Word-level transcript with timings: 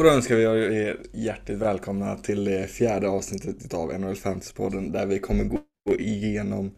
Och 0.00 0.04
då 0.06 0.12
önskar 0.12 0.36
vi 0.36 0.44
er 0.44 0.96
hjärtligt 1.12 1.58
välkomna 1.58 2.16
till 2.16 2.44
det 2.44 2.66
fjärde 2.66 3.08
avsnittet 3.08 3.74
av 3.74 4.00
NHL 4.00 4.14
Fantasy-podden 4.14 4.92
där 4.92 5.06
vi 5.06 5.18
kommer 5.18 5.44
gå 5.44 5.60
igenom 5.98 6.70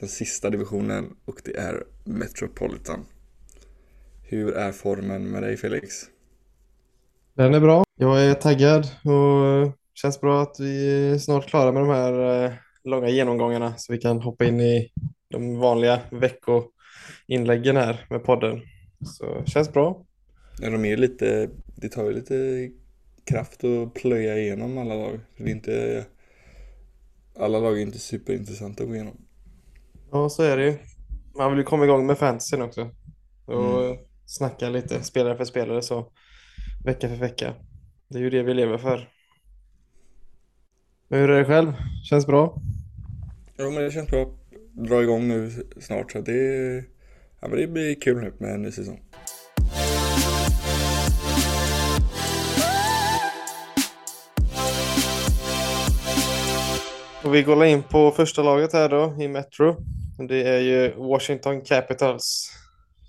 den 0.00 0.08
sista 0.08 0.50
divisionen 0.50 1.16
och 1.24 1.40
det 1.44 1.56
är 1.56 1.84
Metropolitan. 2.04 3.00
Hur 4.22 4.54
är 4.54 4.72
formen 4.72 5.30
med 5.30 5.42
dig 5.42 5.56
Felix? 5.56 5.94
Den 7.34 7.54
är 7.54 7.60
bra. 7.60 7.84
Jag 7.96 8.24
är 8.24 8.34
taggad 8.34 8.86
och 9.04 9.46
eh, 9.46 9.72
känns 9.94 10.20
bra 10.20 10.42
att 10.42 10.56
vi 10.60 11.10
är 11.12 11.18
snart 11.18 11.46
klara 11.46 11.72
med 11.72 11.82
de 11.82 11.88
här 11.88 12.44
eh, 12.44 12.52
långa 12.84 13.08
genomgångarna 13.08 13.74
så 13.76 13.92
vi 13.92 13.98
kan 13.98 14.20
hoppa 14.20 14.44
in 14.44 14.60
i 14.60 14.90
de 15.30 15.58
vanliga 15.58 16.00
veckoinläggen 16.10 17.76
här 17.76 18.06
med 18.10 18.24
podden. 18.24 18.60
Så 19.04 19.44
känns 19.46 19.72
bra. 19.72 20.04
Ja, 20.60 20.70
de 20.70 20.84
är 20.84 20.96
lite, 20.96 21.50
det 21.76 21.88
tar 21.88 22.04
ju 22.04 22.12
lite 22.12 22.70
kraft 23.24 23.64
att 23.64 23.94
plöja 23.94 24.38
igenom 24.38 24.78
alla 24.78 24.94
lag. 24.94 25.20
Det 25.36 25.44
är 25.44 25.48
inte, 25.48 26.04
alla 27.38 27.58
lag 27.58 27.78
är 27.78 27.82
inte 27.82 27.98
superintressanta 27.98 28.82
att 28.82 28.88
gå 28.88 28.94
igenom. 28.94 29.16
Ja, 30.12 30.28
så 30.28 30.42
är 30.42 30.56
det 30.56 30.64
ju. 30.64 30.74
Man 31.38 31.50
vill 31.50 31.58
ju 31.58 31.64
komma 31.64 31.84
igång 31.84 32.06
med 32.06 32.18
fantasyn 32.18 32.62
också. 32.62 32.90
Och 33.44 33.84
Mm. 33.84 33.98
snacka 34.26 34.68
lite 34.68 35.02
spelare 35.02 35.36
för 35.36 35.44
spelare 35.44 35.82
så 35.82 36.12
vecka 36.84 37.08
för 37.08 37.16
vecka. 37.16 37.54
Det 38.08 38.18
är 38.18 38.22
ju 38.22 38.30
det 38.30 38.42
vi 38.42 38.54
lever 38.54 38.78
för. 38.78 39.08
Men 41.08 41.20
hur 41.20 41.30
är 41.30 41.38
det 41.38 41.44
själv? 41.44 41.72
Känns 42.04 42.26
bra? 42.26 42.62
Ja 43.56 43.70
men 43.70 43.82
det 43.84 43.90
känns 43.90 44.10
bra. 44.10 44.38
Dra 44.72 45.02
igång 45.02 45.28
nu 45.28 45.50
snart 45.80 46.12
så 46.12 46.20
det, 46.20 46.76
ja, 47.40 47.48
men 47.48 47.58
det 47.58 47.66
blir 47.66 48.00
kul 48.00 48.20
nu 48.20 48.32
med 48.38 48.54
en 48.54 48.62
ny 48.62 48.70
säsong. 48.70 49.00
Och 57.24 57.34
vi 57.34 57.42
går 57.42 57.64
in 57.64 57.82
på 57.82 58.10
första 58.10 58.42
laget 58.42 58.72
här 58.72 58.88
då 58.88 59.16
i 59.22 59.28
Metro. 59.28 59.76
Det 60.28 60.48
är 60.48 60.60
ju 60.60 60.94
Washington 60.96 61.60
Capitals 61.60 62.50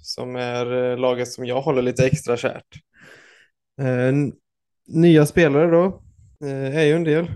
som 0.01 0.35
är 0.35 0.91
eh, 0.91 0.97
laget 0.97 1.31
som 1.31 1.45
jag 1.45 1.61
håller 1.61 1.81
lite 1.81 2.05
extra 2.05 2.37
kärt. 2.37 2.67
Eh, 3.81 4.13
nya 4.87 5.25
spelare 5.25 5.71
då 5.71 6.01
eh, 6.47 6.77
är 6.77 6.83
ju 6.83 6.93
en 6.93 7.03
del. 7.03 7.31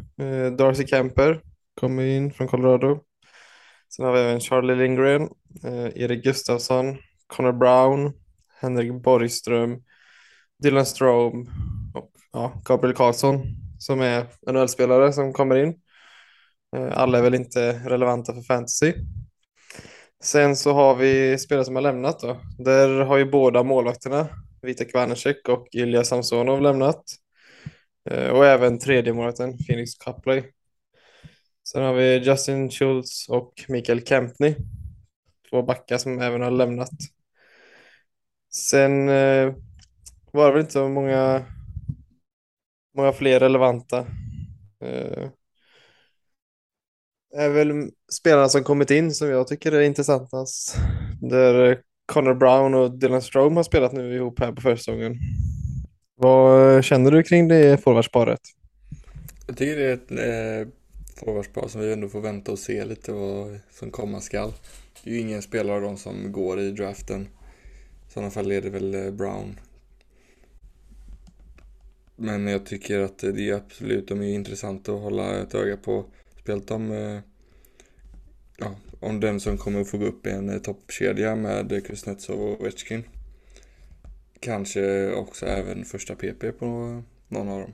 Darcy 0.58 0.88
Kemper 0.88 1.42
kommer 1.80 2.04
in 2.04 2.34
från 2.34 2.48
Colorado. 2.48 3.00
Sen 3.96 4.06
har 4.06 4.14
vi 4.14 4.20
även 4.20 4.40
Charlie 4.40 4.76
Lindgren, 4.76 5.30
Erik 5.96 6.24
Gustafsson, 6.24 6.98
Connor 7.28 7.52
Brown, 7.52 8.14
Henrik 8.62 9.04
Borgström, 9.04 9.84
Dylan 10.64 10.86
Strome 10.86 11.46
och 11.94 12.12
ja, 12.34 12.62
Gabriel 12.66 12.96
Karlsson 12.96 13.44
som 13.80 14.02
är 14.02 14.26
NHL-spelare 14.52 15.14
som 15.14 15.34
kommer 15.34 15.56
in. 15.56 15.74
Eh, 16.75 16.98
alla 16.98 17.17
är 17.17 17.22
väl 17.22 17.36
inte 17.36 17.72
relevanta 17.86 18.34
för 18.34 18.42
fantasy. 18.42 18.94
Sen 20.23 20.56
så 20.56 20.73
har 20.73 20.95
vi 20.95 21.38
spelare 21.38 21.66
som 21.66 21.76
har 21.76 21.81
lämnat 21.81 22.20
då. 22.20 22.42
Där 22.58 23.00
har 23.00 23.17
ju 23.17 23.26
båda 23.26 23.64
målvakterna, 23.64 24.28
Vitek 24.61 24.94
Vanecek 24.94 25.50
och 25.50 25.67
Ilja 25.72 26.03
Samsonov 26.03 26.61
lämnat. 26.61 27.04
Eh, 28.10 28.30
och 28.30 28.45
även 28.45 28.80
tredje 28.80 29.14
målvakten, 29.14 29.58
Phoenix 29.58 29.95
Cupley. 29.95 30.44
Sen 31.71 31.83
har 31.83 31.94
vi 31.94 32.17
Justin 32.17 32.70
Schultz 32.70 33.30
och 33.30 33.54
Mikael 33.67 34.05
Kempney. 34.05 34.55
Två 35.49 35.61
backar 35.64 35.98
som 35.98 36.20
även 36.20 36.42
har 36.42 36.52
lämnat. 36.52 36.89
Sen 38.54 39.10
eh, 39.10 39.54
var 40.32 40.45
det 40.48 40.52
väl 40.52 40.61
inte 40.61 40.73
så 40.73 40.89
många, 40.89 41.45
många 42.95 43.14
fler 43.14 43.39
relevanta. 43.39 44.05
Är 47.36 47.50
väl 47.50 47.90
spelarna 48.12 48.50
som 48.50 48.64
kommit 48.64 48.92
in 48.92 49.14
som 49.14 49.30
jag 49.30 49.48
tycker 49.48 49.72
är 49.72 49.82
intressantast. 49.82 50.78
Där 51.22 51.82
Connor 52.06 52.34
Brown 52.34 52.73
och 52.73 52.92
Dylan 52.92 53.22
Strome 53.22 53.56
har 53.56 53.64
spelat 53.64 53.94
nu 53.94 54.16
ihop 54.16 54.40
här 54.40 54.52
på 54.52 54.62
försäsongen. 54.62 55.16
Vad 56.16 56.84
känner 56.84 57.12
du 57.12 57.23
kring 57.23 57.48
det 57.48 57.84
forwardsparet? 57.84 58.39
Jag 59.48 59.58
tycker 59.58 59.76
det 59.76 59.86
är 59.86 59.94
ett 59.94 60.12
eh, 60.12 60.73
forwardspar 61.20 61.68
som 61.68 61.82
vi 61.82 61.94
ändå 61.94 62.10
får 62.10 62.22
vänta 62.22 62.52
och 62.52 62.60
se 62.60 62.86
lite 62.86 63.12
vad 63.12 63.60
som 63.72 63.92
komma 63.92 64.22
skall. 64.22 64.54
Det 65.04 65.10
är 65.10 65.14
ju 65.14 65.20
ingen 65.20 65.42
spelare 65.42 65.76
av 65.76 65.82
dem 65.82 65.98
som 65.98 66.32
går 66.32 66.60
i 66.60 66.72
draften. 66.72 67.22
I 68.08 68.12
sådana 68.12 68.32
fall 68.32 68.52
är 68.52 68.62
det 68.62 68.70
väl 68.70 68.95
eh, 68.95 69.12
Brown. 69.12 69.60
Men 72.16 72.48
jag 72.48 72.66
tycker 72.66 73.00
att 73.00 73.18
det 73.18 73.50
är 73.50 73.54
absolut, 73.54 74.08
de 74.08 74.22
är 74.22 74.34
intressanta 74.34 74.94
att 74.94 75.02
hålla 75.02 75.39
ett 75.39 75.56
öga 75.56 75.78
på. 75.78 76.06
Speciellt 76.49 76.71
om, 76.71 76.92
eh, 76.92 77.21
ja, 78.58 78.76
om 78.99 79.20
den 79.20 79.39
som 79.39 79.58
kommer 79.58 79.82
att 79.82 79.89
få 79.89 79.98
gå 79.98 80.05
upp 80.05 80.27
i 80.27 80.30
en 80.30 80.49
eh, 80.49 80.60
toppkedja 80.60 81.36
med 81.36 81.86
Kuznetsov 81.86 82.42
och 82.42 82.61
Ovechkin. 82.61 83.04
Kanske 84.39 85.14
också 85.14 85.45
även 85.45 85.86
första 85.86 86.15
PP 86.15 86.52
på 86.52 86.65
någon 87.27 87.49
av 87.49 87.59
dem. 87.59 87.73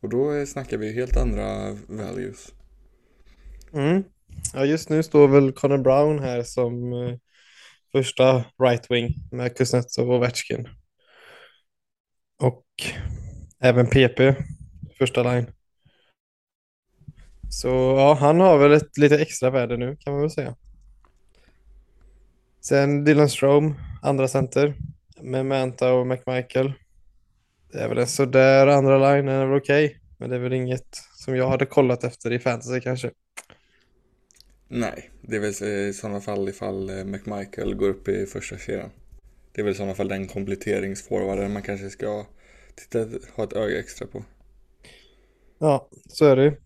Och 0.00 0.08
då 0.08 0.32
eh, 0.32 0.44
snackar 0.44 0.76
vi 0.76 0.92
helt 0.92 1.16
andra 1.16 1.76
values. 1.88 2.52
Mm. 3.72 4.04
Ja, 4.54 4.64
just 4.64 4.88
nu 4.88 5.02
står 5.02 5.28
väl 5.28 5.52
Connor 5.52 5.78
Brown 5.78 6.18
här 6.18 6.42
som 6.42 6.92
eh, 6.92 7.16
första 7.92 8.44
right 8.62 8.90
wing 8.90 9.14
med 9.32 9.56
Kuznetsov 9.56 10.10
och 10.10 10.16
Ovechkin. 10.16 10.68
Och 12.42 12.64
även 13.60 13.86
PP, 13.86 14.34
första 14.98 15.22
line. 15.22 15.46
Så 17.50 17.68
ja, 17.68 18.14
han 18.20 18.40
har 18.40 18.58
väl 18.58 18.72
ett 18.72 18.98
lite 18.98 19.18
extra 19.18 19.50
värde 19.50 19.76
nu 19.76 19.96
kan 19.96 20.12
man 20.12 20.22
väl 20.22 20.30
säga. 20.30 20.56
Sen 22.60 23.04
Dylan 23.04 23.28
Strome, 23.28 23.74
andra 24.02 24.28
center 24.28 24.74
med 25.20 25.46
Manta 25.46 25.92
och 25.92 26.06
McMichael. 26.06 26.72
Det 27.72 27.78
är 27.78 27.88
väl 27.88 27.98
en 27.98 28.06
sådär 28.06 28.66
andra 28.66 28.98
line, 28.98 29.26
den 29.26 29.34
är 29.34 29.46
väl 29.46 29.58
okej. 29.58 30.00
Men 30.18 30.30
det 30.30 30.36
är 30.36 30.40
väl 30.40 30.52
inget 30.52 30.98
som 31.14 31.36
jag 31.36 31.48
hade 31.48 31.66
kollat 31.66 32.04
efter 32.04 32.32
i 32.32 32.38
fantasy 32.38 32.80
kanske. 32.80 33.10
Nej, 34.68 35.10
det 35.22 35.36
är 35.36 35.40
väl 35.40 35.88
i 35.88 35.92
sådana 35.92 36.20
fall 36.20 36.48
ifall 36.48 36.90
eh, 36.90 37.04
McMichael 37.04 37.74
går 37.74 37.88
upp 37.88 38.08
i 38.08 38.26
första 38.26 38.58
kedjan. 38.58 38.90
Det 39.52 39.60
är 39.60 39.64
väl 39.64 39.72
i 39.72 39.76
sådana 39.76 39.94
fall 39.94 40.08
den 40.08 40.28
kompletteringsforwarden 40.28 41.52
man 41.52 41.62
kanske 41.62 41.90
ska 41.90 42.26
titta, 42.74 43.06
ha 43.34 43.44
ett 43.44 43.52
öga 43.52 43.78
extra 43.78 44.06
på. 44.06 44.24
Ja, 45.58 45.88
så 46.08 46.24
är 46.24 46.36
det 46.36 46.44
ju. 46.44 46.56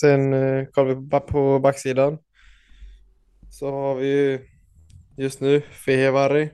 Sen 0.00 0.32
eh, 0.32 0.64
kollar 0.64 0.88
vi 0.88 0.94
på 0.94 1.00
ba- 1.00 1.20
på 1.20 1.58
backsidan. 1.58 2.18
Så 3.50 3.70
har 3.70 3.94
vi 3.94 4.06
ju 4.06 4.40
just 5.16 5.40
nu 5.40 5.60
Fehevari 5.60 6.50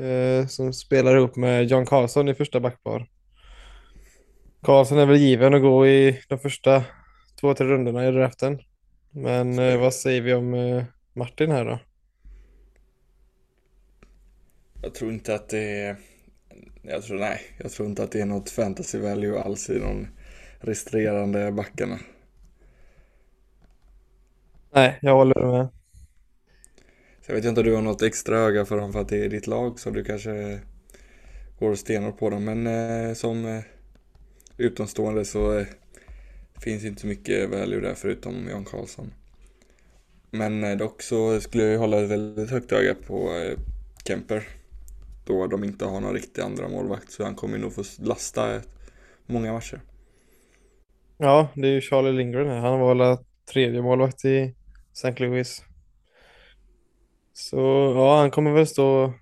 eh, 0.00 0.46
som 0.46 0.72
spelar 0.72 1.16
ihop 1.16 1.36
med 1.36 1.64
John 1.64 1.86
Carlson 1.86 2.28
i 2.28 2.34
första 2.34 2.60
backpar. 2.60 3.06
Carlson 4.62 4.98
är 4.98 5.06
väl 5.06 5.16
given 5.16 5.54
att 5.54 5.62
gå 5.62 5.86
i 5.86 6.20
de 6.28 6.38
första 6.38 6.84
två, 7.40 7.54
tre 7.54 7.66
rundorna 7.66 8.08
i 8.08 8.12
draften. 8.12 8.60
Men 9.10 9.58
eh, 9.58 9.80
vad 9.80 9.94
säger 9.94 10.20
vi 10.20 10.34
om 10.34 10.54
eh, 10.54 10.84
Martin 11.12 11.50
här 11.50 11.64
då? 11.64 11.78
Jag 14.82 14.94
tror 14.94 15.12
inte 15.12 15.34
att 15.34 15.48
det 15.48 15.80
är... 15.80 15.96
Jag 16.82 17.02
tror, 17.02 17.18
nej, 17.18 17.40
jag 17.58 17.70
tror 17.70 17.88
inte 17.88 18.02
att 18.02 18.12
det 18.12 18.20
är 18.20 18.26
något 18.26 18.50
fantasy 18.50 18.98
value 18.98 19.40
alls 19.40 19.70
i 19.70 19.78
de 19.78 20.06
resterande 20.60 21.52
backarna. 21.52 21.98
Nej, 24.72 24.98
jag 25.02 25.14
håller 25.14 25.46
med. 25.46 25.68
Så 27.20 27.30
jag 27.30 27.34
vet 27.34 27.44
inte 27.44 27.60
om 27.60 27.66
du 27.66 27.74
har 27.74 27.82
något 27.82 28.02
extra 28.02 28.38
öga 28.38 28.64
för 28.64 28.76
dem 28.76 28.92
för 28.92 29.00
att 29.00 29.08
det 29.08 29.24
är 29.24 29.28
ditt 29.28 29.46
lag 29.46 29.80
så 29.80 29.90
du 29.90 30.04
kanske 30.04 30.60
går 31.58 31.74
stenhårt 31.74 32.18
på 32.18 32.30
dem. 32.30 32.44
Men 32.44 32.66
eh, 32.66 33.14
som 33.14 33.46
eh, 33.46 33.62
utomstående 34.56 35.24
så 35.24 35.58
eh, 35.58 35.66
finns 36.60 36.84
inte 36.84 37.00
så 37.00 37.06
mycket 37.06 37.50
value 37.50 37.80
där 37.80 37.94
förutom 37.94 38.48
Jan 38.48 38.64
Karlsson. 38.64 39.12
Men 40.30 40.64
eh, 40.64 40.76
dock 40.76 41.02
så 41.02 41.40
skulle 41.40 41.64
jag 41.64 41.78
hålla 41.78 42.00
ett 42.00 42.10
väldigt 42.10 42.50
högt 42.50 42.72
öga 42.72 42.94
på 43.06 43.34
eh, 43.34 43.58
Kemper. 44.06 44.48
Då 45.26 45.46
de 45.46 45.64
inte 45.64 45.84
har 45.84 46.00
någon 46.00 46.14
riktig 46.14 46.42
andra 46.42 46.68
målvakt 46.68 47.12
så 47.12 47.24
han 47.24 47.34
kommer 47.34 47.58
nog 47.58 47.74
få 47.74 47.82
lasta 47.98 48.56
ett, 48.56 48.68
många 49.26 49.52
matcher. 49.52 49.80
Ja, 51.18 51.48
det 51.54 51.68
är 51.68 51.72
ju 51.72 51.80
Charlie 51.80 52.12
Lindgren 52.12 52.48
här. 52.48 52.58
Han 52.58 52.80
var 52.80 52.94
väl 52.94 53.18
tredje 53.52 53.82
målvakt 53.82 54.24
i 54.24 54.54
St. 54.92 55.18
Louis. 55.18 55.62
Så 57.32 57.56
ja, 57.96 58.18
han 58.20 58.30
kommer 58.30 58.52
väl 58.52 58.66
stå 58.66 59.14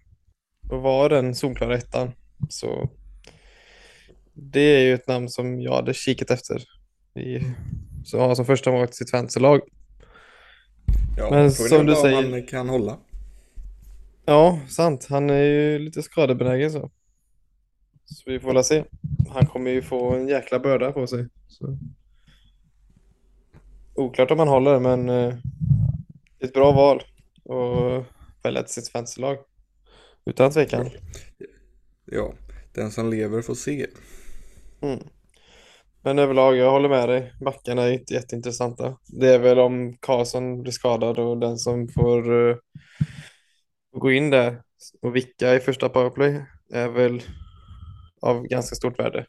och 0.68 0.82
vara 0.82 1.08
den 1.08 1.34
solklara 1.34 1.74
ettan. 1.76 2.12
Så 2.48 2.90
det 4.34 4.60
är 4.60 4.80
ju 4.80 4.94
ett 4.94 5.08
namn 5.08 5.28
som 5.28 5.60
jag 5.60 5.72
hade 5.74 5.94
kikat 5.94 6.30
efter. 6.30 6.62
I, 7.14 7.40
så 8.04 8.18
ha 8.20 8.34
som 8.34 8.44
första 8.44 8.70
målvakt 8.70 8.92
i 8.92 8.96
sitt 8.96 9.10
fantasylag. 9.10 9.60
Ja, 11.16 11.30
Men 11.30 11.52
som 11.52 11.86
du 11.86 11.94
säger- 11.94 12.30
han 12.32 12.46
kan 12.46 12.68
hålla. 12.68 12.98
Ja, 14.26 14.60
sant. 14.68 15.06
Han 15.10 15.30
är 15.30 15.42
ju 15.42 15.78
lite 15.78 16.02
skadebenägen 16.02 16.70
så. 16.70 16.90
Så 18.04 18.30
vi 18.30 18.40
får 18.40 18.54
väl 18.54 18.64
se. 18.64 18.84
Han 19.30 19.46
kommer 19.46 19.70
ju 19.70 19.82
få 19.82 20.14
en 20.14 20.28
jäkla 20.28 20.58
börda 20.58 20.92
på 20.92 21.06
sig. 21.06 21.28
Så. 21.48 21.78
Oklart 23.94 24.30
om 24.30 24.38
han 24.38 24.48
håller, 24.48 24.80
men 24.80 25.08
eh, 25.08 25.34
ett 26.40 26.52
bra 26.52 26.72
val 26.72 27.02
och 27.44 28.04
välja 28.42 28.62
till 28.62 28.72
sitt 28.72 28.88
fantasylag. 28.88 29.38
Utan 30.26 30.50
tvekan. 30.50 30.90
Ja, 32.04 32.34
den 32.74 32.90
som 32.90 33.10
lever 33.10 33.42
får 33.42 33.54
se. 33.54 33.86
Mm. 34.80 34.98
Men 36.02 36.18
överlag, 36.18 36.56
jag 36.56 36.70
håller 36.70 36.88
med 36.88 37.08
dig. 37.08 37.32
Backarna 37.40 37.82
är 37.82 37.92
inte 37.92 38.14
jätteintressanta. 38.14 38.98
Det 39.06 39.34
är 39.34 39.38
väl 39.38 39.58
om 39.58 39.96
Karlsson 40.00 40.62
blir 40.62 40.72
skadad 40.72 41.18
och 41.18 41.38
den 41.38 41.58
som 41.58 41.88
får 41.88 42.32
uh, 42.32 42.56
gå 43.96 44.12
in 44.12 44.30
där 44.30 44.62
och 45.02 45.16
vicka 45.16 45.54
i 45.54 45.60
första 45.60 45.88
powerplay 45.88 46.44
är 46.72 46.88
väl 46.88 47.22
av 48.20 48.42
ganska 48.42 48.76
stort 48.76 48.98
värde. 48.98 49.26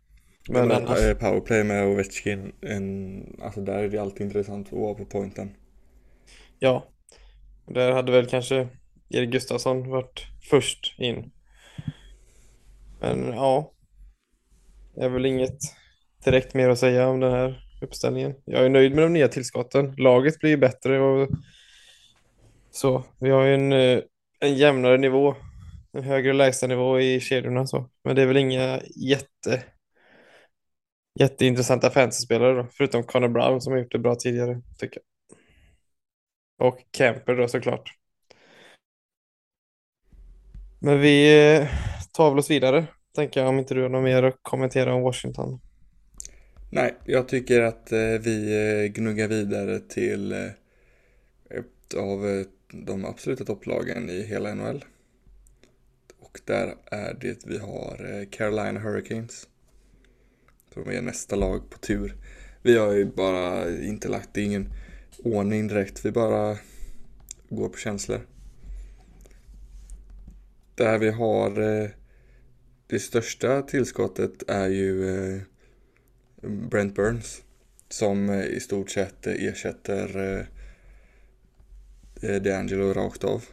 Men, 0.50 0.67
men 0.67 0.77
annars... 0.77 1.19
Powerplay 1.19 1.63
med 1.63 1.88
Ovechkin, 1.88 2.51
en, 2.62 3.23
alltså 3.41 3.62
där 3.62 3.83
är 3.83 3.89
det 3.89 3.97
alltid 3.97 4.21
intressant 4.21 4.67
att 4.67 4.79
vara 4.79 4.94
på 4.94 5.05
pointen. 5.05 5.55
Ja, 6.59 6.85
där 7.74 7.92
hade 7.92 8.12
väl 8.12 8.25
kanske 8.25 8.68
Erik 9.10 9.30
Gustafsson 9.30 9.89
varit 9.89 10.27
först 10.50 10.95
in. 10.98 11.31
Men 13.01 13.27
ja, 13.27 13.71
det 14.95 15.01
är 15.01 15.10
väl 15.10 15.25
inget 15.25 15.57
direkt 16.25 16.54
mer 16.54 16.69
att 16.69 16.80
säga 16.80 17.07
om 17.07 17.19
den 17.19 17.31
här 17.31 17.69
uppställningen. 17.81 18.36
Jag 18.45 18.66
är 18.66 18.69
nöjd 18.69 18.95
med 18.95 19.04
de 19.04 19.13
nya 19.13 19.27
tillskotten. 19.27 19.95
Laget 19.98 20.39
blir 20.39 20.50
ju 20.50 20.57
bättre 20.57 21.00
och 21.00 21.30
så. 22.71 23.04
Vi 23.19 23.30
har 23.30 23.45
en, 23.45 23.74
eh, 23.74 24.00
en 24.39 24.56
jämnare 24.56 24.98
nivå, 24.98 25.36
en 25.92 26.04
högre 26.04 26.33
lägstanivå 26.33 27.00
i 27.00 27.19
kedjorna 27.19 27.68
så. 27.68 27.89
Men 28.04 28.15
det 28.15 28.22
är 28.22 28.25
väl 28.25 28.38
inga 28.38 28.80
jätte 28.95 29.63
jätteintressanta 31.19 31.89
fantasyspelare 31.89 32.54
då, 32.54 32.68
förutom 32.72 33.04
Connor 33.04 33.27
Brown 33.27 33.62
som 33.62 33.74
har 33.74 33.80
gjort 33.80 33.92
det 33.92 34.00
bra 34.00 34.15
tidigare 34.15 34.62
tycker 34.77 35.00
jag. 35.00 35.08
Och 36.59 36.79
Kemper 36.97 37.35
då 37.35 37.47
såklart. 37.47 37.95
Men 40.79 41.00
vi 41.00 41.45
eh, 41.56 41.67
tar 42.13 42.29
väl 42.29 42.39
oss 42.39 42.51
vidare, 42.51 42.88
tänker 43.15 43.39
jag, 43.39 43.50
om 43.50 43.59
inte 43.59 43.73
du 43.73 43.81
har 43.81 43.89
något 43.89 44.03
mer 44.03 44.23
att 44.23 44.39
kommentera 44.41 44.94
om 44.94 45.01
Washington. 45.01 45.59
Nej, 46.69 46.95
jag 47.06 47.27
tycker 47.27 47.61
att 47.61 47.91
eh, 47.91 48.00
vi 48.00 48.53
eh, 48.85 48.91
gnuggar 48.91 49.27
vidare 49.27 49.79
till 49.79 50.31
ett 51.50 51.94
av 51.97 52.45
de 52.71 53.05
absoluta 53.05 53.45
topplagen 53.45 54.09
i 54.09 54.23
hela 54.23 54.53
NHL. 54.53 54.85
Och 56.19 56.39
där 56.45 56.75
är 56.85 57.13
det 57.21 57.45
vi 57.45 57.57
har 57.57 58.25
Carolina 58.31 58.79
Hurricanes. 58.79 59.47
Som 60.73 60.89
är 60.89 61.01
nästa 61.01 61.35
lag 61.35 61.69
på 61.69 61.77
tur. 61.77 62.15
Vi 62.62 62.77
har 62.77 62.94
ju 62.94 63.05
bara 63.05 63.69
inte 63.81 64.07
lagt, 64.07 64.29
det 64.33 64.41
ingen 64.41 64.73
ordning 65.24 65.68
direkt. 65.68 66.06
Vi 66.06 66.12
bara 66.12 66.57
går 67.50 67.69
på 67.69 67.77
känslor. 67.77 68.21
Där 70.75 70.98
vi 70.98 71.10
har 71.10 71.62
eh, 71.62 71.89
det 72.89 73.00
största 73.00 73.62
tillskottet 73.62 74.50
är 74.50 74.68
ju 74.68 75.10
eh, 75.10 75.42
Brent 76.42 76.95
Burns. 76.95 77.42
Som 77.89 78.30
eh, 78.30 78.45
i 78.45 78.60
stort 78.60 78.89
sett 78.89 79.27
ersätter 79.27 80.39
eh, 82.22 82.42
DeAngelo 82.42 82.94
rakt 82.94 83.24
av. 83.24 83.44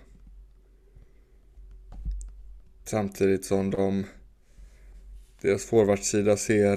Samtidigt 2.85 3.45
som 3.45 3.71
de 3.71 4.05
deras 5.41 5.65
forwardsida 5.65 6.37
ser 6.37 6.77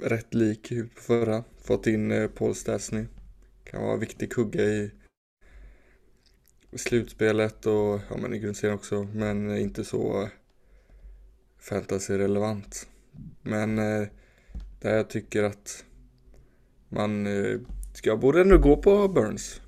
rätt 0.00 0.34
lik 0.34 0.72
ut 0.72 0.94
på 0.94 1.00
förra. 1.00 1.44
Fått 1.62 1.86
in 1.86 2.28
Paul 2.34 2.54
Stastny. 2.54 3.04
Kan 3.76 3.84
vara 3.84 3.94
en 3.94 4.00
viktig 4.00 4.32
kugge 4.32 4.62
i 4.62 4.90
slutspelet 6.78 7.66
och 7.66 8.00
ja, 8.10 8.16
men 8.18 8.34
i 8.34 8.38
grundserien 8.38 8.76
också. 8.76 9.02
Men 9.02 9.56
inte 9.56 9.84
så 9.84 10.28
fantasy-relevant. 11.58 12.88
Men 13.42 13.78
eh, 13.78 14.08
där 14.80 14.96
jag 14.96 15.10
tycker 15.10 15.42
att 15.42 15.84
man 16.88 17.26
eh, 17.26 17.60
ska, 17.94 18.16
borde 18.16 18.40
ändå 18.40 18.58
gå 18.58 18.76
på 18.76 19.08
Burns. 19.08 19.60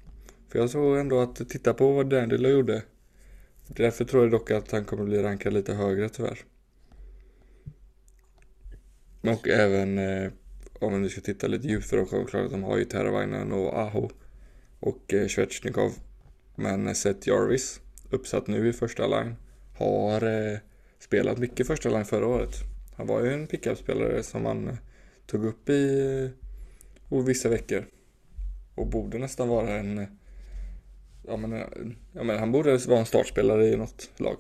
För 0.48 0.58
jag 0.58 0.70
såg 0.70 0.98
ändå 0.98 1.20
att 1.20 1.48
titta 1.48 1.74
på 1.74 1.92
vad 1.92 2.10
Dandelo 2.10 2.48
gjorde. 2.48 2.82
Därför 3.66 4.04
tror 4.04 4.22
jag 4.22 4.32
dock 4.32 4.50
att 4.50 4.70
han 4.70 4.84
kommer 4.84 5.04
bli 5.04 5.22
rankad 5.22 5.52
lite 5.52 5.74
högre 5.74 6.08
tyvärr. 6.08 6.38
Och 9.20 9.48
även 9.48 9.98
eh, 9.98 10.30
om 10.78 10.92
man 10.92 11.02
nu 11.02 11.08
ska 11.08 11.20
titta 11.20 11.46
lite 11.46 11.68
djupare 11.68 12.00
och 12.00 12.10
självklart 12.10 12.50
de 12.50 12.62
har 12.62 12.78
ju 12.78 12.84
Teravainen 12.84 13.52
och 13.52 13.78
Aho 13.78 14.10
och 14.80 15.14
eh, 15.14 15.28
Svetjnikov. 15.28 15.92
Men 16.54 16.86
eh, 16.86 16.92
Seth 16.92 17.28
Jarvis, 17.28 17.80
uppsatt 18.10 18.46
nu 18.46 18.68
i 18.68 18.72
första 18.72 19.06
line, 19.06 19.36
har 19.78 20.22
eh, 20.22 20.58
spelat 20.98 21.38
mycket 21.38 21.66
första 21.66 21.88
line 21.88 22.04
förra 22.04 22.26
året. 22.26 22.54
Han 22.96 23.06
var 23.06 23.24
ju 23.24 23.32
en 23.32 23.46
pickup-spelare 23.46 24.22
som 24.22 24.42
man 24.42 24.68
eh, 24.68 24.74
tog 25.26 25.44
upp 25.44 25.68
i 25.68 26.32
eh, 27.10 27.24
vissa 27.24 27.48
veckor. 27.48 27.84
Och 28.74 28.86
borde 28.86 29.18
nästan 29.18 29.48
vara 29.48 29.70
en... 29.70 29.98
Eh, 29.98 30.08
ja 31.26 31.36
men, 31.36 31.52
eh, 31.52 31.66
ja 32.12 32.22
men 32.22 32.38
han 32.38 32.52
borde 32.52 32.76
vara 32.76 32.98
en 32.98 33.06
startspelare 33.06 33.66
i 33.66 33.76
något 33.76 34.10
lag. 34.16 34.36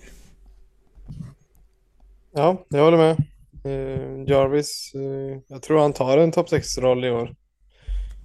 Ja, 2.32 2.66
jag 2.68 2.84
håller 2.84 2.98
med. 2.98 3.16
Uh, 3.66 4.24
Jarvis, 4.26 4.92
uh, 4.94 5.38
jag 5.48 5.62
tror 5.62 5.78
han 5.78 5.92
tar 5.92 6.18
en 6.18 6.32
topp 6.32 6.48
6-roll 6.48 7.04
i 7.04 7.10
år. 7.10 7.34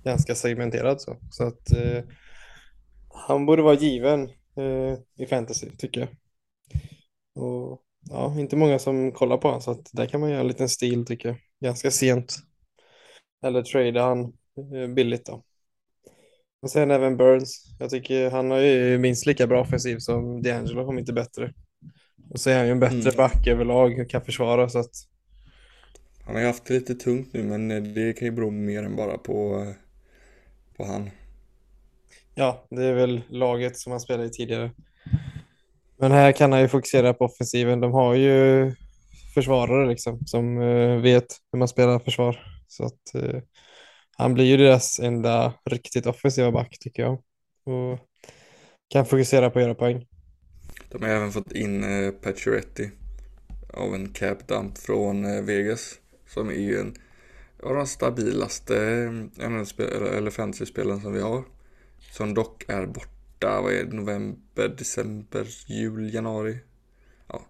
Ganska 0.04 0.36
segmenterad 0.36 1.02
så. 1.02 1.18
Så 1.30 1.44
att 1.44 1.74
uh, 1.78 2.04
han 3.28 3.46
borde 3.46 3.62
vara 3.62 3.76
given 3.76 4.30
i 5.20 5.26
fantasy 5.26 5.70
tycker 5.78 6.02
jag. 6.02 6.10
Och 7.36 7.82
ja, 8.10 8.40
inte 8.40 8.56
många 8.56 8.80
som 8.80 9.12
kollar 9.12 9.38
på 9.38 9.48
honom 9.48 9.62
så 9.62 9.72
att 9.72 9.90
där 9.92 10.06
kan 10.06 10.22
man 10.22 10.30
göra 10.30 10.42
en 10.42 10.48
liten 10.48 10.70
stil 10.70 11.06
tycker 11.06 11.30
jag. 11.30 11.38
Ganska 11.64 11.92
sent. 11.92 12.36
Eller 13.46 13.64
trada 13.64 14.04
han 14.04 14.34
billigt 14.96 15.26
då. 15.26 15.44
Och 16.62 16.70
sen 16.70 16.92
även 16.92 17.18
Burns. 17.18 17.76
Jag 17.80 17.90
tycker 17.90 18.30
han 18.30 18.52
har 18.52 18.60
ju 18.60 18.98
minst 18.98 19.26
lika 19.26 19.48
bra 19.48 19.62
offensiv 19.62 19.98
som 19.98 20.42
D'Angelo, 20.42 20.86
om 20.86 21.00
inte 21.00 21.14
bättre. 21.14 21.54
Och 22.30 22.40
så 22.40 22.50
är 22.50 22.58
han 22.58 22.66
ju 22.66 22.72
en 22.72 22.80
bättre 22.80 23.00
mm. 23.00 23.16
back 23.18 23.48
överlag 23.48 24.00
och 24.00 24.10
kan 24.10 24.22
försvara 24.22 24.70
så 24.70 24.80
att 24.80 24.92
han 26.26 26.36
har 26.36 26.42
ju 26.42 26.48
haft 26.48 26.70
lite 26.70 26.96
tungt 26.96 27.34
nu 27.34 27.44
men 27.44 27.94
det 27.94 28.14
kan 28.14 28.26
ju 28.26 28.32
bero 28.32 28.50
mer 28.50 28.84
än 28.84 28.96
bara 28.96 29.18
på, 29.18 29.68
på 30.78 30.86
han. 30.86 31.10
Ja, 32.36 32.68
det 32.70 32.86
är 32.86 32.94
väl 32.94 33.22
laget 33.30 33.78
som 33.78 33.92
han 33.92 34.00
spelade 34.00 34.28
i 34.28 34.32
tidigare. 34.32 34.72
Men 35.98 36.12
här 36.12 36.32
kan 36.32 36.52
han 36.52 36.62
ju 36.62 36.68
fokusera 36.68 37.14
på 37.14 37.26
offensiven. 37.26 37.80
De 37.80 37.92
har 37.92 38.16
ju 38.16 38.72
försvarare 39.34 39.90
liksom 39.90 40.20
som 40.26 40.58
uh, 40.58 41.02
vet 41.02 41.26
hur 41.52 41.60
man 41.60 41.68
spelar 41.68 42.00
försvar. 42.00 42.40
Så 42.68 42.86
att 42.86 43.02
han 44.18 44.34
blir 44.34 44.46
ju 44.46 44.58
deras 44.58 45.00
enda 45.00 45.54
riktigt 45.70 46.06
offensiva 46.06 46.52
back 46.52 46.78
tycker 46.80 47.04
jag. 47.04 47.14
Och 47.66 48.00
kan 48.90 49.06
fokusera 49.06 49.50
på 49.50 49.60
att 49.60 49.64
göra 49.66 49.76
poäng. 49.76 50.08
De 50.90 51.04
har 51.04 51.10
även 51.10 51.32
fått 51.32 51.52
in 51.52 51.84
uh, 51.84 52.12
Pacioretty 52.12 52.90
av 53.74 53.96
en 53.96 54.10
cap 54.10 54.48
dump 54.48 54.78
från 54.78 55.46
Vegas. 55.46 56.00
Som 56.34 56.50
är 56.50 56.54
ju 56.54 56.80
en 56.80 56.96
av 57.64 57.76
de 57.76 57.88
stabilaste 57.88 58.78
eller 59.38 60.30
fantasy-spelen 60.30 61.02
som 61.02 61.14
vi 61.14 61.22
har. 61.22 61.44
Som 62.12 62.34
dock 62.34 62.64
är 62.68 62.86
borta, 62.86 63.62
vad 63.62 63.74
är 63.74 63.84
det, 63.84 63.96
november, 63.96 64.76
december, 64.78 65.48
jul, 65.68 66.14
januari? 66.14 66.58
Ja, 67.28 67.42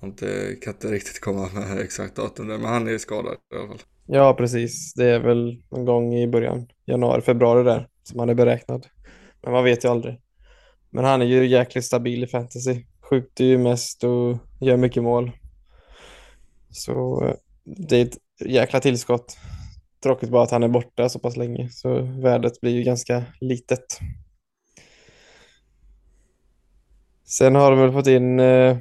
jag 0.00 0.08
inte, 0.08 0.56
kan 0.62 0.72
inte 0.72 0.88
riktigt 0.92 1.20
komma 1.20 1.48
med 1.54 1.78
exakt 1.78 2.16
datum 2.16 2.48
där, 2.48 2.58
men 2.58 2.72
han 2.72 2.88
är 2.88 2.98
skadad 2.98 3.34
i 3.34 3.56
alla 3.56 3.68
fall. 3.68 3.82
Ja, 4.06 4.34
precis. 4.34 4.94
Det 4.94 5.06
är 5.06 5.20
väl 5.20 5.62
någon 5.70 5.84
gång 5.84 6.14
i 6.14 6.28
början, 6.28 6.68
januari, 6.86 7.22
februari 7.22 7.64
där, 7.64 7.88
som 8.02 8.18
han 8.18 8.28
är 8.28 8.34
beräknad. 8.34 8.86
Men 9.42 9.52
man 9.52 9.64
vet 9.64 9.84
ju 9.84 9.88
aldrig. 9.88 10.20
Men 10.90 11.04
han 11.04 11.22
är 11.22 11.26
ju 11.26 11.46
jäkligt 11.46 11.84
stabil 11.84 12.24
i 12.24 12.26
fantasy. 12.26 12.84
Skjuter 13.00 13.44
ju 13.44 13.58
mest 13.58 14.04
och 14.04 14.38
gör 14.60 14.76
mycket 14.76 15.02
mål. 15.02 15.30
Så 16.70 17.24
eh, 17.24 17.34
det 17.64 17.96
är 17.96 18.04
ett 18.04 18.18
jäkla 18.44 18.80
tillskott. 18.80 19.36
Tråkigt 20.02 20.30
bara 20.30 20.42
att 20.42 20.50
han 20.50 20.62
är 20.62 20.68
borta 20.68 21.08
så 21.08 21.18
pass 21.18 21.36
länge, 21.36 21.68
så 21.70 22.02
värdet 22.02 22.60
blir 22.60 22.72
ju 22.72 22.82
ganska 22.82 23.24
litet. 23.40 23.98
Sen 27.24 27.54
har 27.54 27.70
de 27.70 27.80
väl 27.80 27.92
fått 27.92 28.06
in 28.06 28.40
eh, 28.40 28.76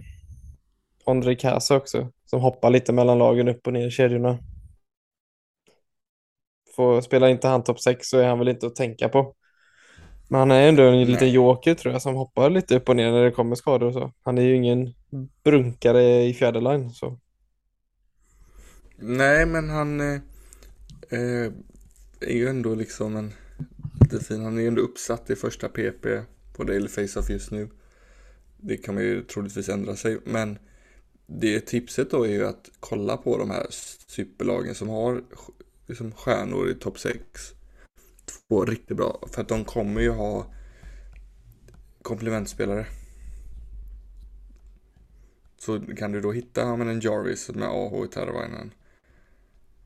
Andrei 1.05 1.35
Kasa 1.35 1.75
också, 1.75 2.11
som 2.25 2.41
hoppar 2.41 2.69
lite 2.69 2.93
mellan 2.93 3.17
lagen 3.17 3.47
upp 3.47 3.67
och 3.67 3.73
ner 3.73 3.87
i 3.87 3.91
kedjorna. 3.91 4.37
Får, 6.75 7.01
spelar 7.01 7.27
inte 7.27 7.47
han 7.47 7.63
topp 7.63 7.79
6 7.79 8.07
så 8.07 8.17
är 8.17 8.27
han 8.27 8.39
väl 8.39 8.47
inte 8.47 8.67
att 8.67 8.75
tänka 8.75 9.09
på. 9.09 9.35
Men 10.29 10.39
han 10.39 10.51
är 10.51 10.69
ändå 10.69 10.83
en 10.83 11.03
liten 11.03 11.31
joker 11.31 11.73
tror 11.73 11.93
jag 11.93 12.01
som 12.01 12.15
hoppar 12.15 12.49
lite 12.49 12.75
upp 12.75 12.89
och 12.89 12.95
ner 12.95 13.11
när 13.11 13.23
det 13.23 13.31
kommer 13.31 13.55
skador 13.55 13.87
och 13.87 13.93
så. 13.93 14.11
Han 14.23 14.37
är 14.37 14.41
ju 14.41 14.55
ingen 14.55 14.93
brunkare 15.43 16.23
i 16.23 16.33
fjärde 16.33 16.61
line 16.61 16.89
så. 16.89 17.19
Nej, 19.01 19.45
men 19.45 19.69
han 19.69 20.01
eh, 20.01 20.21
eh, 21.09 21.51
är 22.19 22.33
ju 22.33 22.47
ändå 22.47 22.75
liksom 22.75 23.15
en 23.15 23.33
lite 24.01 24.23
fin. 24.23 24.43
Han 24.43 24.57
är 24.57 24.61
ju 24.61 24.67
ändå 24.67 24.81
uppsatt 24.81 25.29
i 25.29 25.35
första 25.35 25.69
PP 25.69 26.05
på 26.53 26.63
Daily 26.63 26.87
Face-Off 26.87 27.29
just 27.29 27.51
nu. 27.51 27.69
Det 28.57 28.77
kan 28.77 28.95
man 28.95 29.03
ju 29.03 29.23
troligtvis 29.23 29.69
ändra 29.69 29.95
sig, 29.95 30.19
men 30.25 30.59
det 31.27 31.59
tipset 31.59 32.11
då 32.11 32.23
är 32.23 32.29
ju 32.29 32.45
att 32.45 32.69
kolla 32.79 33.17
på 33.17 33.37
de 33.37 33.49
här 33.49 33.67
superlagen 34.07 34.75
som 34.75 34.89
har 34.89 35.23
liksom 35.87 36.11
stjärnor 36.11 36.69
i 36.69 36.75
topp 36.75 36.99
6. 36.99 37.19
Två 38.25 38.65
riktigt 38.65 38.97
bra, 38.97 39.27
för 39.31 39.41
att 39.41 39.47
de 39.47 39.65
kommer 39.65 40.01
ju 40.01 40.09
ha 40.09 40.53
komplementspelare. 42.01 42.85
Så 45.57 45.81
kan 45.97 46.11
du 46.11 46.21
då 46.21 46.31
hitta 46.31 46.61
ja, 46.61 46.75
men 46.75 46.87
en 46.87 46.99
Jarvis 46.99 47.49
med 47.49 47.69
AH 47.69 48.05
i 48.05 48.07
Terravainen. 48.07 48.71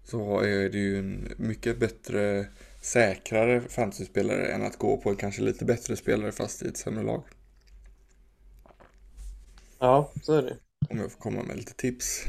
Så 0.03 0.39
är 0.39 0.69
det 0.69 0.77
ju 0.77 0.99
en 0.99 1.33
mycket 1.37 1.79
bättre, 1.79 2.47
säkrare 2.81 3.61
fantasyspelare 3.61 4.47
än 4.47 4.65
att 4.65 4.77
gå 4.77 4.97
på 4.97 5.09
en 5.09 5.15
kanske 5.15 5.41
lite 5.41 5.65
bättre 5.65 5.95
spelare 5.95 6.31
fast 6.31 6.63
i 6.63 6.67
ett 6.67 6.77
sämre 6.77 7.03
lag. 7.03 7.23
Ja, 9.79 10.11
så 10.21 10.33
är 10.33 10.41
det. 10.41 10.57
Om 10.89 10.99
jag 10.99 11.11
får 11.11 11.19
komma 11.19 11.43
med 11.43 11.57
lite 11.57 11.73
tips. 11.73 12.23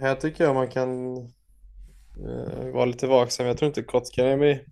Här 0.00 0.14
tycker 0.14 0.44
jag 0.44 0.54
man 0.54 0.68
kan 0.68 1.16
uh, 2.20 2.70
vara 2.72 2.84
lite 2.84 3.06
vaksam. 3.06 3.46
Jag 3.46 3.58
tror 3.58 3.66
inte 3.66 3.82
Kotkaniemi 3.82 4.64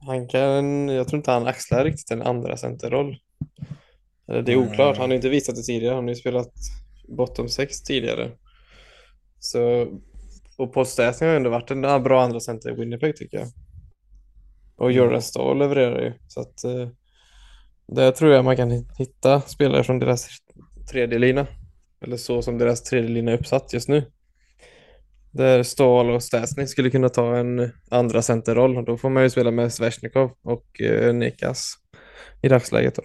han 0.00 0.28
kan, 0.28 0.88
jag 0.88 1.08
tror 1.08 1.18
inte 1.18 1.30
han 1.30 1.46
axlar 1.46 1.84
riktigt 1.84 2.10
en 2.10 2.22
andra 2.22 2.56
centerroll. 2.56 3.16
Det 4.26 4.52
är 4.52 4.56
oklart, 4.56 4.96
han 4.96 5.10
har 5.10 5.16
inte 5.16 5.28
visat 5.28 5.56
det 5.56 5.62
tidigare. 5.62 5.94
Han 5.94 6.04
har 6.04 6.10
ju 6.10 6.16
spelat 6.16 6.52
bottom 7.08 7.48
6 7.48 7.82
tidigare. 7.82 8.30
Så 9.38 9.88
och 10.62 10.72
poststätning 10.72 11.28
har 11.28 11.36
ändå 11.36 11.50
varit 11.50 11.70
en 11.70 12.02
bra 12.02 12.22
andra 12.22 12.40
center 12.40 12.70
i 12.70 12.74
Winnipeg 12.74 13.16
tycker 13.16 13.38
jag. 13.38 13.48
Och 14.76 14.90
mm. 14.90 14.96
Jordan 14.96 15.22
Stahl 15.22 15.58
levererar 15.58 16.00
ju. 16.00 16.12
Så 16.28 16.40
att 16.40 16.64
uh, 16.64 16.88
där 17.86 18.10
tror 18.10 18.32
jag 18.32 18.44
man 18.44 18.56
kan 18.56 18.86
hitta 18.98 19.40
spelare 19.40 19.84
från 19.84 19.98
deras 19.98 20.28
tredje 20.90 21.18
lina. 21.18 21.46
Eller 22.00 22.16
så 22.16 22.42
som 22.42 22.58
deras 22.58 22.82
tredje 22.82 23.10
lina 23.10 23.32
är 23.32 23.38
uppsatt 23.38 23.72
just 23.72 23.88
nu. 23.88 24.04
Där 25.30 25.62
Stahl 25.62 26.10
och 26.10 26.22
Stasny 26.22 26.66
skulle 26.66 26.90
kunna 26.90 27.08
ta 27.08 27.36
en 27.36 27.72
andra 27.90 28.22
centerroll. 28.22 28.84
Då 28.84 28.96
får 28.96 29.10
man 29.10 29.22
ju 29.22 29.30
spela 29.30 29.50
med 29.50 29.72
Svesjnikov 29.72 30.30
och 30.42 30.80
eh, 30.80 31.14
Nikas 31.14 31.74
i 32.42 32.48
dagsläget. 32.48 32.94
Då. 32.94 33.02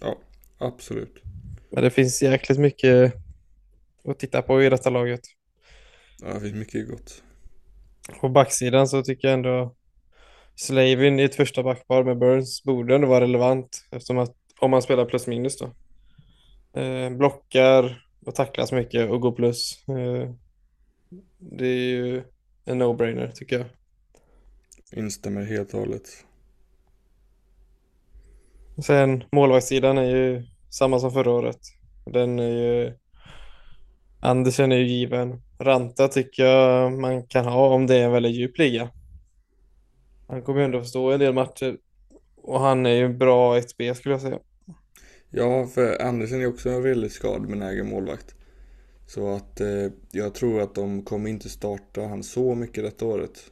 Ja, 0.00 0.18
absolut. 0.58 1.22
Men 1.70 1.84
det 1.84 1.90
finns 1.90 2.22
jäkligt 2.22 2.58
mycket 2.58 3.14
att 4.04 4.18
titta 4.18 4.42
på 4.42 4.62
i 4.62 4.68
detta 4.68 4.90
laget. 4.90 5.20
Ja, 6.22 6.34
det 6.34 6.40
finns 6.40 6.54
mycket 6.54 6.88
gott. 6.88 7.22
På 8.20 8.28
backsidan 8.28 8.88
så 8.88 9.02
tycker 9.02 9.28
jag 9.28 9.34
ändå 9.34 9.74
Slavin 10.54 11.20
i 11.20 11.22
ett 11.22 11.34
första 11.34 11.62
backpar 11.62 12.04
med 12.04 12.18
Burns 12.18 12.62
borde 12.64 12.94
ändå 12.94 13.08
vara 13.08 13.20
relevant 13.20 13.88
eftersom 13.90 14.18
att 14.18 14.36
om 14.60 14.70
man 14.70 14.82
spelar 14.82 15.04
plus 15.04 15.26
minus 15.26 15.58
då. 15.58 15.74
Eh, 16.80 17.10
blockar 17.10 18.06
och 18.26 18.34
tacklas 18.34 18.72
mycket 18.72 19.10
och 19.10 19.20
går 19.20 19.32
plus. 19.32 19.88
Eh, 19.88 20.30
det 21.38 21.66
är 21.66 21.90
ju 21.90 22.22
en 22.64 22.82
no-brainer 22.82 23.32
tycker 23.32 23.58
jag. 23.58 23.66
Instämmer 24.92 25.44
helt 25.44 25.74
och 25.74 25.80
hållet. 25.80 26.08
Sen 28.84 29.24
målvaktssidan 29.32 29.98
är 29.98 30.16
ju 30.16 30.46
samma 30.70 31.00
som 31.00 31.12
förra 31.12 31.30
året. 31.30 31.60
Den 32.04 32.38
är 32.38 32.50
ju 32.50 32.92
Andersen 34.20 34.72
är 34.72 34.76
ju 34.76 34.86
given. 34.86 35.42
Ranta 35.60 36.08
tycker 36.08 36.44
jag 36.44 36.92
man 36.92 37.22
kan 37.26 37.44
ha 37.44 37.74
om 37.74 37.86
det 37.86 37.96
är 37.96 38.04
en 38.04 38.12
väldigt 38.12 38.36
djup 38.36 38.58
liga. 38.58 38.90
Han 40.28 40.42
kommer 40.42 40.60
ju 40.60 40.64
ändå 40.64 40.80
förstå 40.80 41.10
en 41.10 41.20
del 41.20 41.34
matcher 41.34 41.76
och 42.36 42.60
han 42.60 42.86
är 42.86 42.94
ju 42.94 43.08
bra 43.08 43.58
1B 43.58 43.94
skulle 43.94 44.14
jag 44.14 44.22
säga. 44.22 44.38
Ja, 45.30 45.66
för 45.66 46.02
Andersen 46.02 46.40
är 46.40 46.46
också 46.46 46.70
en 46.70 46.82
väldigt 46.82 47.12
skadebenägen 47.12 47.88
målvakt. 47.88 48.34
Så 49.06 49.34
att 49.34 49.60
eh, 49.60 49.86
jag 50.10 50.34
tror 50.34 50.60
att 50.60 50.74
de 50.74 51.02
kommer 51.02 51.30
inte 51.30 51.48
starta 51.48 52.06
han 52.06 52.22
så 52.22 52.54
mycket 52.54 52.84
detta 52.84 53.06
året. 53.06 53.50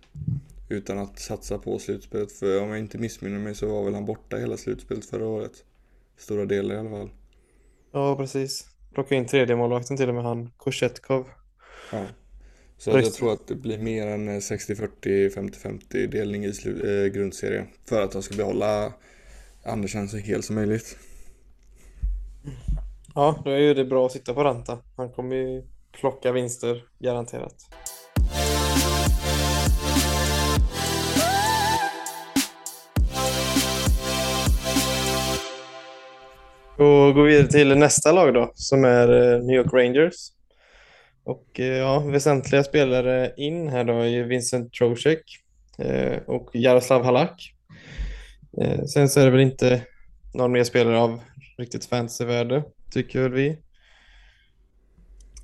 Utan 0.68 0.98
att 0.98 1.18
satsa 1.18 1.58
på 1.58 1.78
slutspelet. 1.78 2.32
För 2.32 2.62
om 2.62 2.68
jag 2.68 2.78
inte 2.78 2.98
missminner 2.98 3.38
mig 3.38 3.54
så 3.54 3.68
var 3.68 3.84
väl 3.84 3.94
han 3.94 4.04
borta 4.04 4.36
hela 4.36 4.56
slutspelet 4.56 5.04
förra 5.04 5.26
året. 5.26 5.64
Stora 6.16 6.44
delar 6.44 6.74
i 6.74 6.78
alla 6.78 6.90
fall. 6.90 7.10
Ja, 7.92 8.16
precis. 8.16 8.66
Plocka 8.94 9.14
in 9.14 9.26
tredje 9.26 9.56
målvakten 9.56 9.96
till 9.96 10.08
och 10.08 10.14
med 10.14 10.24
han, 10.24 10.50
Korsetkov. 10.56 11.26
Ja. 11.92 12.04
Så 12.78 12.90
jag 12.90 13.12
tror 13.12 13.33
att 13.33 13.47
det 13.47 13.54
blir 13.54 13.78
mer 13.78 14.07
än 14.07 14.28
60-40, 14.28 14.88
50-50 15.02 16.07
delning 16.07 16.45
i 16.45 16.49
äh, 16.49 17.12
grundserien. 17.12 17.66
För 17.88 18.02
att 18.02 18.12
de 18.12 18.23
ska 18.23 18.37
behålla 18.37 18.92
Andersen 19.64 20.09
så 20.09 20.16
hel 20.16 20.42
som 20.42 20.54
möjligt. 20.54 20.97
Ja, 23.14 23.42
då 23.45 23.50
är 23.50 23.75
det 23.75 23.85
bra 23.85 24.07
att 24.07 24.12
sitta 24.12 24.35
på 24.35 24.45
Ranta. 24.45 24.78
Han 24.97 25.12
kommer 25.12 25.37
ju 25.37 25.62
plocka 25.92 26.33
vinster, 26.33 26.85
garanterat. 26.99 27.54
Och 36.78 37.14
gå 37.14 37.23
vidare 37.23 37.47
till 37.47 37.78
nästa 37.78 38.12
lag 38.12 38.35
då, 38.35 38.52
som 38.54 38.85
är 38.85 39.35
eh, 39.35 39.40
New 39.40 39.57
York 39.57 39.73
Rangers. 39.73 40.38
Och 41.28 41.61
eh, 41.61 41.76
ja, 41.76 41.99
väsentliga 42.00 42.64
spelare 42.64 43.32
in 43.37 43.68
här 43.68 43.85
då 43.85 43.92
är 43.92 44.23
Vincent 44.23 44.73
Trocek 44.73 45.23
eh, 45.78 46.18
och 46.26 46.50
Jaroslav 46.52 47.04
Halak. 47.04 47.54
Eh, 48.61 48.85
sen 48.85 49.08
så 49.08 49.20
är 49.20 49.25
det 49.25 49.30
väl 49.30 49.40
inte 49.40 49.87
någon 50.35 50.52
mer 50.52 50.64
spelare 50.64 50.99
av 50.99 51.20
riktigt 51.58 51.85
fantasyvärde, 51.85 52.64
tycker 52.90 53.23
väl 53.23 53.32
vi. 53.32 53.58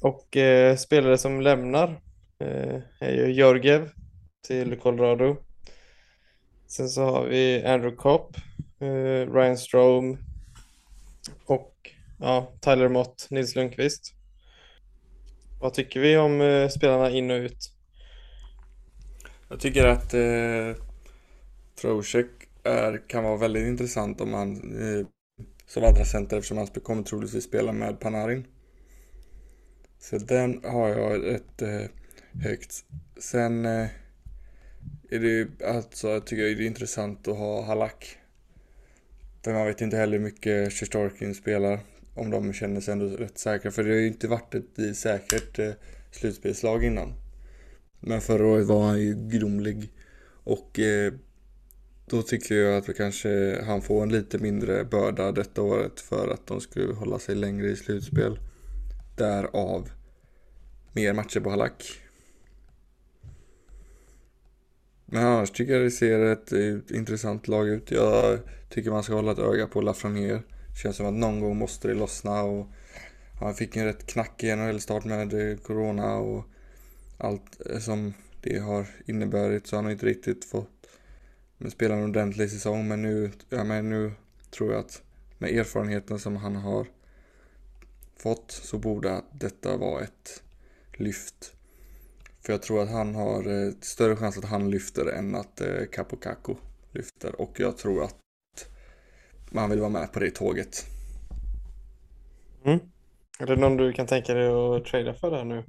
Och 0.01 0.37
eh, 0.37 0.77
spelare 0.77 1.19
som 1.19 1.41
lämnar 1.41 2.01
eh, 2.39 2.81
är 3.01 3.13
ju 3.13 3.33
Jörgev 3.33 3.91
till 4.47 4.77
Colorado. 4.77 5.37
Sen 6.67 6.89
så 6.89 7.05
har 7.05 7.25
vi 7.25 7.65
Andrew 7.65 7.97
Kopp, 7.97 8.37
eh, 8.81 9.33
Ryan 9.33 9.59
Strome 9.59 10.19
och 11.47 11.75
ja, 12.21 12.53
Tyler 12.61 12.89
Mott, 12.89 13.27
Nils 13.31 13.57
Lundqvist. 13.57 14.14
Vad 15.65 15.75
tycker 15.75 16.01
vi 16.01 16.17
om 16.17 16.41
eh, 16.41 16.69
spelarna 16.69 17.11
in 17.11 17.31
och 17.31 17.37
ut? 17.37 17.73
Jag 19.49 19.61
tycker 19.61 19.87
att 19.87 20.15
eh, 20.15 20.83
Trocek 21.81 22.27
är, 22.65 23.09
kan 23.09 23.25
vara 23.25 23.37
väldigt 23.37 23.67
intressant 23.67 24.21
om 24.21 24.35
han 24.35 24.53
eh, 24.57 25.07
som 25.67 25.85
andra 25.85 26.05
center 26.05 26.37
eftersom 26.37 26.59
han 26.59 26.67
kommer 26.67 27.03
troligtvis 27.03 27.45
spela 27.45 27.73
med 27.73 28.01
Panarin. 28.01 28.47
Så 29.99 30.19
den 30.19 30.61
har 30.65 30.89
jag 30.89 31.25
rätt 31.25 31.63
eh, 31.63 31.91
högt. 32.43 32.85
Sen 33.17 33.65
eh, 33.65 33.89
är 35.11 35.19
det 35.19 35.65
alltså 35.67 36.09
jag 36.09 36.27
tycker 36.27 36.43
det 36.43 36.51
är 36.51 36.61
intressant 36.61 37.29
att 37.29 37.37
ha 37.37 37.65
Halak. 37.65 38.19
För 39.45 39.53
man 39.53 39.67
vet 39.67 39.81
inte 39.81 39.97
heller 39.97 40.19
hur 40.19 40.25
mycket 40.25 40.73
Sjostorkin 40.73 41.35
spelar. 41.35 41.81
Om 42.15 42.31
de 42.31 42.53
känner 42.53 42.81
sig 42.81 42.93
ändå 42.93 43.07
rätt 43.07 43.39
säkra. 43.39 43.71
För 43.71 43.85
det 43.85 43.91
har 43.91 43.97
ju 43.97 44.07
inte 44.07 44.29
varit 44.29 44.55
ett 44.55 44.79
eh, 44.79 44.93
säkert 44.93 45.59
eh, 45.59 45.73
slutspelslag 46.11 46.85
innan. 46.85 47.15
Men 48.01 48.21
förra 48.21 48.47
året 48.47 48.67
var 48.67 48.83
han 48.83 49.01
ju 49.01 49.29
grumlig. 49.29 49.93
Och 50.45 50.79
eh, 50.79 51.13
då 52.07 52.23
tycker 52.23 52.55
jag 52.55 52.77
att 52.77 52.89
vi 52.89 52.95
kanske 52.95 53.63
han 53.63 53.83
får 53.83 54.03
en 54.03 54.13
lite 54.13 54.39
mindre 54.39 54.85
börda 54.85 55.33
detta 55.33 55.63
året 55.63 56.01
för 56.01 56.29
att 56.29 56.47
de 56.47 56.61
skulle 56.61 56.95
hålla 56.95 57.19
sig 57.19 57.35
längre 57.35 57.67
i 57.67 57.77
slutspel. 57.77 58.39
Därav 59.17 59.91
mer 60.93 61.13
matcher 61.13 61.41
på 61.41 61.51
Halak. 61.51 62.01
Men 65.07 65.27
annars 65.27 65.51
tycker 65.51 65.73
jag 65.73 65.83
det 65.83 65.91
ser 65.91 66.21
ett, 66.21 66.53
eh, 66.53 66.97
intressant 66.97 67.49
lag 67.49 67.69
ut. 67.69 67.91
Jag 67.91 68.39
tycker 68.69 68.91
man 68.91 69.03
ska 69.03 69.15
hålla 69.15 69.33
ett 69.33 69.39
öga 69.39 69.67
på 69.67 69.81
Lafreniere. 69.81 70.43
Känns 70.75 70.97
som 70.97 71.07
att 71.07 71.15
någon 71.15 71.41
gång 71.41 71.57
måste 71.57 71.89
det 71.89 71.95
lossna 71.95 72.43
och 72.43 72.67
han 73.41 73.55
fick 73.55 73.77
en 73.77 73.85
rätt 73.85 74.07
knackig 74.07 74.59
NHL-start 74.59 75.05
med 75.05 75.63
Corona 75.63 76.17
och 76.17 76.45
allt 77.19 77.61
som 77.81 78.15
det 78.41 78.59
har 78.59 78.87
inneburit 79.07 79.67
så 79.67 79.77
han 79.77 79.85
har 79.85 79.93
inte 79.93 80.07
riktigt 80.07 80.45
fått 80.45 80.69
spela 81.69 81.95
en 81.95 82.05
ordentlig 82.05 82.51
säsong. 82.51 82.89
Men 82.89 83.03
nu, 83.03 83.33
ja, 83.49 83.65
men 83.65 83.91
nu 83.91 84.13
tror 84.51 84.73
jag 84.73 84.81
att 84.81 85.03
med 85.39 85.51
erfarenheten 85.51 86.19
som 86.19 86.37
han 86.37 86.57
har 86.57 86.87
fått 88.17 88.51
så 88.51 88.79
borde 88.79 89.23
detta 89.33 89.77
vara 89.77 90.05
ett 90.05 90.43
lyft. 90.93 91.53
För 92.41 92.53
jag 92.53 92.63
tror 92.63 92.83
att 92.83 92.91
han 92.91 93.15
har 93.15 93.67
eh, 93.67 93.73
större 93.81 94.17
chans 94.17 94.39
att 94.39 94.45
han 94.45 94.71
lyfter 94.71 95.07
än 95.07 95.35
att 95.35 95.61
eh, 95.61 95.85
Capocaco 95.93 96.57
lyfter. 96.93 97.41
Och 97.41 97.61
jag 97.61 97.79
tror 97.79 98.05
att 98.05 98.24
man 99.55 99.71
vill 99.71 99.81
vara 99.81 99.91
med 99.91 100.13
på 100.13 100.21
det 100.21 100.31
tåget. 100.31 100.87
Mm. 102.65 102.81
Är 103.39 103.47
det 103.47 103.57
någon 103.57 103.77
du 103.77 103.93
kan 103.93 104.07
tänka 104.07 104.35
dig 104.35 104.49
att 104.49 104.85
trada 104.85 105.15
för 105.15 105.31
där 105.31 105.45
nu? 105.45 105.65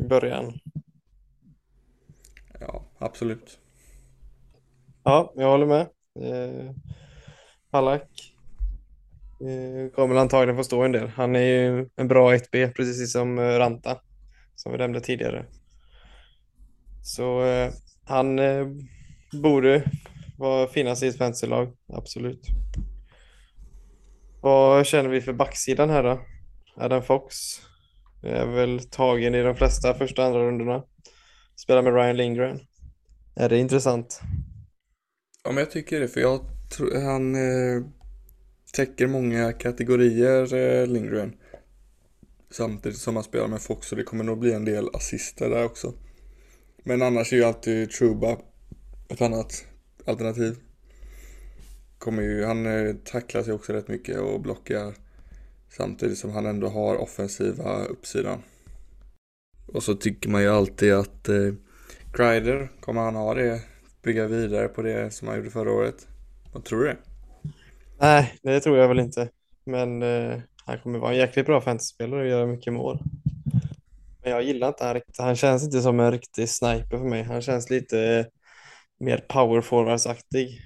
i 0.00 0.04
början. 0.04 0.52
Ja, 2.60 2.84
absolut. 2.98 3.58
Ja, 5.04 5.32
jag 5.36 5.50
håller 5.50 5.66
med. 5.66 5.80
Eh, 6.20 6.74
Halak 7.70 8.34
eh, 9.40 9.90
kommer 9.94 10.14
antagligen 10.14 10.56
få 10.56 10.64
stå 10.64 10.82
en 10.82 10.92
del. 10.92 11.08
Han 11.08 11.36
är 11.36 11.40
ju 11.40 11.88
en 11.96 12.08
bra 12.08 12.34
1B, 12.34 12.72
precis 12.72 13.12
som 13.12 13.38
eh, 13.38 13.42
Ranta, 13.42 14.00
som 14.54 14.72
vi 14.72 14.78
nämnde 14.78 15.00
tidigare. 15.00 15.46
Så 17.02 17.44
eh, 17.44 17.72
han 18.04 18.38
eh, 18.38 18.66
borde 19.42 19.90
var 20.40 20.66
finnas 20.66 21.02
i 21.02 21.06
ett 21.06 21.18
fantasylag, 21.18 21.72
absolut. 21.92 22.46
Vad 24.40 24.86
känner 24.86 25.10
vi 25.10 25.20
för 25.20 25.32
backsidan 25.32 25.90
här 25.90 26.02
då? 26.02 26.20
Adam 26.76 27.02
Fox 27.02 27.36
är 28.22 28.46
väl 28.46 28.80
tagen 28.90 29.34
i 29.34 29.42
de 29.42 29.56
flesta 29.56 29.94
första 29.94 30.22
och 30.22 30.28
andra 30.28 30.46
rundorna. 30.46 30.84
Spelar 31.56 31.82
med 31.82 31.94
Ryan 31.94 32.16
Lindgren. 32.16 32.60
Är 33.36 33.48
det 33.48 33.58
intressant? 33.58 34.20
Ja, 35.44 35.50
men 35.50 35.58
jag 35.58 35.70
tycker 35.70 36.00
det, 36.00 36.08
för 36.08 36.20
jag 36.20 36.40
tror 36.76 37.00
han 37.00 37.34
eh, 37.34 37.86
täcker 38.72 39.06
många 39.06 39.52
kategorier, 39.52 40.54
eh, 40.54 40.86
Lindgren. 40.86 41.34
Samtidigt 42.50 42.98
som 42.98 43.14
han 43.16 43.24
spelar 43.24 43.48
med 43.48 43.62
Fox, 43.62 43.88
så 43.88 43.94
det 43.94 44.02
kommer 44.02 44.24
nog 44.24 44.38
bli 44.38 44.52
en 44.52 44.64
del 44.64 44.88
assister 44.94 45.50
där 45.50 45.64
också. 45.64 45.94
Men 46.84 47.02
annars 47.02 47.32
är 47.32 47.36
ju 47.36 47.44
alltid 47.44 47.90
Truba 47.90 48.36
ett 49.08 49.20
annat 49.20 49.66
alternativ. 50.06 50.56
Kommer 51.98 52.22
ju, 52.22 52.44
han 52.44 52.66
eh, 52.66 52.94
tacklar 53.04 53.42
sig 53.42 53.52
också 53.52 53.72
rätt 53.72 53.88
mycket 53.88 54.18
och 54.18 54.40
blockar 54.40 54.94
samtidigt 55.68 56.18
som 56.18 56.30
han 56.30 56.46
ändå 56.46 56.68
har 56.68 56.96
offensiva 56.96 57.84
uppsidan. 57.84 58.42
Och 59.66 59.82
så 59.82 59.94
tycker 59.94 60.30
man 60.30 60.42
ju 60.42 60.48
alltid 60.48 60.92
att 60.92 61.28
eh, 61.28 61.52
Crider, 62.12 62.70
kommer 62.80 63.00
han 63.00 63.14
ha 63.14 63.34
det? 63.34 63.60
Bygga 64.02 64.26
vidare 64.26 64.68
på 64.68 64.82
det 64.82 65.14
som 65.14 65.28
han 65.28 65.36
gjorde 65.36 65.50
förra 65.50 65.72
året? 65.72 66.08
Vad 66.52 66.64
tror 66.64 66.84
du? 66.84 66.96
Nej, 68.00 68.34
det 68.42 68.60
tror 68.60 68.78
jag 68.78 68.88
väl 68.88 69.00
inte. 69.00 69.28
Men 69.64 70.02
eh, 70.02 70.40
han 70.64 70.78
kommer 70.78 70.98
vara 70.98 71.12
en 71.12 71.18
jäkligt 71.18 71.46
bra 71.46 71.60
fantasyspelare 71.60 72.20
och 72.20 72.28
göra 72.28 72.46
mycket 72.46 72.72
mål. 72.72 72.98
Men 74.22 74.32
jag 74.32 74.42
gillar 74.42 74.68
inte 74.68 74.84
han 74.84 74.94
riktigt. 74.94 75.18
Han 75.18 75.36
känns 75.36 75.64
inte 75.64 75.80
som 75.80 76.00
en 76.00 76.12
riktig 76.12 76.48
sniper 76.48 76.98
för 76.98 77.04
mig. 77.04 77.22
Han 77.22 77.42
känns 77.42 77.70
lite 77.70 78.00
eh, 78.00 78.26
mer 79.00 79.18
power 79.28 79.60
forwards-aktig. 79.60 80.60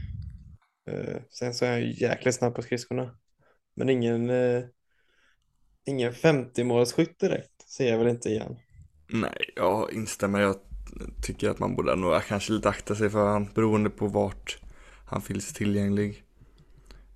Eh, 0.91 1.17
sen 1.31 1.55
så 1.55 1.65
är 1.65 1.71
han 1.71 1.81
ju 1.81 1.95
jäkligt 2.01 2.35
snabb 2.35 2.55
på 2.55 2.63
skridskorna. 2.63 3.17
Men 3.77 3.89
ingen, 3.89 4.31
eh, 4.31 4.63
ingen 5.85 6.13
50-målsskytt 6.13 7.19
direkt 7.19 7.69
ser 7.69 7.91
jag 7.91 7.99
väl 7.99 8.09
inte 8.09 8.29
igen. 8.29 8.57
Nej, 9.09 9.53
jag 9.57 9.93
instämmer. 9.93 10.41
Jag 10.41 10.57
tycker 11.23 11.51
att 11.51 11.59
man 11.59 11.77
borde 11.77 11.97
nog 11.97 12.23
kanske 12.23 12.53
lite 12.53 12.69
akta 12.69 12.95
sig 12.95 13.11
för 13.11 13.27
han 13.27 13.49
beroende 13.55 13.91
på 13.91 14.07
vart 14.07 14.59
han 15.07 15.23
finns 15.23 15.53
tillgänglig. 15.53 16.25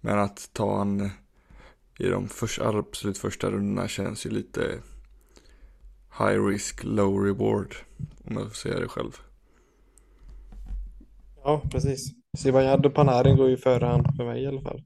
Men 0.00 0.18
att 0.18 0.50
ta 0.52 0.78
han 0.78 1.00
eh, 1.00 1.10
i 1.98 2.08
de 2.08 2.28
första, 2.28 2.68
absolut 2.68 3.18
första 3.18 3.50
rundorna 3.50 3.88
känns 3.88 4.26
ju 4.26 4.30
lite 4.30 4.82
high 6.18 6.46
risk, 6.46 6.84
low 6.84 7.24
reward. 7.24 7.74
Om 8.24 8.36
jag 8.36 8.44
får 8.44 8.54
säga 8.54 8.80
det 8.80 8.88
själv. 8.88 9.27
Ja, 11.44 11.62
precis. 11.70 12.12
Zibanejad 12.38 12.86
och 12.86 12.94
Panarin 12.94 13.36
går 13.36 13.48
ju 13.48 13.56
före 13.56 13.86
han 13.86 14.04
för 14.16 14.24
mig 14.24 14.42
i 14.42 14.46
alla 14.46 14.60
fall. 14.62 14.84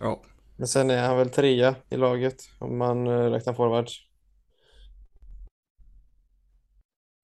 Ja, 0.00 0.22
Men 0.56 0.68
sen 0.68 0.90
är 0.90 1.02
han 1.06 1.16
väl 1.16 1.30
trea 1.30 1.76
i 1.90 1.96
laget 1.96 2.36
om 2.58 2.78
man 2.78 3.06
eh, 3.06 3.30
räknar 3.30 3.54
forwards. 3.54 4.00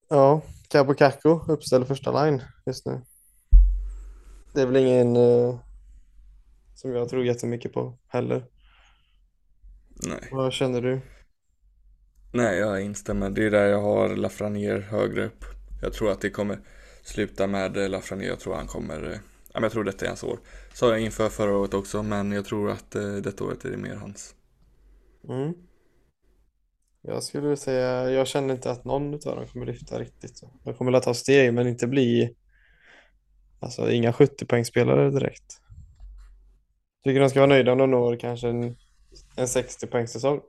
Ja, 0.09 0.41
Cabo 0.69 0.93
Caco 0.93 1.39
uppställer 1.47 1.85
första 1.85 2.25
line 2.25 2.41
just 2.65 2.85
nu. 2.85 3.01
Det 4.53 4.61
är 4.61 4.65
väl 4.65 4.75
ingen 4.75 5.15
eh, 5.15 5.59
som 6.75 6.91
jag 6.91 7.09
tror 7.09 7.25
jättemycket 7.25 7.73
på 7.73 7.97
heller. 8.07 8.45
nej. 9.89 10.29
Vad 10.31 10.53
känner 10.53 10.81
du? 10.81 11.01
Nej, 12.33 12.59
jag 12.59 12.81
instämmer. 12.81 13.29
Det 13.29 13.45
är 13.45 13.51
där 13.51 13.65
jag 13.65 13.81
har 13.81 14.15
Lafreniere 14.15 14.81
högre 14.81 15.25
upp. 15.25 15.45
Jag 15.81 15.93
tror 15.93 16.11
att 16.11 16.21
det 16.21 16.29
kommer 16.29 16.59
sluta 17.03 17.47
med 17.47 17.77
eh, 17.77 17.89
Lafreniere. 17.89 18.29
Jag 18.29 18.39
tror 18.39 18.55
han 18.55 18.67
kommer... 18.67 19.11
eh, 19.11 19.19
Ja, 19.53 19.61
jag 19.61 19.71
tror 19.71 19.83
detta 19.83 20.05
är 20.05 20.09
hans 20.09 20.23
år. 20.23 20.39
Sa 20.73 20.89
jag 20.89 21.01
inför 21.01 21.29
förra 21.29 21.57
året 21.57 21.73
också, 21.73 22.03
men 22.03 22.31
jag 22.31 22.45
tror 22.45 22.71
att 22.71 22.95
eh, 22.95 23.15
detta 23.15 23.43
året 23.43 23.65
är 23.65 23.71
det 23.71 23.77
mer 23.77 23.95
hans. 23.95 24.35
Mm. 25.29 25.53
Jag 27.01 27.23
skulle 27.23 27.57
säga, 27.57 28.09
jag 28.11 28.27
känner 28.27 28.53
inte 28.53 28.71
att 28.71 28.85
någon 28.85 29.13
av 29.13 29.19
dem 29.19 29.47
kommer 29.47 29.65
lyfta 29.65 29.99
riktigt. 29.99 30.41
De 30.63 30.73
kommer 30.73 30.93
att 30.93 31.03
ta 31.03 31.13
steg 31.13 31.53
men 31.53 31.67
inte 31.67 31.87
bli, 31.87 32.35
alltså 33.59 33.91
inga 33.91 34.11
70-poängsspelare 34.11 35.11
direkt. 35.11 35.61
Tycker 37.03 37.19
de 37.19 37.29
ska 37.29 37.39
vara 37.39 37.49
nöjda 37.49 37.71
om 37.71 37.77
de 37.77 37.91
når 37.91 38.15
kanske 38.19 38.49
en, 38.49 38.63
en 39.35 39.45
60-poängssäsong. 39.45 40.41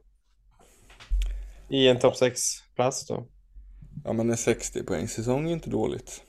I 1.71 1.89
en 1.89 1.99
topp 1.99 2.15
6-plats 2.15 3.07
då. 3.07 3.27
Ja, 4.05 4.13
men 4.13 4.31
en 4.31 4.37
60 4.37 4.83
poäng 4.85 5.09
säsong 5.09 5.49
är 5.49 5.53
inte 5.53 5.71
dåligt. 5.71 6.23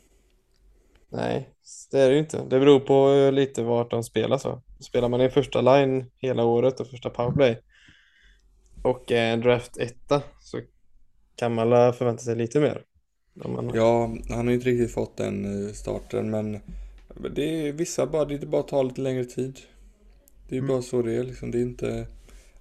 Nej, 1.14 1.50
det 1.92 2.00
är 2.00 2.08
det 2.10 2.14
ju 2.14 2.20
inte. 2.20 2.38
Det 2.38 2.60
beror 2.60 2.80
på 2.80 3.10
eh, 3.10 3.32
lite 3.32 3.64
vart 3.64 3.92
de 3.92 4.04
spelar 4.04 4.38
så. 4.38 4.62
Spelar 4.80 5.10
man 5.10 5.22
i 5.22 5.30
första 5.30 5.62
line 5.62 6.06
hela 6.18 6.44
året 6.44 6.80
och 6.80 6.88
första 6.88 7.10
powerplay 7.10 7.60
och 8.84 9.12
är 9.12 9.34
en 9.34 9.42
draft 9.42 9.78
etta 9.78 10.22
så 10.40 10.62
kan 11.36 11.56
man 11.56 11.94
förvänta 11.94 12.24
sig 12.24 12.36
lite 12.36 12.60
mer. 12.60 12.84
Man... 13.34 13.72
Ja, 13.76 14.16
han 14.30 14.38
har 14.38 14.46
ju 14.46 14.54
inte 14.54 14.70
riktigt 14.70 14.94
fått 14.94 15.18
den 15.18 15.66
eh, 15.68 15.74
starten, 15.74 16.30
men 16.30 16.60
det 17.36 17.68
är 17.68 17.72
vissa 17.72 18.06
bara, 18.08 18.26
det 18.26 18.36
är 18.36 18.46
bara 18.46 18.64
tar 18.64 18.84
lite 18.84 19.02
längre 19.02 19.26
tid. 19.26 19.60
Det 20.50 20.56
är 20.56 20.60
Mm. 20.60 20.68
bara 20.70 20.82
så 20.82 21.02
det 21.02 21.14
är 21.14 21.24
liksom. 21.24 21.52
Det 21.52 21.58
är 21.58 21.62
inte, 21.62 22.08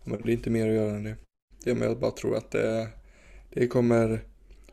det 0.05 0.13
är 0.13 0.31
inte 0.31 0.51
mer 0.51 0.69
att 0.69 0.75
göra 0.75 0.97
än 0.97 1.05
det. 1.05 1.17
Det 1.65 1.71
är, 1.71 1.75
men 1.75 1.89
jag 1.89 1.99
bara 1.99 2.11
tror 2.11 2.37
att 2.37 2.51
det, 2.51 2.89
det 3.51 3.67
kommer 3.67 4.23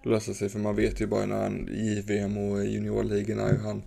lösa 0.03 0.33
sig, 0.33 0.49
för 0.49 0.59
man 0.59 0.75
vet 0.75 1.01
ju 1.01 1.07
bara 1.07 1.25
när 1.25 1.43
han 1.43 1.69
i 1.69 2.01
VM 2.01 2.37
och 2.37 2.65
juniorligorna 2.65 3.51
ju 3.51 3.57
han 3.57 3.83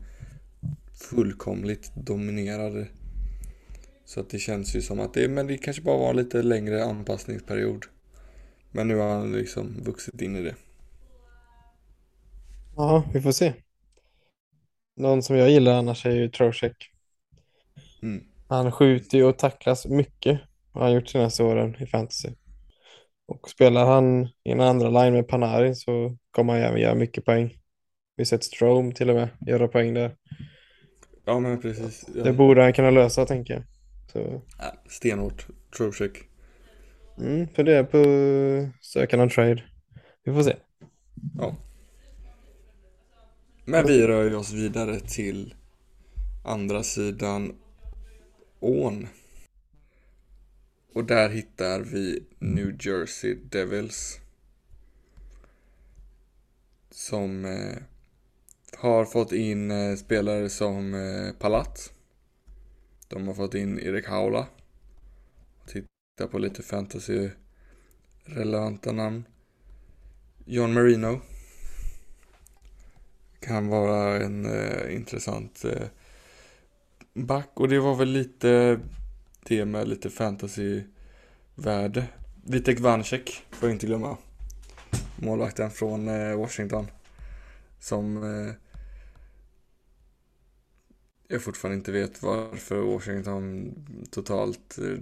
fullkomligt 0.95 1.93
dominerade. 1.95 2.87
Så 4.05 4.21
att 4.21 4.31
det 4.31 4.39
känns 4.39 4.77
ju 4.77 4.83
som 4.83 5.01
att 5.01 5.15
det, 5.15 5.29
men 5.29 5.47
det 5.47 5.59
kanske 5.59 5.83
bara 5.83 5.99
var 5.99 6.11
en 6.11 6.17
lite 6.17 6.43
längre 6.43 6.85
anpassningsperiod. 6.85 7.85
Men 8.71 8.89
nu 8.89 8.97
har 8.97 9.09
han 9.09 9.33
liksom 9.33 9.83
vuxit 9.83 10.23
in 10.23 10.37
i 10.37 10.43
det. 10.43 10.55
Ja, 12.77 13.05
vi 13.13 13.21
får 13.21 13.33
se. 13.33 13.53
Någon 14.97 15.23
som 15.23 15.37
jag 15.37 15.51
gillar 15.51 15.79
annars 15.79 16.07
är 16.07 16.11
ju 16.11 16.29
Trocheck. 16.29 16.91
Mm. 18.03 18.25
Han 18.49 18.73
skjuter 18.73 19.19
ju 19.19 19.25
och 19.25 19.39
tacklas 19.39 19.87
mycket. 19.87 20.41
Har 20.73 20.83
han 20.83 20.93
gjort 20.93 21.09
senaste 21.09 21.43
åren 21.43 21.77
i 21.81 21.87
fantasy. 21.87 22.29
Och 23.33 23.51
spelar 23.51 23.87
han 23.87 24.25
i 24.45 24.51
en 24.51 24.61
andra 24.61 24.89
line 25.05 25.13
med 25.13 25.29
Panarin 25.29 25.77
så 25.77 26.17
kommer 26.31 26.53
han 26.53 26.63
även 26.63 26.81
göra 26.81 26.95
mycket 26.95 27.25
poäng. 27.25 27.49
Vi 28.17 28.21
har 28.21 28.25
sett 28.25 28.45
Strome 28.45 28.93
till 28.93 29.11
och 29.11 29.17
med 29.17 29.29
göra 29.47 29.69
poäng 29.69 29.95
där. 29.95 30.17
Ja 31.25 31.41
men 31.41 31.61
precis. 31.61 32.05
Ja. 32.15 32.25
Det 32.25 32.33
borde 32.33 32.63
han 32.63 32.73
kunna 32.73 32.91
lösa 32.91 33.27
tänker 33.27 33.55
jag. 33.55 33.63
Så, 34.13 34.43
Ja, 34.59 34.73
stenhårt. 34.89 35.47
Trocheck. 35.77 36.13
mm, 37.19 37.49
för 37.49 37.65
det 37.65 37.77
är 37.77 37.85
på 37.85 37.99
sökan 38.81 39.21
av 39.21 39.29
trade. 39.29 39.63
Vi 40.25 40.33
får 40.35 40.43
se. 40.43 40.57
Ja. 41.39 41.57
Men 43.65 43.87
vi 43.87 44.07
rör 44.07 44.35
oss 44.37 44.53
vidare 44.53 45.01
till 45.01 45.55
andra 46.45 46.83
sidan 46.83 47.53
ån. 48.61 49.09
Och 50.93 51.05
där 51.05 51.29
hittar 51.29 51.81
vi 51.81 52.25
New 52.39 52.77
Jersey 52.81 53.35
Devils. 53.35 54.21
Som 56.91 57.45
eh, 57.45 57.77
har 58.79 59.05
fått 59.05 59.33
in 59.33 59.71
eh, 59.71 59.97
spelare 59.97 60.49
som 60.49 60.95
eh, 60.95 61.33
Palat. 61.39 61.93
De 63.09 63.27
har 63.27 63.35
fått 63.35 63.55
in 63.55 63.79
Erik 63.79 64.09
Haula. 64.09 64.47
Titta 65.67 66.29
på 66.31 66.39
lite 66.39 66.63
fantasy 66.63 67.31
relevanta 68.25 68.93
namn. 68.93 69.25
John 70.45 70.73
Marino. 70.73 71.21
Kan 73.41 73.69
vara 73.69 74.25
en 74.25 74.47
eh, 74.47 74.95
intressant 74.95 75.65
eh, 75.65 75.89
back. 77.13 77.51
Och 77.55 77.69
det 77.69 77.81
var 77.81 77.95
väl 77.95 78.09
lite 78.09 78.81
det 79.45 79.65
med 79.65 79.89
lite 79.89 80.11
fantasy-värde. 80.11 82.05
Vitek 82.45 82.81
Vanecek 82.81 83.45
får 83.51 83.69
jag 83.69 83.77
inte 83.77 83.87
glömma. 83.87 84.17
Målvakten 85.17 85.71
från 85.71 86.09
eh, 86.09 86.37
Washington. 86.37 86.87
Som 87.79 88.17
eh, 88.23 88.55
jag 91.29 91.43
fortfarande 91.43 91.77
inte 91.77 91.93
vet 91.93 92.23
varför 92.23 92.81
Washington 92.81 93.75
totalt 94.11 94.79
eh, 94.79 94.99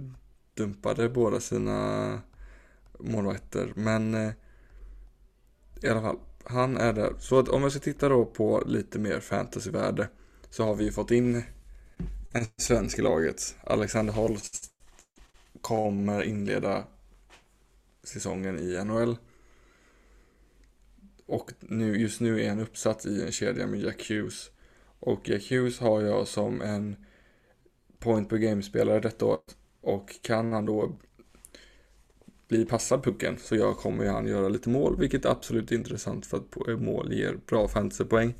dumpade 0.53 1.09
båda 1.09 1.39
sina 1.39 2.21
målvakter. 2.99 3.73
Men 3.75 4.13
eh, 4.13 4.31
i 5.81 5.87
alla 5.87 6.01
fall, 6.01 6.19
han 6.43 6.77
är 6.77 6.93
där. 6.93 7.13
Så 7.19 7.39
att 7.39 7.49
om 7.49 7.61
jag 7.61 7.71
ska 7.71 7.81
titta 7.81 8.09
då 8.09 8.25
på 8.25 8.63
lite 8.65 8.99
mer 8.99 9.19
fantasyvärde 9.19 10.09
så 10.49 10.63
har 10.63 10.75
vi 10.75 10.83
ju 10.83 10.91
fått 10.91 11.11
in 11.11 11.43
en 12.33 12.45
svensk 12.57 12.99
i 12.99 13.01
laget. 13.01 13.55
Alexander 13.63 14.13
Holst 14.13 14.71
kommer 15.61 16.23
inleda 16.23 16.87
säsongen 18.03 18.59
i 18.59 18.83
NHL. 18.83 19.17
Och 21.25 21.51
nu, 21.59 21.97
just 21.97 22.21
nu 22.21 22.43
är 22.43 22.49
han 22.49 22.59
uppsatt 22.59 23.05
i 23.05 23.23
en 23.23 23.31
kedja 23.31 23.67
med 23.67 23.79
Jack 23.79 24.09
Hughes. 24.09 24.51
Och 24.99 25.29
Jack 25.29 25.51
Hughes 25.51 25.79
har 25.79 26.01
jag 26.01 26.27
som 26.27 26.61
en 26.61 26.95
point 27.99 28.29
per 28.29 28.37
game-spelare 28.37 28.99
detta 28.99 29.25
år. 29.25 29.39
Och 29.81 30.21
kan 30.21 30.53
han 30.53 30.65
då 30.65 30.95
bli 32.47 32.65
passad 32.65 33.03
pucken 33.03 33.37
så 33.37 33.55
jag 33.55 33.77
kommer 33.77 34.05
han 34.05 34.27
göra 34.27 34.49
lite 34.49 34.69
mål, 34.69 34.99
vilket 34.99 35.25
är 35.25 35.29
absolut 35.29 35.71
intressant 35.71 36.25
för 36.25 36.37
att 36.37 36.67
eh, 36.67 36.77
mål 36.77 37.13
ger 37.13 37.39
bra 37.47 37.67
fantasypoäng. 37.67 38.33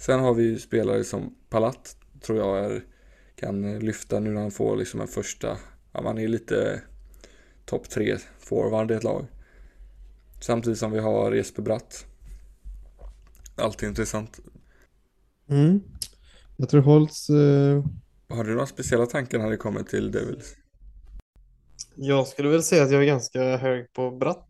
Sen 0.00 0.20
har 0.20 0.34
vi 0.34 0.42
ju 0.42 0.58
spelare 0.58 1.04
som 1.04 1.34
Palat, 1.48 1.96
tror 2.20 2.38
jag 2.38 2.64
är, 2.64 2.82
kan 3.36 3.78
lyfta 3.78 4.20
nu 4.20 4.30
när 4.30 4.40
han 4.40 4.50
får 4.50 4.76
liksom 4.76 5.00
en 5.00 5.08
första, 5.08 5.56
ja 5.92 6.02
man 6.02 6.18
är 6.18 6.28
lite 6.28 6.82
topp 7.64 7.90
tre 7.90 8.16
forward 8.38 8.90
i 8.90 8.94
ett 8.94 9.04
lag. 9.04 9.26
Samtidigt 10.40 10.78
som 10.78 10.92
vi 10.92 10.98
har 10.98 11.32
Jesper 11.32 11.62
Bratt. 11.62 12.06
Alltid 13.56 13.88
intressant. 13.88 14.40
Mm. 15.50 15.80
Jag 16.56 16.68
tror 16.68 16.80
Holtz... 16.80 17.30
Eh... 17.30 17.84
Har 18.28 18.44
du 18.44 18.52
några 18.52 18.66
speciella 18.66 19.06
tankar 19.06 19.38
när 19.38 19.50
det 19.50 19.56
kommer 19.56 19.82
till 19.82 20.10
Devils? 20.10 20.56
Jag 21.96 22.26
skulle 22.26 22.48
väl 22.48 22.62
säga 22.62 22.82
att 22.82 22.90
jag 22.90 23.02
är 23.02 23.06
ganska 23.06 23.56
hög 23.56 23.92
på 23.92 24.10
Bratt. 24.10 24.48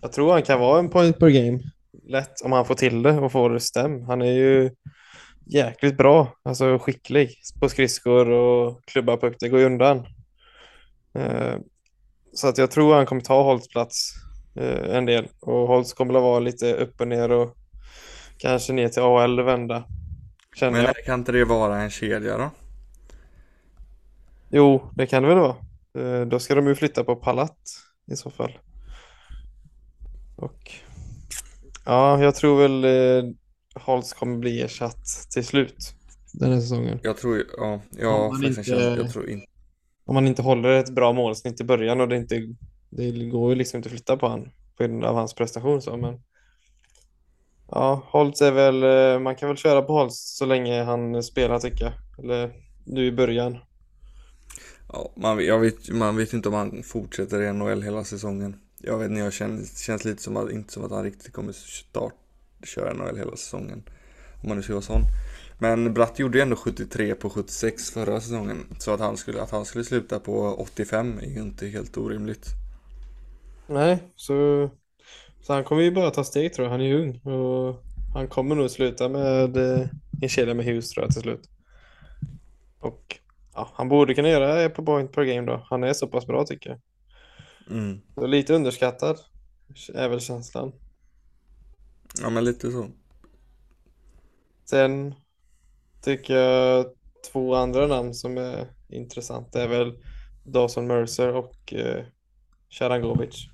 Jag 0.00 0.12
tror 0.12 0.32
han 0.32 0.42
kan 0.42 0.60
vara 0.60 0.78
en 0.78 0.90
point 0.90 1.18
per 1.18 1.28
game. 1.28 1.60
Lätt 2.02 2.40
om 2.44 2.52
han 2.52 2.66
får 2.66 2.74
till 2.74 3.02
det 3.02 3.18
och 3.18 3.32
får 3.32 3.50
det 3.50 3.60
stäm. 3.60 4.02
Han 4.02 4.22
är 4.22 4.32
ju 4.32 4.70
jäkligt 5.46 5.96
bra, 5.96 6.36
alltså 6.42 6.78
skicklig 6.78 7.34
på 7.60 7.68
skridskor 7.68 8.28
och 8.30 8.84
klubba 8.84 9.16
puck. 9.16 9.36
Det 9.40 9.48
går 9.48 9.60
ju 9.60 9.66
undan. 9.66 10.06
Eh, 11.14 11.56
så 12.32 12.48
att 12.48 12.58
jag 12.58 12.70
tror 12.70 12.94
han 12.94 13.06
kommer 13.06 13.22
ta 13.22 13.42
Holtz 13.42 13.68
plats 13.68 14.14
eh, 14.56 14.96
en 14.96 15.06
del 15.06 15.28
och 15.40 15.68
Holtz 15.68 15.92
kommer 15.92 16.14
att 16.14 16.22
vara 16.22 16.38
lite 16.38 16.74
upp 16.74 17.00
och 17.00 17.08
ner 17.08 17.30
och 17.32 17.56
kanske 18.38 18.72
ner 18.72 18.88
till 18.88 19.02
AL 19.02 19.42
vända. 19.42 19.84
Men 20.60 20.74
jag. 20.74 21.04
kan 21.04 21.18
inte 21.20 21.32
det 21.32 21.44
vara 21.44 21.82
en 21.82 21.90
kedja 21.90 22.38
då? 22.38 22.50
Jo, 24.50 24.90
det 24.94 25.06
kan 25.06 25.22
det 25.22 25.28
väl 25.28 25.38
vara. 25.38 25.56
Eh, 25.98 26.26
då 26.26 26.38
ska 26.38 26.54
de 26.54 26.66
ju 26.66 26.74
flytta 26.74 27.04
på 27.04 27.16
Palat 27.16 27.58
i 28.12 28.16
så 28.16 28.30
fall. 28.30 28.58
Och 30.36 30.70
ja, 31.84 32.22
jag 32.22 32.34
tror 32.34 32.62
väl 32.62 32.84
Holtz 33.74 34.12
kommer 34.12 34.38
bli 34.38 34.62
ersatt 34.62 35.06
till 35.30 35.44
slut 35.44 35.94
den 36.32 36.52
här 36.52 36.60
säsongen. 36.60 37.00
Jag 37.02 37.16
tror, 37.16 37.44
ja, 37.56 37.80
jag, 37.90 38.44
inte, 38.44 38.70
jag 38.70 39.10
tror 39.10 39.30
inte. 39.30 39.46
Om 40.06 40.14
man 40.14 40.26
inte 40.26 40.42
håller 40.42 40.68
ett 40.68 40.94
bra 40.94 41.12
målsnitt 41.12 41.60
i 41.60 41.64
början 41.64 42.00
och 42.00 42.08
det 42.08 42.16
inte, 42.16 42.54
det 42.90 43.28
går 43.30 43.50
ju 43.50 43.56
liksom 43.56 43.76
inte 43.76 43.86
att 43.86 43.92
flytta 43.92 44.16
på 44.16 44.28
han 44.28 44.48
på 44.76 44.84
grund 44.84 45.04
av 45.04 45.14
hans 45.14 45.34
prestation 45.34 45.82
så, 45.82 45.96
men 45.96 46.20
ja, 47.70 48.06
Holtz 48.06 48.42
är 48.42 48.52
väl, 48.52 48.82
eh, 48.82 49.20
man 49.20 49.36
kan 49.36 49.48
väl 49.48 49.56
köra 49.56 49.82
på 49.82 49.92
Holtz 49.92 50.36
så 50.36 50.46
länge 50.46 50.82
han 50.82 51.22
spelar 51.22 51.58
tycker 51.58 51.84
jag, 51.84 52.24
eller 52.24 52.52
nu 52.86 53.06
i 53.06 53.12
början. 53.12 53.58
Ja, 54.92 55.12
man, 55.16 55.44
jag 55.44 55.58
vet, 55.58 55.90
man 55.90 56.16
vet 56.16 56.32
inte 56.32 56.48
om 56.48 56.54
han 56.54 56.82
fortsätter 56.82 57.42
i 57.42 57.52
NHL 57.52 57.82
hela 57.82 58.04
säsongen. 58.04 58.56
Jag 58.80 58.98
vet 58.98 59.10
inte, 59.10 59.20
jag 59.20 59.32
känns, 59.32 59.78
känns 59.78 60.04
lite 60.04 60.22
som 60.22 60.36
att, 60.36 60.50
inte 60.50 60.72
som 60.72 60.84
att 60.84 60.90
han 60.90 61.04
riktigt 61.04 61.32
kommer 61.32 61.52
start, 61.52 62.14
köra 62.62 62.92
NHL 62.92 63.16
hela 63.16 63.36
säsongen. 63.36 63.82
Om 64.42 64.48
man 64.48 64.56
nu 64.56 64.62
ska 64.62 64.72
vara 64.72 64.82
sån. 64.82 65.02
Men 65.58 65.94
Bratt 65.94 66.18
gjorde 66.18 66.38
ju 66.38 66.42
ändå 66.42 66.56
73 66.56 67.14
på 67.14 67.30
76 67.30 67.90
förra 67.90 68.20
säsongen. 68.20 68.66
Så 68.78 68.94
att 68.94 69.00
han 69.00 69.16
skulle, 69.16 69.42
att 69.42 69.50
han 69.50 69.64
skulle 69.64 69.84
sluta 69.84 70.20
på 70.20 70.54
85 70.58 71.18
är 71.18 71.26
ju 71.26 71.42
inte 71.42 71.66
helt 71.66 71.96
orimligt. 71.96 72.46
Nej, 73.66 73.98
så, 74.16 74.70
så 75.40 75.52
han 75.52 75.64
kommer 75.64 75.82
ju 75.82 75.90
bara 75.90 76.10
ta 76.10 76.24
steg 76.24 76.54
tror 76.54 76.64
jag. 76.64 76.72
Han 76.72 76.80
är 76.80 76.84
ju 76.84 77.02
ung 77.02 77.34
och 77.34 77.84
han 78.14 78.28
kommer 78.28 78.54
nog 78.54 78.70
sluta 78.70 79.08
med 79.08 79.56
eh, 79.56 79.86
en 80.22 80.28
kedja 80.28 80.54
med 80.54 80.64
hus 80.64 80.90
tror 80.90 81.04
jag 81.04 81.12
till 81.12 81.22
slut. 81.22 81.48
Och 82.80 83.18
ja, 83.54 83.70
han 83.74 83.88
borde 83.88 84.14
kunna 84.14 84.28
göra 84.28 84.54
det 84.54 84.68
på 84.68 84.84
point 84.84 85.12
per 85.12 85.24
game 85.24 85.46
då. 85.46 85.66
Han 85.70 85.84
är 85.84 85.92
så 85.92 86.06
pass 86.06 86.26
bra 86.26 86.44
tycker 86.44 86.70
jag. 86.70 86.80
Mm. 87.76 88.00
Så 88.14 88.26
lite 88.26 88.54
underskattad 88.54 89.16
är 89.94 90.08
väl 90.08 90.20
känslan. 90.20 90.72
Ja, 92.20 92.30
men 92.30 92.44
lite 92.44 92.70
så. 92.70 92.90
Sen 94.64 95.14
tycker 96.02 96.34
jag 96.34 96.86
två 97.32 97.54
andra 97.54 97.86
namn 97.86 98.14
som 98.14 98.38
är 98.38 98.70
intressanta 98.88 99.62
är 99.62 99.68
väl 99.68 99.92
Dawson 100.44 100.86
Mercer 100.86 101.34
och 101.34 101.74
eh, 101.74 102.04
Sharangovic. 102.70 103.46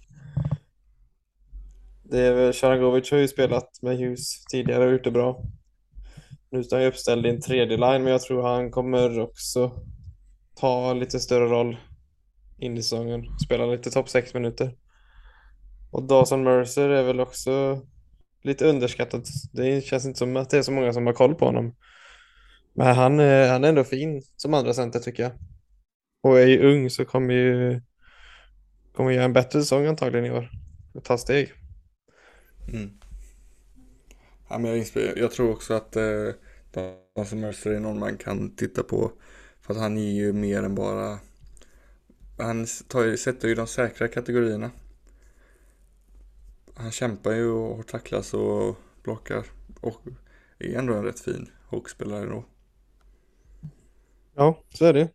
Det 2.03 2.21
är 2.21 2.35
väl, 2.35 2.53
Sharangovic 2.53 3.11
har 3.11 3.19
ju 3.19 3.29
spelat 3.29 3.83
med 3.83 3.99
Hughes 3.99 4.45
tidigare 4.45 4.87
och 4.87 4.93
gjort 4.93 5.05
det 5.05 5.11
bra. 5.11 5.45
Nu 6.51 6.65
står 6.65 6.77
han 6.79 6.87
uppställd 6.87 7.27
i 7.27 7.29
en 7.29 7.41
tredje 7.41 7.77
line, 7.77 8.03
men 8.03 8.13
jag 8.13 8.21
tror 8.21 8.43
han 8.43 8.71
kommer 8.71 9.21
också 9.21 9.73
ta 10.55 10.93
lite 10.93 11.21
större 11.21 11.47
roll 11.47 11.77
in 12.59 12.77
i 12.79 12.83
säsongen. 12.83 13.39
Spela 13.45 13.67
lite 13.67 13.91
topp 13.91 14.09
6 14.09 14.35
minuter. 14.35 14.77
Och 15.91 16.03
Dawson 16.03 16.45
Mercer 16.45 16.89
är 16.89 17.03
väl 17.03 17.21
också 17.21 17.83
lite 18.43 18.67
underskattad. 18.67 19.25
Det 19.53 19.85
känns 19.85 20.07
inte 20.07 20.19
som 20.19 20.37
att 20.37 20.51
det 20.51 20.59
är 20.59 20.63
så 20.63 20.73
många 20.73 20.93
som 20.93 21.07
har 21.07 21.13
koll 21.13 21.35
på 21.35 21.45
honom. 21.45 21.77
Men 22.75 22.97
han, 22.97 23.21
är, 23.21 23.49
han 23.49 23.65
är 23.65 23.69
ändå 23.69 23.85
fin 23.85 24.23
som 24.37 24.55
andra 24.55 24.75
center 24.75 25.01
tycker 25.01 25.23
jag. 25.23 25.33
Och 26.23 26.41
är 26.41 26.47
ju 26.47 26.73
ung 26.73 26.91
så 26.91 27.05
kommer 27.05 27.35
ju 27.35 27.81
kommer 28.95 29.11
göra 29.11 29.25
en 29.25 29.33
bättre 29.33 29.61
säsong 29.61 29.87
antagligen 29.87 30.27
i 30.27 30.31
år. 30.31 30.51
Och 30.95 31.05
ta 31.05 31.19
steg. 31.19 31.53
Mm. 32.73 32.91
Ja, 34.49 34.59
men 34.59 34.77
jag, 34.95 35.19
jag 35.19 35.33
tror 35.33 35.51
också 35.51 35.75
att 35.75 35.97
eh, 35.97 36.29
Dawson 37.15 37.41
Mercer 37.41 37.71
är 37.71 37.81
någon 37.81 37.99
man 37.99 38.17
kan 38.17 38.57
titta 38.57 38.83
på. 38.83 39.13
För 39.61 39.75
att 39.75 39.81
han 39.81 39.99
är 39.99 40.13
ju 40.13 40.33
mer 40.33 40.63
än 40.63 40.75
bara... 40.75 41.19
Han 42.39 42.67
tar, 42.89 43.17
sätter 43.17 43.49
ju 43.49 43.55
de 43.55 43.67
säkra 43.67 44.09
kategorierna. 44.09 44.71
Han 46.81 46.91
kämpar 46.91 47.33
ju 47.33 47.51
och 47.51 47.77
har 47.77 47.83
tacklas 47.83 48.35
och 48.35 48.77
blockar. 49.03 49.47
Och 49.81 50.01
är 50.59 50.79
ändå 50.79 50.95
en 50.95 51.05
rätt 51.05 51.21
fin 51.21 51.51
hockeyspelare 51.67 52.27
då. 52.27 52.45
Ja, 54.35 54.63
så 54.69 54.85
är 54.85 54.93
det. 54.93 55.09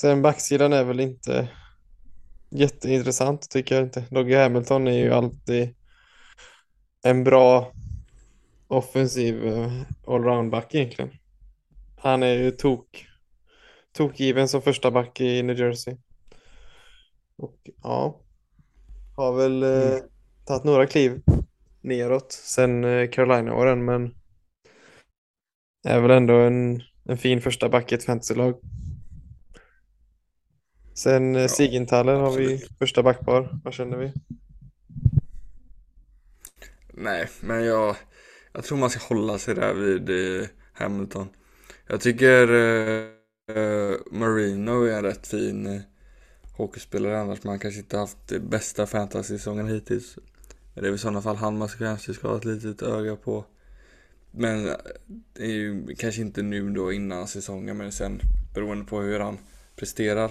Sen 0.00 0.22
backsidan 0.22 0.72
är 0.72 0.84
väl 0.84 1.00
inte 1.00 1.48
jätteintressant 2.50 3.50
tycker 3.50 3.74
jag 3.74 3.84
inte. 3.84 4.04
Dogge 4.10 4.42
Hamilton 4.42 4.86
är 4.88 4.98
ju 4.98 5.12
alltid 5.12 5.74
en 7.02 7.24
bra 7.24 7.72
offensiv 8.66 9.46
eh, 9.46 9.82
allroundback 10.06 10.74
egentligen. 10.74 11.10
Han 11.96 12.22
är 12.22 12.34
ju 12.34 12.50
tok, 12.50 13.06
tokgiven 13.92 14.48
som 14.48 14.62
första 14.62 14.90
back 14.90 15.20
i 15.20 15.42
New 15.42 15.58
Jersey. 15.58 15.96
Och 17.36 17.70
ja, 17.82 18.20
har 19.18 19.32
väl 19.32 19.62
eh, 19.62 19.92
mm. 19.92 20.00
tagit 20.44 20.64
några 20.64 20.86
kliv 20.86 21.22
neråt 21.80 22.32
sen 22.32 22.84
eh, 22.84 23.10
Carolina-åren, 23.10 23.84
men 23.84 24.14
är 25.84 26.00
väl 26.00 26.10
ändå 26.10 26.34
en, 26.34 26.82
en 27.04 27.18
fin 27.18 27.40
första 27.40 27.68
back 27.68 27.92
i 27.92 27.94
ett 27.94 28.04
fantasylag. 28.04 28.54
Sen 30.94 31.36
eh, 31.36 31.42
ja, 31.42 31.48
Sigenthaler 31.48 32.14
har 32.14 32.36
vi 32.36 32.58
första 32.78 33.02
backpar. 33.02 33.60
Vad 33.64 33.74
känner 33.74 33.96
vi? 33.96 34.12
Nej, 36.94 37.28
men 37.40 37.64
jag, 37.64 37.96
jag 38.52 38.64
tror 38.64 38.78
man 38.78 38.90
ska 38.90 39.14
hålla 39.14 39.38
sig 39.38 39.54
där 39.54 39.74
vid 39.74 40.10
eh, 40.10 40.48
Hamilton. 40.72 41.28
Jag 41.86 42.00
tycker 42.00 42.48
eh, 43.50 43.94
Marino 44.10 44.84
är 44.84 44.96
en 44.96 45.04
rätt 45.04 45.26
fin 45.26 45.66
eh, 45.66 45.80
hockeyspelare 46.58 47.20
annars. 47.20 47.44
Man 47.44 47.58
kanske 47.58 47.80
inte 47.80 47.98
haft 47.98 48.18
det 48.26 48.40
bästa 48.40 48.86
fantasy-säsongen 48.86 49.66
hittills. 49.68 50.18
Men 50.74 50.82
det 50.82 50.88
är 50.88 50.90
väl 50.90 50.94
i 50.94 50.98
sådana 50.98 51.22
fall 51.22 51.36
han 51.36 51.58
man 51.58 51.68
kanske 51.68 52.14
ska 52.14 52.28
ha 52.28 52.36
ett 52.36 52.44
litet 52.44 52.82
öga 52.82 53.16
på. 53.16 53.44
Men 54.30 54.68
eh, 54.68 54.74
det 55.32 55.44
är 55.44 55.52
ju 55.52 55.94
kanske 55.94 56.20
inte 56.20 56.42
nu 56.42 56.70
då 56.70 56.92
innan 56.92 57.28
säsongen 57.28 57.76
men 57.76 57.92
sen 57.92 58.20
beroende 58.54 58.84
på 58.84 59.00
hur 59.00 59.20
han 59.20 59.38
presterar. 59.76 60.30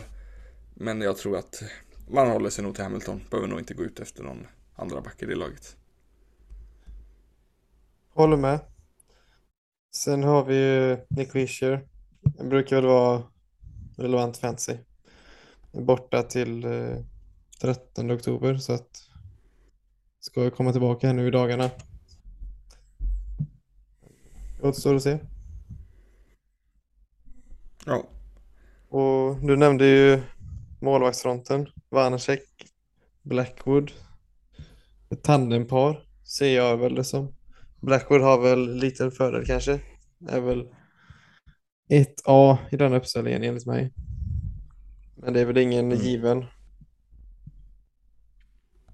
Men 0.74 1.02
jag 1.02 1.18
tror 1.18 1.38
att 1.38 1.64
man 2.10 2.28
håller 2.28 2.50
sig 2.50 2.64
nog 2.64 2.76
till 2.76 2.84
Hamilton. 2.84 3.22
Behöver 3.30 3.48
nog 3.48 3.60
inte 3.60 3.74
gå 3.74 3.84
ut 3.84 4.00
efter 4.00 4.24
någon 4.24 4.48
andra 4.76 5.02
back 5.02 5.24
i 5.24 5.26
det 5.26 5.36
laget. 5.36 5.76
Håller 8.14 8.38
med. 8.38 8.60
Sen 9.96 10.24
har 10.24 10.46
vi 10.46 10.56
ju 10.56 10.98
Nick 11.10 11.32
Fisher. 11.32 11.88
Han 12.38 12.50
brukar 12.50 12.76
väl 12.76 12.86
vara 12.86 13.24
relevant 13.98 14.38
fantasy. 14.38 14.78
Borta 15.86 16.24
till 16.24 16.66
13 17.62 18.10
eh, 18.10 18.16
oktober 18.16 18.58
så 18.58 18.74
att 18.74 19.10
ska 20.20 20.44
ju 20.44 20.52
komma 20.52 20.72
tillbaka 20.72 21.08
här 21.08 21.14
nu 21.14 21.28
i 21.28 21.32
dagarna. 21.32 21.70
Det 24.62 24.68
återstår 24.68 24.96
att 24.96 25.04
se. 25.04 25.20
Ja. 27.86 28.04
Och 28.90 29.36
du 29.42 29.56
nämnde 29.56 29.86
ju 29.86 30.22
målvaktsfronten. 30.82 31.68
Vanecek, 31.90 32.44
Blackwood. 33.22 33.92
Ett 35.10 35.24
tandempar 35.24 36.04
ser 36.24 36.56
jag 36.56 36.78
väl 36.78 36.96
det 36.96 37.04
som. 37.04 37.34
Blackwood 37.82 38.22
har 38.22 38.42
väl 38.42 38.76
lite 38.76 39.12
fördel 39.12 39.46
kanske. 39.46 39.80
Är 40.30 40.42
väl 40.42 40.68
ett 41.90 42.22
A 42.26 42.58
i 42.72 42.78
den 42.78 42.94
uppställningen 42.94 43.44
enligt 43.44 43.66
mig. 43.66 43.94
Men 45.18 45.34
det 45.34 45.40
är 45.42 45.46
väl 45.46 45.58
ingen 45.58 45.92
Mm. 45.92 46.04
given. 46.04 46.46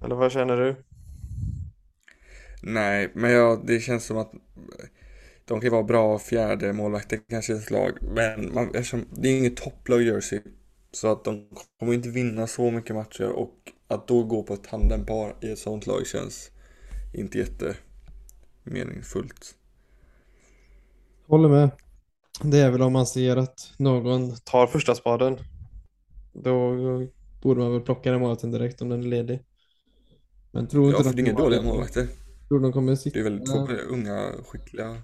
Eller 0.02 0.16
vad 0.16 0.32
känner 0.32 0.58
du? 0.58 0.76
Nej, 2.62 3.12
men 3.16 3.32
ja, 3.32 3.62
det 3.66 3.80
känns 3.80 4.06
som 4.06 4.18
att 4.18 4.32
de 5.46 5.62
kan 5.62 5.72
vara 5.72 5.84
bra 5.84 6.20
fjärde 6.20 6.74
målvakter 6.74 7.20
kanske 7.30 7.54
i 7.54 7.58
ett 7.58 7.72
lag. 7.72 7.92
Men 8.02 8.54
man, 8.54 8.68
eftersom 8.68 9.06
det 9.12 9.30
är 9.30 9.38
inget 9.38 9.58
topplag 9.58 10.02
Jersey. 10.02 10.42
Så 10.92 11.12
att 11.12 11.24
de 11.24 11.50
kommer 11.80 11.94
inte 11.94 12.10
vinna 12.10 12.48
så 12.48 12.72
mycket 12.72 12.96
matcher 12.96 13.30
och 13.30 13.54
att 13.88 14.08
då 14.08 14.24
gå 14.24 14.44
på 14.44 14.54
ett 14.54 14.64
tandempar 14.64 15.36
i 15.42 15.52
ett 15.52 15.60
sånt 15.60 15.88
lag 15.88 16.08
känns 16.08 16.52
inte 17.14 17.38
jätte 17.40 17.76
meningsfullt. 18.64 19.56
Håller 21.28 21.50
med. 21.50 21.70
Det 22.42 22.60
är 22.60 22.72
väl 22.72 22.82
om 22.82 22.94
man 22.94 23.06
ser 23.08 23.38
att 23.38 23.74
någon 23.78 24.36
tar 24.36 24.68
första 24.68 24.96
spaden. 24.96 25.40
Då 26.34 26.76
borde 27.42 27.60
man 27.60 27.72
väl 27.72 27.82
plocka 27.82 28.12
den 28.12 28.20
målvakten 28.20 28.52
direkt 28.52 28.82
om 28.82 28.90
den 28.90 29.00
är 29.00 29.08
ledig. 29.08 29.46
Men 30.52 30.68
tror 30.68 30.86
inte 30.86 30.98
Ja, 30.98 31.04
för 31.04 31.14
det 31.14 31.22
är 31.22 31.26
inga 31.26 31.40
dåliga 31.40 31.62
målvakter. 31.62 32.08
Tror 32.48 32.60
de 32.60 32.74
kommer 32.74 32.96
sitta... 32.96 33.20
Det 33.20 33.28
är 33.28 33.30
väl 33.30 33.46
två 33.46 33.68
unga, 33.90 34.32
skickliga. 34.48 35.02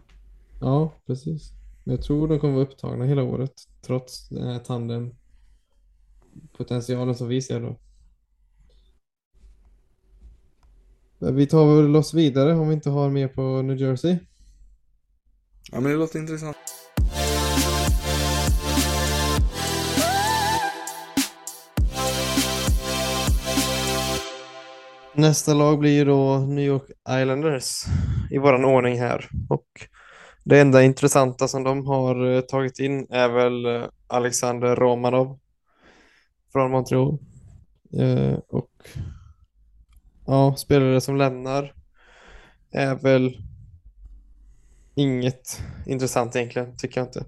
Ja, 0.61 0.93
precis. 1.07 1.51
Men 1.83 1.95
jag 1.95 2.03
tror 2.03 2.27
de 2.27 2.39
kommer 2.39 2.53
vara 2.53 2.65
upptagna 2.65 3.05
hela 3.05 3.23
året 3.23 3.53
trots 3.81 4.29
den 4.29 4.47
här 4.47 4.59
tandem 4.59 5.15
potentialen 6.57 7.15
som 7.15 7.27
vi 7.27 7.41
ser 7.41 7.59
då. 7.59 7.79
Men 11.17 11.35
vi 11.35 11.47
tar 11.47 11.75
väl 11.75 11.95
oss 11.95 12.13
vidare 12.13 12.55
om 12.55 12.67
vi 12.67 12.73
inte 12.73 12.89
har 12.89 13.09
mer 13.09 13.27
på 13.27 13.61
New 13.61 13.77
Jersey. 13.77 14.17
Ja, 15.71 15.79
men 15.79 15.91
det 15.91 15.97
låter 15.97 16.19
intressant. 16.19 16.57
Nästa 25.19 25.53
lag 25.53 25.79
blir 25.79 26.05
då 26.05 26.37
New 26.37 26.65
York 26.65 26.83
Islanders 27.09 27.83
i 28.31 28.37
våran 28.37 28.65
ordning 28.65 28.99
här. 28.99 29.29
Och 29.49 29.67
det 30.45 30.59
enda 30.59 30.83
intressanta 30.83 31.47
som 31.47 31.63
de 31.63 31.87
har 31.87 32.31
eh, 32.31 32.41
tagit 32.41 32.79
in 32.79 33.07
är 33.09 33.29
väl 33.29 33.65
eh, 33.65 33.83
Alexander 34.07 34.75
Romanov 34.75 35.39
från 36.51 36.71
Montreal. 36.71 37.17
Eh, 37.99 38.37
och 38.47 38.71
ja, 40.27 40.55
spelare 40.57 41.01
som 41.01 41.17
lämnar 41.17 41.73
är 42.71 42.95
väl 42.95 43.37
inget 44.95 45.61
intressant 45.85 46.35
egentligen, 46.35 46.77
tycker 46.77 47.01
jag 47.01 47.07
inte. 47.07 47.25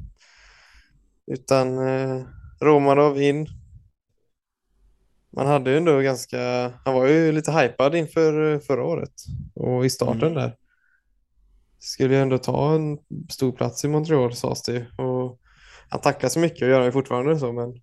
Utan 1.32 1.88
eh, 1.88 2.23
Romanov 2.62 3.21
in. 3.21 3.47
Man 5.33 5.47
hade 5.47 5.71
ju 5.71 5.77
ändå 5.77 5.99
ganska, 5.99 6.71
han 6.85 6.93
var 6.93 7.07
ju 7.07 7.31
lite 7.31 7.51
hypad 7.51 7.95
inför 7.95 8.53
eh, 8.53 8.59
förra 8.59 8.83
året 8.83 9.13
och 9.55 9.85
i 9.85 9.89
starten 9.89 10.21
Mm. 10.21 10.33
där. 10.33 10.55
Skulle 11.79 12.13
ju 12.15 12.21
ändå 12.21 12.37
ta 12.37 12.75
en 12.75 12.97
stor 13.29 13.51
plats 13.51 13.85
i 13.85 13.87
Montreal 13.87 14.35
sades 14.35 14.63
det 14.63 14.73
ju. 14.73 14.85
och 15.05 15.39
han 15.89 16.01
tackar 16.01 16.29
så 16.29 16.39
mycket 16.39 16.61
och 16.61 16.67
gör 16.69 16.85
ju 16.85 16.91
fortfarande 16.91 17.39
så 17.39 17.51
men 17.51 17.81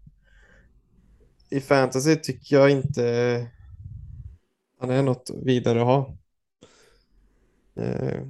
i 1.50 1.60
fantasy 1.60 2.16
tycker 2.16 2.56
jag 2.56 2.70
inte 2.70 3.02
han 4.80 4.90
är 4.90 5.02
något 5.02 5.30
vidare 5.44 5.80
att 5.80 5.86
ha. 5.86 6.16
Eh, 7.76 8.20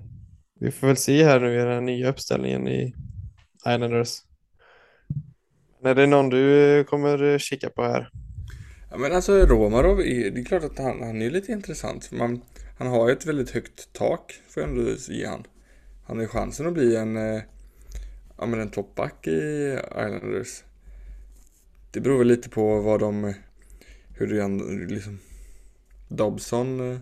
vi 0.61 0.71
får 0.71 0.87
väl 0.87 0.97
se 0.97 1.25
här 1.25 1.41
nu 1.41 1.55
i 1.55 1.59
den 1.59 1.69
här 1.73 1.81
nya 1.81 2.09
uppställningen 2.09 2.69
i 2.69 2.95
Islanders. 3.67 4.19
Men 5.81 5.91
är 5.91 5.95
det 5.95 6.07
någon 6.07 6.29
du 6.29 6.79
eh, 6.79 6.85
kommer 6.85 7.39
kika 7.39 7.71
på 7.71 7.83
här? 7.83 8.11
Ja, 8.91 8.97
men 8.97 9.13
alltså 9.13 9.47
Romarov, 9.47 10.01
är, 10.01 10.31
det 10.31 10.41
är 10.41 10.45
klart 10.45 10.65
att 10.65 10.79
han, 10.79 11.03
han 11.03 11.23
är 11.23 11.31
lite 11.31 11.53
intressant. 11.53 12.13
Man, 12.13 12.41
han 12.79 12.89
har 12.89 13.09
ju 13.09 13.13
ett 13.13 13.27
väldigt 13.27 13.51
högt 13.51 13.93
tak, 13.93 14.41
får 14.49 14.63
jag 14.63 14.71
ändå 14.71 14.91
ge 15.09 15.27
han. 15.27 15.45
Han 16.05 16.17
har 16.17 16.23
ju 16.23 16.29
chansen 16.29 16.67
att 16.67 16.73
bli 16.73 16.97
en, 16.97 17.17
eh, 17.17 17.43
ja 18.39 18.47
men 18.47 18.61
en 18.61 18.71
toppback 18.71 19.27
i 19.27 19.79
Islanders. 19.91 20.65
Det 21.91 22.01
beror 22.01 22.19
väl 22.19 22.27
lite 22.27 22.49
på 22.49 22.81
vad 22.81 23.01
de, 23.01 23.35
hur 24.15 24.27
det 24.27 24.87
liksom 24.87 25.19
Dobson 26.09 26.93
eh, 26.93 26.99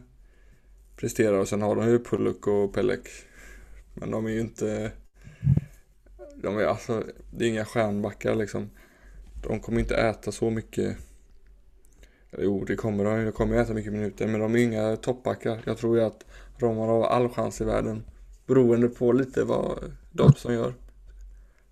presterar 0.96 1.38
och 1.38 1.48
sen 1.48 1.62
har 1.62 1.76
de 1.76 1.88
ju 1.88 1.98
Pulluk 1.98 2.46
och 2.46 2.74
Pellek. 2.74 3.08
Men 3.94 4.10
de 4.10 4.26
är 4.26 4.30
ju 4.30 4.40
inte, 4.40 4.92
de 6.34 6.58
är 6.58 6.64
alltså, 6.64 7.04
det 7.30 7.44
är 7.44 7.48
inga 7.48 7.64
stjärnbackar 7.64 8.34
liksom. 8.34 8.70
De 9.42 9.60
kommer 9.60 9.80
inte 9.80 9.96
äta 9.96 10.32
så 10.32 10.50
mycket 10.50 10.96
Jo, 12.38 12.64
det 12.64 12.76
kommer 12.76 13.04
de. 13.04 13.24
De 13.24 13.32
kommer 13.32 13.56
äta 13.56 13.74
mycket 13.74 13.92
minuter, 13.92 14.26
men 14.26 14.40
de 14.40 14.54
är 14.54 14.58
inga 14.58 14.96
toppbackar. 14.96 15.62
Jag 15.64 15.78
tror 15.78 15.96
ju 15.96 16.04
att 16.04 16.24
Roman 16.58 16.88
har 16.88 17.06
all 17.06 17.28
chans 17.28 17.60
i 17.60 17.64
världen. 17.64 18.04
Beroende 18.46 18.88
på 18.88 19.12
lite 19.12 19.44
vad 19.44 19.78
Dobson 20.12 20.54
gör. 20.54 20.74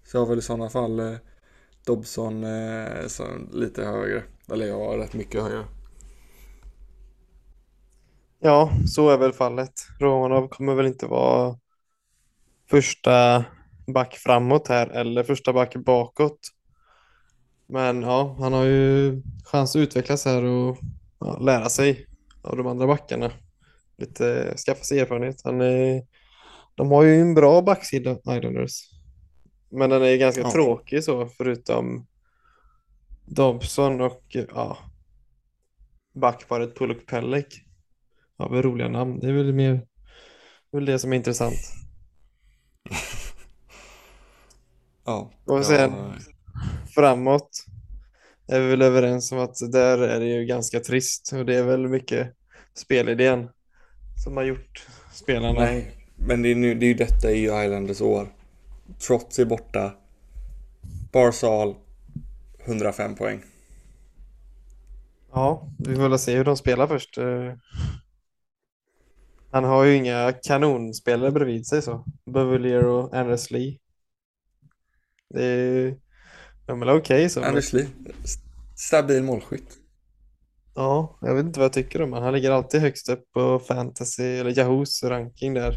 Så 0.05 0.17
jag 0.17 0.21
har 0.21 0.27
väl 0.27 0.39
i 0.39 0.43
sådana 0.43 0.71
fall 0.71 1.01
eh, 1.01 1.15
Dobson 1.87 2.45
eh, 2.45 3.11
lite 3.53 3.85
högre. 3.85 4.23
Eller 4.53 4.67
jag 4.67 4.79
har 4.79 4.99
rätt 4.99 5.15
mycket 5.15 5.43
högre. 5.43 5.65
Ja, 8.41 8.71
så 8.87 9.11
är 9.11 9.19
väl 9.19 9.33
fallet. 9.33 9.73
Romanov 10.01 10.49
kommer 10.49 10.75
väl 10.75 10.87
inte 10.87 11.07
vara 11.07 11.59
första 12.71 13.45
back 13.87 14.15
framåt 14.15 14.69
här 14.69 14.87
eller 14.87 15.23
första 15.23 15.53
back 15.53 15.77
bakåt. 15.77 16.39
Men 17.67 18.03
ja, 18.03 18.37
han 18.39 18.53
har 18.53 18.65
ju 18.65 19.23
chans 19.45 19.77
att 19.77 19.81
utvecklas 19.81 20.25
här 20.25 20.45
och 20.45 20.79
ja, 21.19 21.39
lära 21.39 21.69
sig 21.69 22.07
av 22.43 22.57
de 22.57 22.67
andra 22.67 22.87
backarna. 22.87 23.33
Lite 23.97 24.55
skaffa 24.67 24.85
sig 24.85 25.01
erfarenhet. 25.01 25.41
Han 25.45 25.61
är, 25.61 26.03
de 26.75 26.91
har 26.91 27.03
ju 27.03 27.21
en 27.21 27.35
bra 27.35 27.63
backsida, 27.63 28.11
Islanders. 28.37 28.91
Men 29.71 29.91
den 29.91 30.03
är 30.03 30.07
ju 30.09 30.19
ganska 30.19 30.41
Ja. 30.41 30.51
tråkig 30.51 31.05
så, 31.05 31.27
förutom 31.27 32.07
Dobson 33.27 34.01
och 34.01 34.23
ja, 34.55 34.79
backparet 36.15 36.79
Pulluk 36.79 37.07
Pellik. 37.07 37.61
Ja, 38.37 38.49
väl 38.49 38.63
roliga 38.63 38.89
namn. 38.89 39.21
Det 39.21 39.29
är 39.29 39.33
väl 39.33 39.53
mer 39.53 39.73
det 40.71 40.77
är 40.77 40.81
väl 40.81 40.85
det 40.87 40.99
som 40.99 41.13
är 41.13 41.17
intressant. 41.17 41.55
Ja. 45.07 45.33
Och 45.45 45.67
sen- 45.67 45.93
ja, 45.93 46.13
Framåt 46.95 47.67
är 48.47 48.61
vi 48.61 48.67
väl 48.67 48.83
överens 48.83 49.33
om 49.33 49.39
att 49.39 49.73
där 49.73 49.99
är 49.99 50.21
det 50.21 50.27
ju 50.27 50.45
ganska 50.45 50.81
trist 50.81 51.33
och 51.33 51.47
det 51.47 51.57
är 51.57 51.63
väl 51.63 51.89
mycket 51.89 52.37
spelidén 52.75 53.49
som 54.25 54.37
har 54.37 54.45
gjort 54.45 54.87
spelarna. 55.13 55.61
Nej, 55.61 55.97
men 56.17 56.43
det 56.43 56.51
är, 56.51 56.55
nu, 56.55 56.75
det 56.75 56.87
är 56.87 56.89
ju 56.89 56.95
detta 56.95 57.31
i 57.31 57.45
Islanders 57.45 58.01
år. 58.01 58.29
Trots 59.07 59.39
är 59.39 59.45
borta. 59.45 59.95
Barsal 61.13 61.75
105 62.65 63.15
poäng. 63.15 63.43
Ja, 65.33 65.69
vi 65.79 65.97
får 65.97 66.09
väl 66.09 66.19
se 66.19 66.37
hur 66.37 66.45
de 66.45 66.57
spelar 66.57 66.87
först. 66.87 67.19
Han 69.51 69.65
har 69.65 69.85
ju 69.85 69.97
inga 69.97 70.33
kanonspelare 70.33 71.31
bredvid 71.31 71.67
sig 71.67 71.83
så. 71.83 72.05
Bevelier 72.27 72.85
och 72.85 73.15
Anders 73.15 73.51
Lee. 73.51 73.79
Det 75.31 75.45
är 75.45 75.97
är 76.67 76.75
väl 76.77 76.89
okej 76.89 77.29
så. 77.31 77.41
men- 77.41 77.49
Anders 77.49 77.73
Lee, 77.73 77.89
st- 78.25 78.43
stabil 78.77 79.23
målskytt. 79.23 79.79
Ja, 80.75 81.19
jag 81.21 81.35
vet 81.35 81.45
inte 81.47 81.61
vad 81.61 81.65
jag 81.65 81.73
tycker 81.73 82.03
om 82.03 82.09
honom. 82.13 82.25
Han 82.25 82.35
ligger 82.35 82.51
alltid 82.51 82.81
högst 82.81 83.09
upp 83.09 83.33
på 83.33 83.59
fantasy 83.59 84.23
eller 84.25 84.59
Yahoos 84.59 85.03
ranking 85.03 85.55
där 85.55 85.75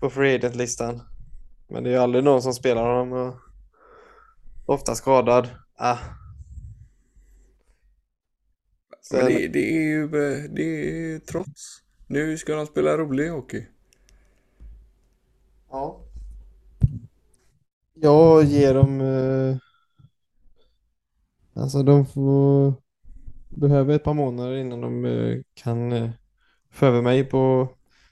på 0.00 0.10
free 0.10 0.34
agent-listan. 0.34 1.02
Men 1.68 1.84
det 1.84 1.90
är 1.90 1.92
ju 1.92 1.98
aldrig 1.98 2.24
någon 2.24 2.42
som 2.42 2.52
spelar 2.54 2.82
honom 2.96 3.12
och 3.12 3.34
ofta 4.74 4.94
skadad. 4.94 5.48
Ah. 5.76 5.98
Men 8.90 9.20
Sen, 9.20 9.26
det, 9.26 9.48
det 9.48 9.76
är 9.76 9.82
ju 9.82 10.02
eh, 10.04 10.50
det 10.50 10.62
är 10.62 11.18
trots. 11.18 11.82
Nu 12.06 12.38
ska 12.38 12.54
de 12.54 12.66
spela 12.66 12.96
rolig 12.98 13.28
hockey. 13.30 13.66
ja. 15.70 16.00
Jag 17.94 18.44
ger 18.44 18.74
dem... 18.74 19.00
Alltså 21.54 21.82
de 21.82 22.06
får... 22.06 22.74
Behöver 23.48 23.94
ett 23.94 24.04
par 24.04 24.14
månader 24.14 24.56
innan 24.56 24.80
de 24.80 25.04
eh, 25.04 25.38
kan 25.54 25.92
eh, 25.92 26.10
få 26.70 26.86
över 26.86 27.02
mig 27.02 27.24
på 27.24 27.68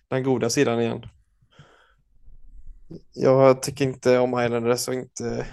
den 0.09 0.23
goda 0.23 0.51
sidan 0.51 0.81
igen. 0.81 1.07
Jag 3.15 3.63
tycker 3.63 3.85
inte 3.85 4.19
om 4.19 4.41
Islanders 4.41 4.89
och 4.89 4.95
inte, 4.95 5.47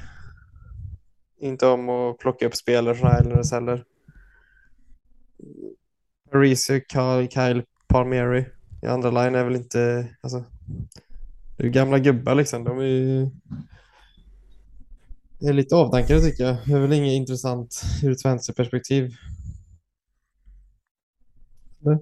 inte 1.39 1.67
om 1.67 1.89
att 1.89 2.17
plocka 2.17 2.45
upp 2.47 2.55
spelare 2.55 2.95
från 2.95 3.11
Islanders 3.11 3.51
heller. 3.51 3.83
Parisi, 6.31 6.85
Kyle, 6.91 7.29
Kyle 7.29 7.63
Palmieri 7.87 8.45
i 8.81 8.85
andra 8.85 9.11
line 9.11 9.35
är 9.35 9.43
väl 9.43 9.55
inte, 9.55 10.07
alltså, 10.21 10.43
det 11.57 11.63
är 11.63 11.65
ju 11.65 11.71
gamla 11.71 11.99
gubbar 11.99 12.35
liksom. 12.35 12.63
De 12.63 12.79
är 12.79 12.83
ju 12.83 13.29
det 15.39 15.47
är 15.47 15.53
lite 15.53 15.75
avdankade 15.75 16.21
tycker 16.21 16.43
jag. 16.43 16.57
Det 16.65 16.73
är 16.73 16.79
väl 16.79 16.93
inget 16.93 17.11
intressant 17.13 17.81
ur 18.03 18.11
ett 18.11 18.25
vänsterperspektiv. 18.25 19.15
Eller? 21.81 21.99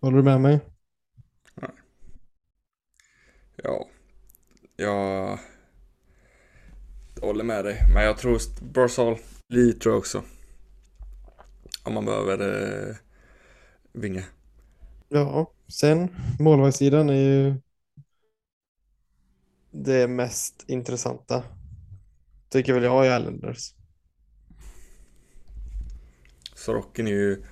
Håller 0.00 0.16
du 0.16 0.22
med 0.22 0.40
mig? 0.40 0.60
Ja, 3.62 3.88
jag 4.76 5.38
håller 7.20 7.44
med 7.44 7.64
dig. 7.64 7.80
Men 7.94 8.04
jag 8.04 8.18
tror 8.18 8.40
Barzal, 8.72 9.18
Lee 9.48 9.72
tror 9.72 9.92
jag 9.94 9.98
också. 9.98 10.22
Om 11.82 11.94
man 11.94 12.04
behöver 12.04 12.88
eh, 12.88 12.96
vinga. 13.92 14.22
Ja, 15.08 15.52
sen 15.68 16.08
målvaktssidan 16.38 17.10
är 17.10 17.14
ju 17.14 17.54
det 19.70 20.08
mest 20.08 20.64
intressanta. 20.66 21.44
Tycker 22.48 22.74
väl 22.74 22.82
jag 22.82 23.04
i 23.04 23.08
Islanders. 23.08 23.74
Sorokin 26.54 27.06
är 27.06 27.10
ju 27.10 27.42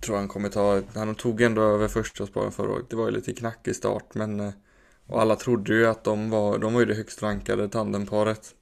tror 0.00 0.16
han 0.16 0.28
kommer 0.28 0.48
ta, 0.48 0.82
han 0.94 1.14
tog 1.14 1.40
ändå 1.40 1.62
över 1.62 1.88
första 1.88 2.26
sparen 2.26 2.52
förra 2.52 2.72
året. 2.72 2.90
Det 2.90 2.96
var 2.96 3.04
ju 3.04 3.10
lite 3.10 3.32
knackig 3.32 3.76
start 3.76 4.14
men 4.14 4.40
eh, 4.40 4.52
och 5.06 5.20
alla 5.20 5.36
trodde 5.36 5.74
ju 5.74 5.86
att 5.86 6.04
de 6.04 6.30
var, 6.30 6.58
de 6.58 6.72
var 6.72 6.80
ju 6.80 6.86
det 6.86 6.94
högst 6.94 7.22
rankade 7.22 7.68
tandemparet. 7.68 8.54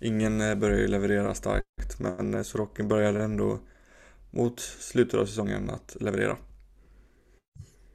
Ingen 0.00 0.40
eh, 0.40 0.54
började 0.54 0.82
ju 0.82 0.88
leverera 0.88 1.34
starkt 1.34 1.98
men 1.98 2.34
eh, 2.34 2.42
Sorokin 2.42 2.88
började 2.88 3.24
ändå 3.24 3.58
mot 4.30 4.60
slutet 4.60 5.20
av 5.20 5.26
säsongen 5.26 5.70
att 5.70 5.96
leverera. 6.00 6.36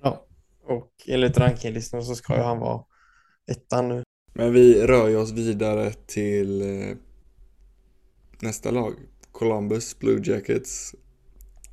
Ja, 0.02 0.26
och 0.64 0.92
enligt 1.08 1.38
rankinglistan 1.38 2.04
så 2.04 2.16
ska 2.16 2.36
ju 2.36 2.42
han 2.42 2.60
vara 2.60 2.84
ettan 3.52 3.88
nu. 3.90 4.04
Men 4.38 4.54
vi 4.54 4.88
rör 4.88 5.08
ju 5.08 5.16
oss 5.16 5.32
vidare 5.32 5.94
till 6.06 6.62
eh, 6.62 6.96
nästa 8.40 8.72
lag. 8.72 8.94
Columbus 9.32 10.00
Blue 10.00 10.22
Jackets 10.24 10.96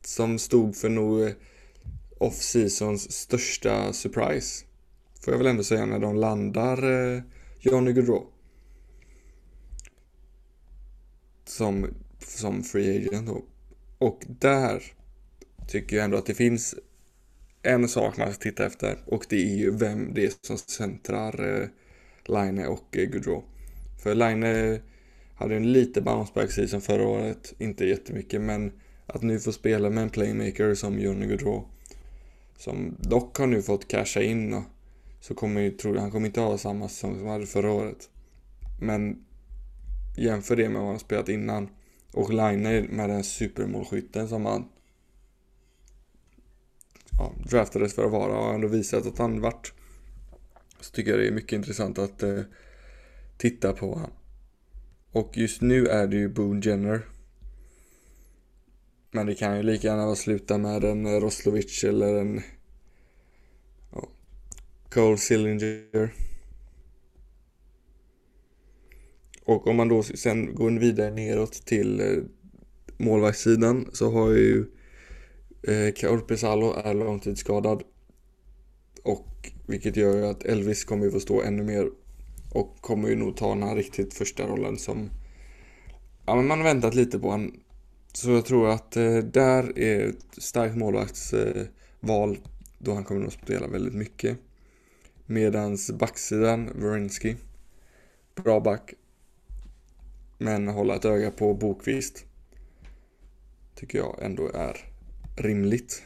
som 0.02 0.38
stod 0.38 0.76
för 0.76 0.88
nog 0.88 1.22
eh, 1.22 1.32
off-seasons 2.18 3.12
största 3.12 3.92
surprise. 3.92 4.64
Får 5.24 5.34
jag 5.34 5.38
väl 5.38 5.46
ändå 5.46 5.64
säga 5.64 5.86
när 5.86 5.98
de 5.98 6.16
landar 6.16 6.90
eh, 6.90 7.22
Johnny 7.60 7.92
Gaudreau. 7.92 8.26
Som, 11.44 11.86
som 12.18 12.62
free 12.62 13.08
agent 13.08 13.26
då. 13.26 13.44
Och 13.98 14.24
där 14.26 14.82
tycker 15.68 15.96
jag 15.96 16.04
ändå 16.04 16.16
att 16.16 16.26
det 16.26 16.34
finns 16.34 16.74
en 17.62 17.88
sak 17.88 18.16
man 18.16 18.32
ska 18.32 18.42
titta 18.42 18.66
efter 18.66 18.98
och 19.06 19.26
det 19.28 19.36
är 19.36 19.56
ju 19.56 19.70
vem 19.70 20.14
det 20.14 20.24
är 20.24 20.32
som 20.40 20.58
centrar 20.58 21.60
eh, 21.62 21.68
Line 22.28 22.66
och 22.66 22.96
eh, 22.96 23.04
Gaudreau. 23.04 23.42
För 24.02 24.14
Line 24.14 24.80
hade 25.34 25.56
en 25.56 25.72
lite 25.72 26.00
bounceback 26.00 26.50
season 26.50 26.80
förra 26.80 27.08
året, 27.08 27.54
inte 27.58 27.84
jättemycket 27.84 28.40
men 28.40 28.72
att 29.06 29.22
nu 29.22 29.40
få 29.40 29.52
spela 29.52 29.90
med 29.90 30.02
en 30.02 30.10
playmaker 30.10 30.74
som 30.74 30.98
Johnny 30.98 31.26
Gaudreau 31.26 31.64
som 32.56 32.96
dock 32.98 33.38
har 33.38 33.46
nu 33.46 33.62
fått 33.62 33.88
casha 33.88 34.22
in 34.22 34.54
och 34.54 34.62
så 35.20 35.34
kommer 35.34 35.60
ju, 35.60 35.70
tror 35.70 35.94
jag, 35.94 36.02
han 36.02 36.10
kommer 36.10 36.26
inte 36.26 36.40
ha 36.40 36.58
samma 36.58 36.88
säsong 36.88 37.14
som 37.14 37.22
han 37.22 37.32
hade 37.32 37.46
förra 37.46 37.72
året. 37.72 38.08
Men 38.80 39.24
jämför 40.16 40.56
det 40.56 40.68
med 40.68 40.80
vad 40.80 40.90
han 40.90 40.98
spelat 40.98 41.28
innan 41.28 41.68
och 42.12 42.30
Line 42.30 42.86
med 42.90 43.10
den 43.10 43.24
supermålskytten 43.24 44.28
som 44.28 44.46
han 44.46 44.68
ja, 47.18 47.32
draftades 47.50 47.94
för 47.94 48.04
att 48.04 48.12
vara 48.12 48.38
och 48.38 48.54
ändå 48.54 48.68
visat 48.68 49.06
att 49.06 49.18
han 49.18 49.40
varit. 49.40 49.72
Så 50.84 50.92
tycker 50.92 51.10
jag 51.10 51.20
det 51.20 51.26
är 51.26 51.32
mycket 51.32 51.52
intressant 51.52 51.98
att 51.98 52.22
eh, 52.22 52.40
titta 53.36 53.72
på 53.72 53.98
han. 53.98 54.10
Och 55.12 55.36
just 55.36 55.60
nu 55.60 55.86
är 55.86 56.06
det 56.06 56.16
ju 56.16 56.28
Boone 56.28 56.60
Jenner 56.64 57.02
men 59.14 59.26
det 59.26 59.34
kan 59.34 59.56
ju 59.56 59.62
lika 59.62 59.88
gärna 59.88 60.14
sluta 60.14 60.58
med 60.58 60.84
en 60.84 61.06
eh, 61.06 61.20
Roslovic 61.20 61.84
eller 61.84 62.14
en 62.14 62.42
ja, 63.92 64.08
Cole 64.90 65.18
Sillinger. 65.18 66.14
Och 69.44 69.66
om 69.66 69.76
man 69.76 69.88
då 69.88 70.02
sen 70.02 70.54
går 70.54 70.70
vidare 70.70 71.10
neråt 71.10 71.52
till 71.52 72.00
eh, 72.00 72.22
målvaktssidan 72.96 73.90
så 73.92 74.10
har 74.10 74.30
ju 74.30 74.64
eh, 75.62 75.94
Kaurpesalo 75.94 76.72
är 76.72 76.94
långtidsskadad. 76.94 77.82
Och 79.04 79.52
vilket 79.66 79.96
gör 79.96 80.16
ju 80.16 80.26
att 80.26 80.44
Elvis 80.44 80.84
kommer 80.84 81.04
ju 81.04 81.10
få 81.10 81.20
stå 81.20 81.42
ännu 81.42 81.62
mer 81.62 81.90
och 82.52 82.76
kommer 82.80 83.08
ju 83.08 83.16
nog 83.16 83.36
ta 83.36 83.48
den 83.48 83.62
här 83.62 83.76
riktigt 83.76 84.14
första 84.14 84.46
rollen 84.46 84.78
som 84.78 85.10
Ja 86.26 86.36
men 86.36 86.46
man 86.46 86.58
har 86.58 86.64
väntat 86.64 86.94
lite 86.94 87.18
på 87.18 87.30
honom 87.30 87.60
så 88.12 88.30
jag 88.30 88.44
tror 88.44 88.68
att 88.68 88.96
eh, 88.96 89.16
där 89.16 89.78
är 89.78 90.08
ett 90.08 90.42
starkt 90.42 90.76
målvaktsval 90.76 92.30
eh, 92.30 92.36
då 92.78 92.94
han 92.94 93.04
kommer 93.04 93.26
att 93.26 93.32
spela 93.32 93.66
väldigt 93.66 93.94
mycket. 93.94 94.38
Medans 95.26 95.90
backsidan, 95.90 96.70
Wierenski, 96.74 97.36
bra 98.34 98.60
back. 98.60 98.94
Men 100.38 100.68
hålla 100.68 100.94
ett 100.94 101.04
öga 101.04 101.30
på 101.30 101.54
Bokvist 101.54 102.24
tycker 103.74 103.98
jag 103.98 104.22
ändå 104.22 104.48
är 104.48 104.76
rimligt. 105.36 106.02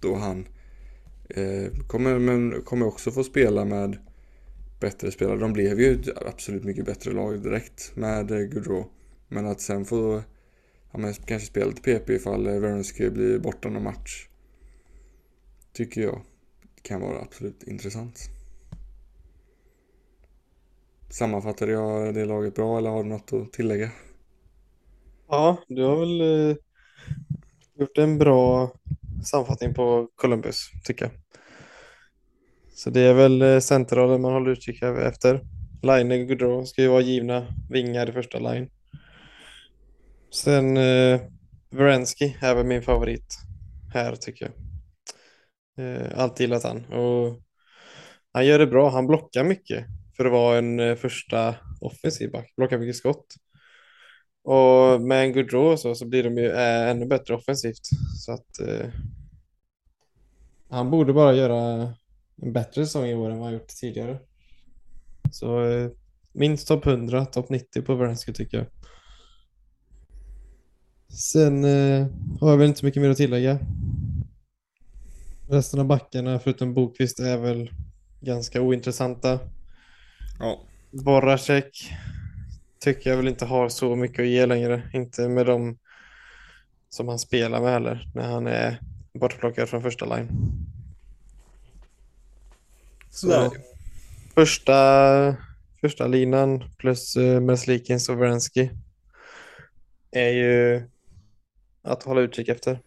Då 0.00 0.14
han 0.14 0.46
Eh, 1.34 1.72
kommer, 1.86 2.18
men 2.18 2.62
kommer 2.62 2.86
också 2.86 3.10
få 3.10 3.24
spela 3.24 3.64
med 3.64 3.98
bättre 4.80 5.10
spelare. 5.10 5.38
De 5.38 5.52
blev 5.52 5.80
ju 5.80 6.00
ett 6.00 6.22
absolut 6.26 6.64
mycket 6.64 6.84
bättre 6.84 7.12
lag 7.12 7.42
direkt 7.42 7.92
med 7.96 8.30
eh, 8.30 8.38
Gaudreau. 8.38 8.84
Men 9.28 9.46
att 9.46 9.60
sen 9.60 9.84
få 9.84 10.22
ja, 10.92 10.98
men 10.98 11.14
kanske 11.14 11.48
spela 11.48 11.66
lite 11.66 11.82
PP 11.82 12.10
ifall 12.10 12.46
eh, 12.46 12.54
Veronsky 12.60 13.10
blir 13.10 13.38
borta 13.38 13.68
någon 13.68 13.82
match. 13.82 14.28
Tycker 15.72 16.02
jag 16.02 16.20
kan 16.82 17.00
vara 17.00 17.20
absolut 17.20 17.62
intressant. 17.62 18.18
Sammanfattade 21.10 21.72
jag 21.72 22.14
det 22.14 22.24
laget 22.24 22.54
bra 22.54 22.78
eller 22.78 22.90
har 22.90 23.02
du 23.02 23.08
något 23.08 23.32
att 23.32 23.52
tillägga? 23.52 23.90
Ja, 25.28 25.56
du 25.68 25.82
har 25.84 25.96
väl 25.96 26.20
eh, 26.20 26.56
gjort 27.78 27.98
en 27.98 28.18
bra 28.18 28.72
sammanfattning 29.24 29.74
på 29.74 30.08
Columbus, 30.16 30.70
tycker 30.84 31.04
jag. 31.04 31.21
Så 32.74 32.90
det 32.90 33.00
är 33.00 33.14
väl 33.14 33.32
centralen 33.32 33.60
centerrollen 33.60 34.20
man 34.20 34.32
håller 34.32 34.50
utkik 34.50 34.82
efter. 34.82 35.40
Line 35.82 36.12
och 36.12 36.28
Gaudreau 36.28 36.66
ska 36.66 36.82
ju 36.82 36.88
vara 36.88 37.00
givna 37.00 37.46
vingar 37.70 38.08
i 38.08 38.12
första 38.12 38.38
line. 38.38 38.70
Sen 40.34 40.76
eh, 40.76 41.20
Verensky 41.70 42.34
är 42.40 42.54
väl 42.54 42.66
min 42.66 42.82
favorit 42.82 43.38
här 43.92 44.16
tycker 44.16 44.44
jag. 44.46 44.54
Eh, 45.86 46.18
alltid 46.18 46.44
gillat 46.44 46.64
han. 46.64 46.84
Och 46.84 47.42
han 48.32 48.46
gör 48.46 48.58
det 48.58 48.66
bra. 48.66 48.90
Han 48.90 49.06
blockar 49.06 49.44
mycket 49.44 49.86
för 50.16 50.24
att 50.24 50.32
vara 50.32 50.58
en 50.58 50.80
eh, 50.80 50.94
första 50.94 51.54
offensiv 51.80 52.30
back. 52.30 52.52
Blockar 52.56 52.78
mycket 52.78 52.96
skott. 52.96 53.26
Och 54.44 55.00
med 55.00 55.24
en 55.24 55.32
Gaudreau 55.32 55.76
så, 55.76 55.94
så 55.94 56.08
blir 56.08 56.22
de 56.22 56.38
ju 56.38 56.50
eh, 56.50 56.88
ännu 56.90 57.06
bättre 57.06 57.34
offensivt. 57.34 57.86
Så 58.24 58.32
att 58.32 58.60
eh, 58.68 58.86
han 60.70 60.90
borde 60.90 61.12
bara 61.12 61.34
göra 61.34 61.94
en 62.36 62.52
bättre 62.52 62.86
säsong 62.86 63.06
i 63.06 63.14
år 63.14 63.30
än 63.30 63.38
vad 63.38 63.46
han 63.46 63.54
gjort 63.54 63.68
tidigare. 63.68 64.18
Så 65.30 65.64
eh, 65.64 65.90
minst 66.32 66.68
topp 66.68 66.86
100, 66.86 67.24
topp 67.24 67.48
90 67.48 67.82
på 67.82 67.94
Verensky 67.94 68.32
tycker 68.32 68.58
jag. 68.58 68.66
Sen 71.12 71.64
eh, 71.64 72.06
har 72.40 72.50
jag 72.50 72.56
väl 72.56 72.68
inte 72.68 72.80
så 72.80 72.86
mycket 72.86 73.02
mer 73.02 73.10
att 73.10 73.16
tillägga. 73.16 73.58
Resten 75.48 75.80
av 75.80 75.86
backarna 75.86 76.38
förutom 76.38 76.74
Bokvist 76.74 77.20
är 77.20 77.38
väl 77.38 77.70
ganska 78.20 78.60
ointressanta. 78.60 79.38
Ja. 80.38 80.60
Borracek 80.90 81.92
tycker 82.80 83.10
jag 83.10 83.16
väl 83.16 83.28
inte 83.28 83.44
har 83.44 83.68
så 83.68 83.96
mycket 83.96 84.20
att 84.20 84.26
ge 84.26 84.46
längre. 84.46 84.90
Inte 84.92 85.28
med 85.28 85.46
dem 85.46 85.78
som 86.88 87.08
han 87.08 87.18
spelar 87.18 87.60
med 87.60 87.72
heller 87.72 88.10
när 88.14 88.28
han 88.28 88.46
är 88.46 88.80
bortplockad 89.14 89.68
från 89.68 89.82
första 89.82 90.16
line. 90.16 90.28
Så 93.14 93.54
första, 94.34 95.36
första 95.80 96.06
linan 96.06 96.64
plus 96.78 97.16
uh, 97.16 97.40
Merslikins 97.40 98.08
och 98.08 98.16
Vrensky 98.16 98.70
är 100.10 100.30
ju 100.30 100.82
att 101.82 102.02
hålla 102.02 102.20
utkik 102.20 102.48
efter. 102.48 102.80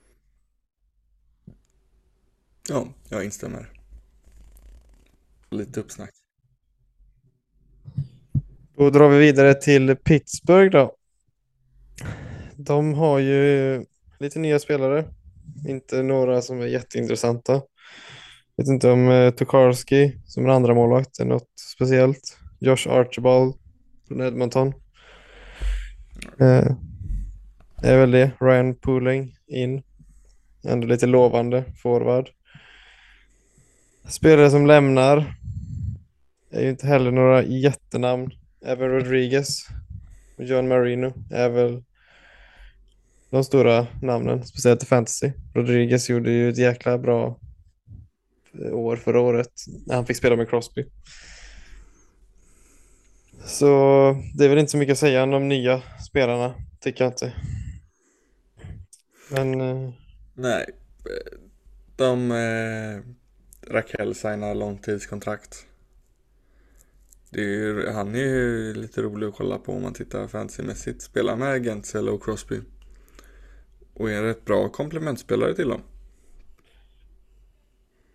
Ja, 2.69 2.87
jag 3.09 3.25
instämmer. 3.25 3.71
Lite 5.51 5.79
uppsnack. 5.79 6.11
Då 8.77 8.89
drar 8.89 9.09
vi 9.09 9.17
vidare 9.17 9.53
till 9.53 9.95
Pittsburgh 9.95 10.71
då. 10.71 10.95
De 12.55 12.93
har 12.93 13.19
ju 13.19 13.85
lite 14.19 14.39
nya 14.39 14.59
spelare. 14.59 15.05
Inte 15.67 16.03
några 16.03 16.41
som 16.41 16.61
är 16.61 16.65
jätteintressanta. 16.65 17.61
Vet 18.57 18.67
inte 18.67 18.89
om 18.89 19.09
eh, 19.09 19.31
Tokarski 19.31 20.17
som 20.25 20.45
är 20.45 20.49
andra 20.49 20.73
målvakt 20.73 21.19
är 21.19 21.25
något 21.25 21.49
speciellt. 21.75 22.37
Josh 22.59 22.87
Archibald 22.89 23.55
från 24.07 24.21
Edmonton. 24.21 24.67
Eh, 26.39 26.75
det 27.81 27.87
är 27.87 27.99
väl 27.99 28.11
det. 28.11 28.31
Ryan 28.41 28.75
Pooling 28.75 29.35
in. 29.47 29.83
Ändå 30.67 30.87
lite 30.87 31.05
lovande 31.05 31.63
forward. 31.83 32.29
Spelare 34.07 34.51
som 34.51 34.65
lämnar 34.65 35.35
är 36.51 36.61
ju 36.61 36.69
inte 36.69 36.87
heller 36.87 37.11
några 37.11 37.43
jättenamn. 37.43 38.31
Även 38.65 38.89
Rodriguez 38.89 39.67
och 40.37 40.43
John 40.43 40.67
Marino 40.67 41.13
är 41.31 41.49
väl 41.49 41.83
de 43.29 43.43
stora 43.43 43.87
namnen, 44.01 44.43
speciellt 44.43 44.83
i 44.83 44.85
fantasy. 44.85 45.31
Rodriguez 45.53 46.09
gjorde 46.09 46.31
ju 46.31 46.49
ett 46.49 46.57
jäkla 46.57 46.97
bra 46.97 47.39
år 48.71 48.95
förra 48.95 49.19
året 49.19 49.51
när 49.85 49.95
han 49.95 50.05
fick 50.05 50.17
spela 50.17 50.35
med 50.35 50.49
Crosby. 50.49 50.85
Så 53.45 53.65
det 54.37 54.45
är 54.45 54.49
väl 54.49 54.57
inte 54.57 54.71
så 54.71 54.77
mycket 54.77 54.93
att 54.93 54.99
säga 54.99 55.23
om 55.23 55.31
de 55.31 55.47
nya 55.47 55.81
spelarna, 56.07 56.53
tycker 56.79 57.03
jag 57.03 57.13
inte. 57.13 57.33
Men 59.29 59.61
eh, 59.61 59.93
Nej, 60.33 60.65
de... 61.95 62.31
Eh, 62.31 63.15
Raquel 63.67 64.15
signar 64.15 64.55
långtidskontrakt. 64.55 65.65
Det 67.29 67.41
är 67.41 67.49
ju, 67.49 67.89
han 67.89 68.15
är 68.15 68.19
ju 68.19 68.73
lite 68.73 69.01
rolig 69.01 69.27
att 69.27 69.35
kolla 69.35 69.57
på 69.57 69.71
om 69.73 69.81
man 69.81 69.93
tittar 69.93 70.27
fantasymässigt. 70.27 71.01
Spelar 71.01 71.35
med 71.35 71.63
Gentzel 71.63 72.09
och 72.09 72.23
Crosby. 72.23 72.59
Och 73.93 74.11
är 74.11 74.17
en 74.17 74.23
rätt 74.23 74.45
bra 74.45 74.69
komplementspelare 74.69 75.55
till 75.55 75.69
dem 75.69 75.81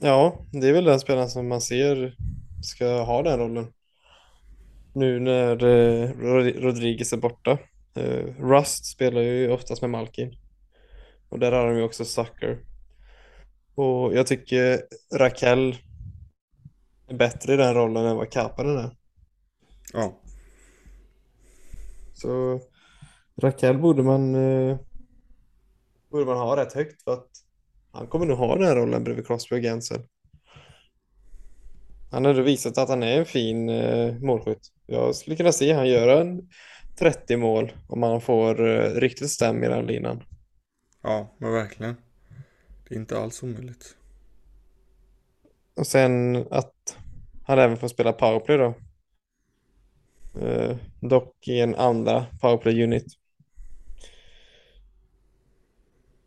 ja, 0.01 0.47
det 0.53 0.69
är 0.69 0.73
väl 0.73 0.85
den 0.85 1.01
spelaren 1.01 1.31
som 1.31 1.49
man 1.49 1.61
ser 1.61 2.17
ska 2.63 3.03
ha 3.03 3.23
den 3.23 3.39
rollen. 3.39 3.73
Nu 4.95 5.21
när 5.21 5.65
eh, 5.65 6.11
Rod- 6.11 6.61
Rodriguez 6.63 7.13
är 7.13 7.17
borta. 7.17 7.59
Eh, 7.95 8.25
Rust 8.39 8.85
spelar 8.85 9.21
ju 9.21 9.51
oftast 9.53 9.83
med 9.83 9.91
Malkin. 9.91 10.33
Och 11.29 11.39
där 11.39 11.53
har 11.53 11.67
de 11.67 11.77
ju 11.77 11.83
också 11.83 12.05
Sucker. 12.05 12.59
Och 13.75 14.15
jag 14.15 14.27
tycker 14.27 14.83
Raquel 15.15 15.77
är 17.09 17.17
bättre 17.17 17.55
i 17.55 17.57
den 17.57 17.75
rollen 17.75 18.07
än 18.07 18.17
vad 18.17 18.31
Kapanen 18.31 18.79
är. 18.79 18.97
Ja, 19.93 20.21
Så 22.15 22.61
Raquel 23.43 23.79
borde 23.79 24.03
man, 24.03 24.35
eh, 24.35 24.79
borde 26.11 26.25
man 26.25 26.37
ha 26.37 26.57
rätt 26.57 26.73
högt 26.73 27.03
för 27.03 27.13
att 27.13 27.29
han 27.93 28.07
kommer 28.07 28.27
nog 28.27 28.39
ha 28.39 28.55
den 28.57 28.65
här 28.65 28.77
rollen 28.77 29.05
bredvid 29.05 29.27
Crosby 29.27 29.57
och 29.57 29.63
Gensel. 29.63 30.03
Han 32.11 32.25
har 32.25 32.35
visat 32.35 32.79
att 32.79 32.89
han 32.89 33.03
är 33.03 33.19
en 33.19 33.27
fin 33.27 33.69
eh, 33.69 34.15
målskytt. 34.15 34.69
Jag 34.87 35.15
skulle 35.15 35.37
kunna 35.37 35.53
se 35.53 35.73
han 35.73 35.89
göra 35.89 36.21
en 36.21 36.49
30 36.99 37.37
mål 37.37 37.73
om 37.89 38.03
han 38.03 38.21
får 38.21 38.69
eh, 38.69 39.01
riktigt 39.01 39.31
stäm 39.31 39.65
i 39.65 39.69
den 39.69 39.87
linan. 39.87 40.23
ja, 41.03 41.35
men 41.39 41.53
verkligen. 41.53 41.97
Det 42.89 42.95
är 42.95 42.99
inte 42.99 43.19
alls 43.19 43.43
omöjligt. 43.43 43.97
Och 45.77 45.87
sen 45.87 46.37
att 46.51 46.97
han 47.45 47.59
även 47.59 47.77
får 47.77 47.89
spela 47.89 48.13
powerplay 48.13 48.59
då. 48.59 48.75
Eh, 50.41 50.77
dock 51.01 51.49
i 51.49 51.61
en 51.61 51.75
andra 51.75 52.27
powerplay 52.41 52.85
unit. 52.85 53.20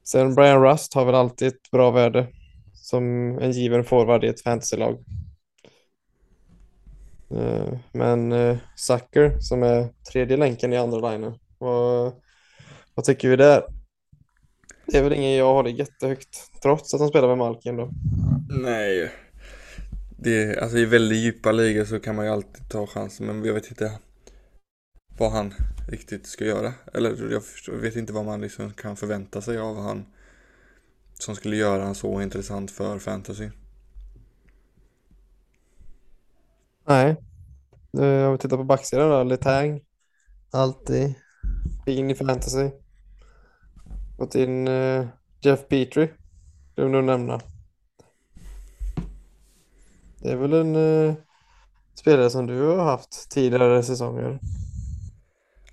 Sen 0.04 0.36
Brian 0.36 0.64
Rust 0.64 0.93
har 0.93 1.06
väl 1.06 1.16
alltid 1.16 1.47
ett 1.47 1.72
bra 1.72 1.91
värde 1.91 2.28
som 2.74 3.04
en 3.41 3.51
given 3.51 3.84
forward 3.84 4.24
i 4.24 4.28
ett 4.28 4.41
fantasylag. 4.41 5.04
Eh, 7.32 7.80
men 7.91 8.32
eh, 8.32 8.58
Zucker, 8.76 9.30
Sucker 9.30 9.39
som 9.39 9.64
är 9.64 9.89
tredje 10.12 10.38
länken 10.38 10.74
i 10.74 10.78
andra 10.78 11.12
linjen. 11.12 11.34
Vad, 11.58 12.14
vad 12.95 13.06
tycker 13.06 13.30
vi 13.30 13.36
där? 13.36 13.64
Det 14.86 14.97
är 14.97 15.04
väl 15.04 15.14
ingen 15.14 15.32
jag 15.32 15.54
håller 15.54 15.70
jättehögt 15.70 16.62
trots 16.62 16.93
att 16.93 16.99
han 16.99 17.10
spelar 17.10 17.28
med 17.28 17.38
Malkin 17.38 17.76
då. 17.76 17.89
Nej. 18.49 19.12
Det, 20.18 20.60
alltså 20.60 20.78
i 20.78 20.86
väldigt 20.86 21.18
djupa 21.18 21.51
ligor 21.51 21.86
så 21.86 21.99
kan 21.99 22.16
man 22.16 22.26
ju 22.26 22.32
alltid 22.32 22.70
ta 22.70 22.88
chansen 22.88 23.26
men 23.26 23.45
jag 23.45 23.54
vet 23.54 23.70
inte 23.70 23.91
vad 25.18 25.32
han 25.32 25.53
riktigt 25.88 26.28
ska 26.28 26.45
göra. 26.45 26.74
Eller 26.93 27.32
jag 27.32 27.45
förstår, 27.45 27.74
vet 27.74 27.95
inte 27.95 28.14
vad 28.14 28.26
man 28.26 28.41
liksom 28.41 28.74
kan 28.74 28.95
förvänta 28.95 29.41
sig 29.41 29.57
av 29.57 29.82
han 29.82 30.05
som 31.14 31.36
skulle 31.36 31.55
göra 31.55 31.84
han 31.84 31.95
så 31.95 32.22
intressant 32.22 32.72
för 32.72 32.99
fantasy. 32.99 33.49
Nej. 36.86 37.16
Om 37.91 38.32
vi 38.32 38.38
tittar 38.38 38.57
på 38.57 38.64
backsidan 38.64 39.09
då, 39.09 39.24
Letang. 39.24 39.82
Alltid 40.51 41.14
fin 41.86 42.11
i 42.11 42.16
fantasy. 42.16 42.70
Fått 44.18 44.36
in 44.36 44.68
eh, 44.68 45.07
Jeff 45.41 45.68
Petrie. 45.68 46.09
Glömde 46.76 46.99
att 46.99 47.05
nämna. 47.05 47.41
Det 50.22 50.32
är 50.32 50.36
väl 50.36 50.53
en 50.53 50.76
eh, 50.76 51.16
spelare 51.93 52.30
som 52.30 52.47
du 52.47 52.61
har 52.61 52.84
haft 52.84 53.32
tidigare 53.32 53.84
säsonger. 53.84 54.39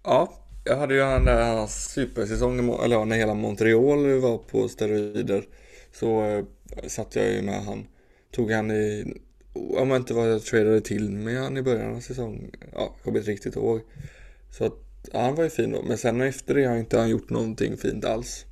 Ja, 0.03 0.35
jag 0.65 0.77
hade 0.77 0.95
ju 0.95 1.01
den 1.01 1.25
där 1.25 1.57
hans 1.57 1.93
supersäsong, 1.93 2.59
eller 2.85 2.97
ja, 2.97 3.05
när 3.05 3.17
hela 3.17 3.35
Montreal 3.35 4.21
var 4.21 4.39
på 4.39 4.69
steroider. 4.69 5.45
Så 5.93 6.25
eh, 6.25 6.45
satt 6.89 7.17
jag 7.17 7.33
ju 7.33 7.43
med 7.43 7.65
han. 7.65 7.87
Tog 8.31 8.51
han 8.51 8.71
i, 8.71 9.15
om 9.53 9.91
jag 9.91 9.97
inte 9.97 10.15
vad 10.15 10.33
jag 10.33 10.43
tradade 10.43 10.81
till 10.81 11.11
med 11.11 11.43
han 11.43 11.57
i 11.57 11.63
början 11.63 11.97
av 11.97 12.01
säsongen. 12.01 12.51
Ja, 12.61 12.95
jag 12.97 13.05
kommer 13.05 13.19
inte 13.19 13.31
riktigt 13.31 13.57
ihåg. 13.57 13.81
Så 14.51 14.65
att, 14.65 14.79
ja, 15.13 15.21
han 15.21 15.35
var 15.35 15.45
ju 15.45 15.51
fin 15.51 15.73
då. 15.73 15.83
Men 15.83 15.99
sen 15.99 16.21
efter 16.21 16.55
det 16.55 16.65
har 16.65 16.77
inte 16.77 16.99
han 16.99 17.09
gjort 17.09 17.31
någonting 17.31 17.77
fint 17.77 18.05
alls. 18.05 18.45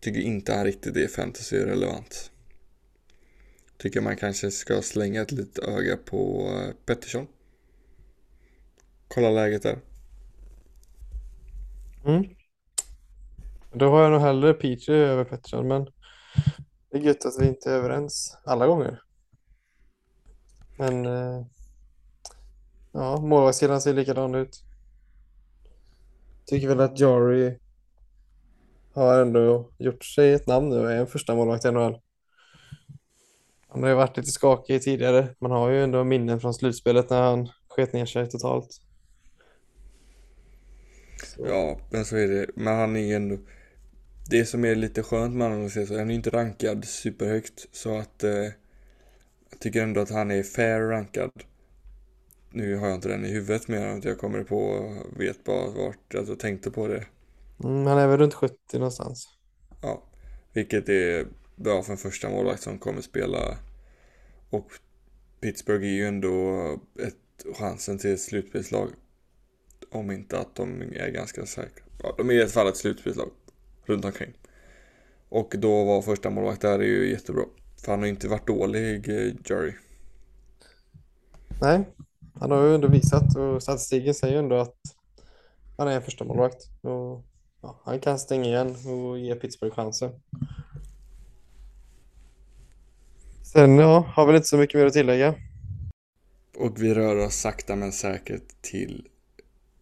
Tycker 0.00 0.20
inte 0.20 0.54
han 0.54 0.64
riktigt 0.64 0.96
är 0.96 1.06
fantasy-relevant. 1.06 2.30
Tycker 3.78 4.00
man 4.00 4.16
kanske 4.16 4.50
ska 4.50 4.82
slänga 4.82 5.22
ett 5.22 5.32
litet 5.32 5.64
öga 5.64 5.96
på 5.96 6.50
eh, 6.54 6.74
Pettersson. 6.86 7.26
Kolla 9.14 9.30
läget 9.30 9.62
där. 9.62 9.78
Mm. 12.04 12.24
Då 13.72 13.90
har 13.90 14.02
jag 14.02 14.12
nog 14.12 14.20
hellre 14.20 14.54
Peachy 14.54 14.92
över 14.92 15.24
Pettersson, 15.24 15.68
men 15.68 15.84
det 16.90 16.98
är 16.98 17.00
gött 17.00 17.24
att 17.24 17.40
vi 17.40 17.46
inte 17.46 17.70
är 17.70 17.74
överens 17.74 18.36
alla 18.44 18.66
gånger. 18.66 19.02
Men 20.78 21.06
eh, 21.06 21.46
ja, 22.92 23.20
målvaktssidan 23.20 23.80
ser 23.80 23.94
likadan 23.94 24.34
ut. 24.34 24.62
Tycker 26.46 26.68
väl 26.68 26.80
att 26.80 27.00
Jari 27.00 27.58
har 28.94 29.22
ändå 29.22 29.70
gjort 29.78 30.04
sig 30.04 30.32
ett 30.32 30.46
namn 30.46 30.68
nu 30.68 30.78
och 30.80 30.92
är 30.92 30.96
en 30.96 31.06
första 31.06 31.34
målvakt 31.34 31.64
i 31.64 31.70
NHL. 31.70 32.00
Han 33.68 33.82
har 33.82 33.88
ju 33.88 33.94
varit 33.94 34.16
lite 34.16 34.30
skakig 34.30 34.82
tidigare. 34.82 35.34
Man 35.38 35.50
har 35.50 35.70
ju 35.70 35.84
ändå 35.84 36.04
minnen 36.04 36.40
från 36.40 36.54
slutspelet 36.54 37.10
när 37.10 37.22
han 37.22 37.48
sket 37.68 37.92
ner 37.92 38.06
sig 38.06 38.30
totalt. 38.30 38.80
Ja, 41.38 41.80
men 41.90 42.04
så 42.04 42.16
är 42.16 42.28
det. 42.28 42.46
Men 42.54 42.76
han 42.76 42.96
är 42.96 43.16
ändå... 43.16 43.38
Det 44.30 44.46
som 44.46 44.64
är 44.64 44.74
lite 44.74 45.02
skönt 45.02 45.34
med 45.34 45.48
honom 45.48 45.66
att 45.66 45.72
se 45.72 45.86
så, 45.86 45.98
han 45.98 46.10
är 46.10 46.14
inte 46.14 46.30
rankad 46.30 46.84
superhögt. 46.84 47.66
Så 47.72 47.98
att... 47.98 48.24
Eh, 48.24 48.48
jag 49.50 49.60
tycker 49.60 49.82
ändå 49.82 50.00
att 50.00 50.10
han 50.10 50.30
är 50.30 50.42
fair 50.42 50.80
rankad. 50.80 51.30
Nu 52.50 52.76
har 52.76 52.86
jag 52.86 52.94
inte 52.94 53.08
den 53.08 53.24
i 53.24 53.28
huvudet 53.28 53.68
mer 53.68 53.86
än 53.86 53.98
att 53.98 54.04
jag 54.04 54.18
kommer 54.18 54.44
på, 54.44 54.92
vet 55.16 55.44
bara 55.44 55.70
vart 55.70 56.14
jag 56.14 56.38
tänkte 56.38 56.70
på 56.70 56.88
det. 56.88 57.06
mm, 57.64 57.86
han 57.86 57.98
är 57.98 58.08
väl 58.08 58.18
runt 58.18 58.34
70 58.34 58.56
någonstans. 58.72 59.28
Ja, 59.82 60.02
vilket 60.52 60.88
är 60.88 61.26
bra 61.56 61.82
för 61.82 61.92
en 61.92 61.98
första 61.98 62.30
målvakt 62.30 62.62
som 62.62 62.78
kommer 62.78 63.00
spela. 63.00 63.58
Och 64.50 64.70
Pittsburgh 65.40 65.84
är 65.84 65.90
ju 65.90 66.06
ändå 66.06 66.58
ett, 66.98 67.56
chansen 67.56 67.98
till 67.98 68.12
ett 68.14 68.20
slutspelslag. 68.20 68.88
Om 69.92 70.10
inte 70.10 70.38
att 70.38 70.54
de 70.54 70.82
är 70.82 71.10
ganska 71.10 71.46
säkra. 71.46 71.84
Ja, 72.02 72.14
de 72.16 72.30
är 72.30 72.34
i 72.34 72.40
alla 72.40 72.48
fall 72.48 72.68
ett 72.68 72.76
slutspelslag 72.76 73.30
runt 73.84 74.04
omkring. 74.04 74.32
Och 75.28 75.54
då 75.58 75.84
var 75.84 76.02
första 76.02 76.30
målvakt 76.30 76.60
där 76.60 76.78
är 76.78 76.82
ju 76.84 77.10
jättebra. 77.10 77.44
För 77.84 77.92
han 77.92 77.98
har 77.98 78.06
ju 78.06 78.12
inte 78.12 78.28
varit 78.28 78.46
dålig, 78.46 79.08
eh, 79.08 79.34
Jerry. 79.44 79.72
Nej, 81.60 81.84
han 82.34 82.50
har 82.50 82.66
ju 82.66 82.74
ändå 82.74 82.88
visat 82.88 83.36
och 83.36 83.62
statistiken 83.62 84.14
säger 84.14 84.34
ju 84.34 84.38
ändå 84.38 84.56
att 84.56 84.76
han 85.76 85.88
är 85.88 86.00
första 86.00 86.24
målvakt 86.24 86.68
och 86.80 87.24
ja, 87.62 87.80
han 87.84 88.00
kan 88.00 88.18
stänga 88.18 88.44
igen 88.44 88.76
och 88.86 89.18
ge 89.18 89.34
Pittsburgh 89.34 89.74
chansen. 89.74 90.10
Sen 93.52 93.78
ja, 93.78 94.06
har 94.08 94.26
väl 94.26 94.36
inte 94.36 94.48
så 94.48 94.56
mycket 94.56 94.74
mer 94.74 94.86
att 94.86 94.92
tillägga. 94.92 95.34
Och 96.56 96.82
vi 96.82 96.94
rör 96.94 97.26
oss 97.26 97.34
sakta 97.34 97.76
men 97.76 97.92
säkert 97.92 98.62
till 98.62 99.08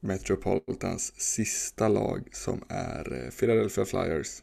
Metropolitans 0.00 1.12
sista 1.20 1.88
lag 1.88 2.28
som 2.32 2.64
är 2.68 3.24
eh, 3.24 3.30
Philadelphia 3.30 3.84
Flyers. 3.84 4.42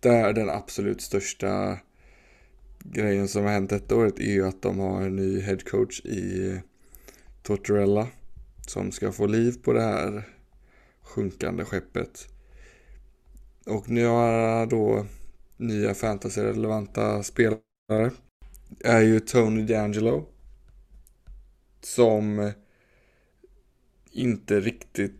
Där 0.00 0.32
den 0.32 0.50
absolut 0.50 1.00
största 1.00 1.78
grejen 2.78 3.28
som 3.28 3.44
har 3.44 3.52
hänt 3.52 3.70
detta 3.70 3.96
året 3.96 4.20
är 4.20 4.32
ju 4.32 4.46
att 4.46 4.62
de 4.62 4.78
har 4.78 5.02
en 5.02 5.16
ny 5.16 5.40
headcoach 5.40 6.00
i 6.04 6.50
eh, 6.50 6.58
Tortorella 7.42 8.08
som 8.66 8.92
ska 8.92 9.12
få 9.12 9.26
liv 9.26 9.54
på 9.62 9.72
det 9.72 9.82
här 9.82 10.28
sjunkande 11.02 11.64
skeppet. 11.64 12.28
Och 13.66 13.90
nu 13.90 14.06
har 14.06 14.66
då 14.66 15.06
nya 15.56 15.94
fantasy-relevanta 15.94 17.22
spelare 17.22 18.10
är 18.84 19.00
ju 19.00 19.20
Tony 19.20 19.66
D'Angelo 19.66 20.24
som 21.80 22.38
eh, 22.38 22.52
inte 24.12 24.60
riktigt 24.60 25.12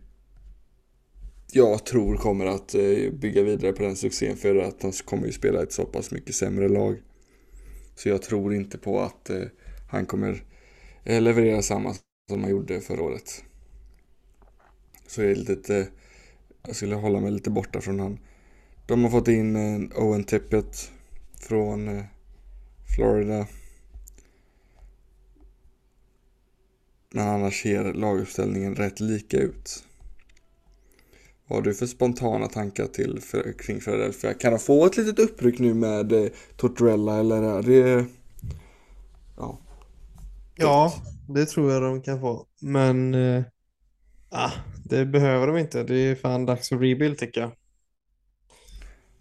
jag 1.51 1.85
tror 1.85 2.15
kommer 2.15 2.45
att 2.45 2.75
eh, 2.75 3.11
bygga 3.11 3.43
vidare 3.43 3.73
på 3.73 3.83
den 3.83 3.95
succén 3.95 4.37
för 4.37 4.55
att 4.55 4.83
han 4.83 4.91
kommer 4.91 5.25
ju 5.25 5.31
spela 5.31 5.63
ett 5.63 5.71
så 5.71 5.85
pass 5.85 6.11
mycket 6.11 6.35
sämre 6.35 6.67
lag. 6.69 6.97
Så 7.95 8.09
jag 8.09 8.21
tror 8.21 8.53
inte 8.53 8.77
på 8.77 8.99
att 8.99 9.29
eh, 9.29 9.43
han 9.89 10.05
kommer 10.05 10.43
eh, 11.03 11.21
leverera 11.21 11.61
samma 11.61 11.95
som 12.29 12.41
han 12.43 12.51
gjorde 12.51 12.81
förra 12.81 13.03
året. 13.03 13.43
Så 15.07 15.21
jag 15.21 15.31
är 15.31 15.35
lite, 15.35 15.87
jag 16.67 16.75
skulle 16.75 16.95
hålla 16.95 17.19
mig 17.19 17.31
lite 17.31 17.49
borta 17.49 17.81
från 17.81 17.99
han. 17.99 18.19
De 18.87 19.03
har 19.03 19.11
fått 19.11 19.27
in 19.27 19.55
Owen 19.95 20.23
Tippett 20.23 20.91
från 21.39 22.03
Florida. 22.95 23.47
Men 27.11 27.27
annars 27.27 27.61
ser 27.61 27.93
laguppställningen 27.93 28.75
rätt 28.75 28.99
lika 28.99 29.37
ut. 29.37 29.83
Vad 31.47 31.57
har 31.57 31.63
du 31.63 31.73
för 31.73 31.85
spontana 31.85 32.47
tankar 32.47 32.85
till 32.85 33.19
för, 33.21 33.53
kring 33.59 33.79
Philadelphia? 33.79 34.33
Kan 34.33 34.51
de 34.51 34.59
få 34.59 34.85
ett 34.85 34.97
litet 34.97 35.19
uppryck 35.19 35.59
nu 35.59 35.73
med 35.73 36.11
eh, 36.11 36.29
Tortorella 36.57 37.19
eller 37.19 37.41
är 37.41 37.63
det... 37.63 38.05
Ja. 39.37 39.59
Ja, 40.55 40.93
det 41.27 41.45
tror 41.45 41.71
jag 41.71 41.81
de 41.81 42.01
kan 42.01 42.19
få. 42.19 42.45
Men... 42.61 43.13
Eh, 43.13 43.43
ah, 44.29 44.51
det 44.85 45.05
behöver 45.05 45.47
de 45.47 45.57
inte. 45.57 45.83
Det 45.83 45.95
är 45.95 46.15
fan 46.15 46.45
dags 46.45 46.69
för 46.69 46.77
rebuild 46.77 47.17
tycker 47.17 47.41
jag. 47.41 47.51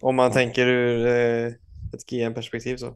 Om 0.00 0.16
man 0.16 0.26
ja. 0.26 0.32
tänker 0.32 0.66
ur 0.66 1.06
eh, 1.06 1.52
ett 1.94 2.06
GM-perspektiv 2.10 2.76
så. 2.76 2.94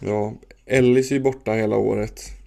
Ja, 0.00 0.34
Ellis 0.66 1.10
är 1.10 1.14
ju 1.14 1.20
borta 1.20 1.52
hela 1.52 1.76
året. 1.76 2.39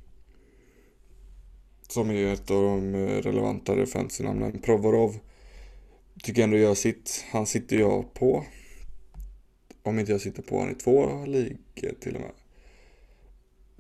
Som 1.93 2.09
är 2.09 2.33
ett 2.33 2.51
av 2.51 2.61
de 2.63 2.95
eh, 2.95 3.21
relevantare 3.21 3.85
fantasynamnen. 3.85 4.61
Provorov 4.61 5.17
tycker 6.23 6.43
ändå 6.43 6.57
gör 6.57 6.75
sitt. 6.75 7.25
Han 7.31 7.45
sitter 7.45 7.77
jag 7.77 8.13
på. 8.13 8.45
Om 9.83 9.99
inte 9.99 10.11
jag 10.11 10.21
sitter 10.21 10.41
på 10.41 10.59
han 10.59 10.71
i 10.71 10.75
två 10.75 11.25
ligor 11.25 11.93
till 11.99 12.15
och 12.15 12.21
med. 12.21 12.31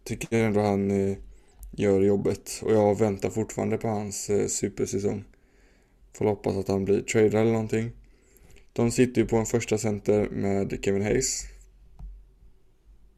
Tycker 0.03 0.37
ändå 0.37 0.61
han 0.61 0.91
eh, 0.91 1.17
gör 1.71 2.01
jobbet. 2.01 2.61
Och 2.63 2.73
jag 2.73 2.99
väntar 2.99 3.29
fortfarande 3.29 3.77
på 3.77 3.87
hans 3.87 4.29
eh, 4.29 4.47
supersäsong. 4.47 5.23
Får 6.13 6.25
hoppas 6.25 6.55
att 6.55 6.67
han 6.67 6.85
blir 6.85 7.01
trader 7.01 7.41
eller 7.41 7.51
någonting. 7.51 7.91
De 8.73 8.91
sitter 8.91 9.21
ju 9.21 9.27
på 9.27 9.37
en 9.37 9.45
första 9.45 9.77
center 9.77 10.29
med 10.29 10.79
Kevin 10.81 11.03
Hayes. 11.03 11.45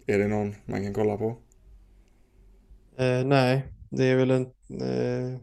Är 0.06 0.20
det 0.20 0.28
någon 0.28 0.56
man 0.66 0.84
kan 0.84 0.94
kolla 0.94 1.18
på? 1.18 1.38
Eh, 2.98 3.26
nej, 3.26 3.66
det 3.90 4.06
är 4.06 4.16
väl 4.16 4.32
en 4.32 4.55
eh, 4.70 5.40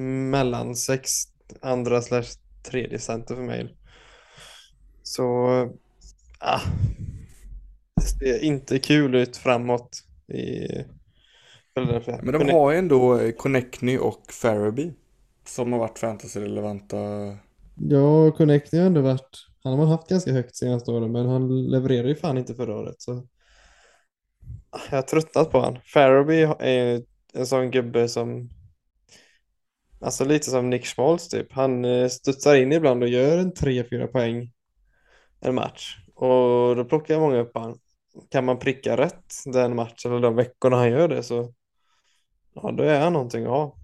mellan 0.00 0.76
sex 0.76 1.10
andra 1.60 2.02
slash 2.02 2.26
tredje 2.62 2.98
center 2.98 3.34
för 3.34 3.42
mig. 3.42 3.76
Så, 5.02 5.24
ah, 6.38 6.60
det 7.96 8.02
ser 8.02 8.44
inte 8.44 8.78
kul 8.78 9.14
ut 9.14 9.36
framåt 9.36 10.04
i 10.28 10.68
Philadelphia. 11.74 12.20
Men 12.22 12.38
de 12.38 12.52
har 12.52 12.72
ju 12.72 12.78
ändå 12.78 13.18
eh, 13.18 13.32
Connectny 13.32 13.98
och 13.98 14.32
Faraby 14.32 14.92
som 15.46 15.72
har 15.72 15.78
varit 15.78 15.98
fantasy-relevanta. 15.98 16.96
Ja, 17.74 18.30
Connectny 18.30 18.78
har 18.78 18.86
ändå 18.86 19.00
varit, 19.00 19.46
han 19.62 19.72
har 19.72 19.78
man 19.78 19.88
haft 19.88 20.08
ganska 20.08 20.32
högt 20.32 20.56
senaste 20.56 20.90
åren 20.90 21.12
men 21.12 21.26
han 21.26 21.70
levererade 21.70 22.08
ju 22.08 22.14
fan 22.14 22.38
inte 22.38 22.54
förra 22.54 22.76
året. 22.76 22.96
Så. 22.98 23.26
Ah, 24.70 24.80
jag 24.90 24.96
har 24.96 25.02
tröttnat 25.02 25.50
på 25.50 25.60
han. 25.60 25.78
Faraby 25.84 26.42
är 26.58 27.02
en 27.34 27.46
sån 27.46 27.70
gubbe 27.70 28.08
som 28.08 28.50
Alltså 30.00 30.24
lite 30.24 30.50
som 30.50 30.70
Nick 30.70 30.86
Schmaltz 30.86 31.28
typ. 31.28 31.52
Han 31.52 31.84
eh, 31.84 32.08
studsar 32.08 32.54
in 32.54 32.72
ibland 32.72 33.02
och 33.02 33.08
gör 33.08 33.38
en 33.38 33.52
3-4 33.52 34.06
poäng 34.06 34.52
en 35.40 35.54
match. 35.54 35.96
Och 36.14 36.76
då 36.76 36.84
plockar 36.84 37.14
jag 37.14 37.20
många 37.20 37.38
upp 37.38 37.50
han. 37.54 37.78
Kan 38.28 38.44
man 38.44 38.58
pricka 38.58 38.96
rätt 38.96 39.34
den 39.44 39.76
matchen 39.76 40.10
eller 40.10 40.20
de 40.20 40.36
veckorna 40.36 40.76
han 40.76 40.90
gör 40.90 41.08
det 41.08 41.22
så 41.22 41.54
ja, 42.54 42.72
då 42.72 42.82
är 42.82 43.00
han 43.00 43.12
någonting 43.12 43.44
att 43.44 43.50
ha. 43.50 43.76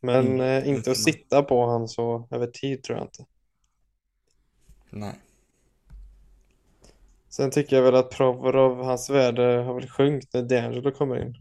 Men 0.00 0.26
mm. 0.26 0.40
eh, 0.40 0.68
inte 0.68 0.90
att 0.90 0.96
sitta 0.96 1.42
på 1.42 1.66
han 1.66 1.88
så 1.88 2.28
över 2.30 2.46
tid 2.46 2.82
tror 2.82 2.98
jag 2.98 3.04
inte. 3.06 3.24
Nej. 4.90 5.14
Sen 7.28 7.50
tycker 7.50 7.76
jag 7.76 7.82
väl 7.82 7.94
att 7.94 8.10
Provorov, 8.10 8.84
hans 8.84 9.10
värde 9.10 9.42
har 9.42 9.74
väl 9.74 9.88
sjunkit 9.88 10.34
när 10.34 10.42
D'Angelo 10.42 10.90
kommer 10.90 11.22
in. 11.22 11.34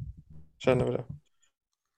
Känner 0.57 0.85
vi 0.85 0.91
det. 0.91 1.03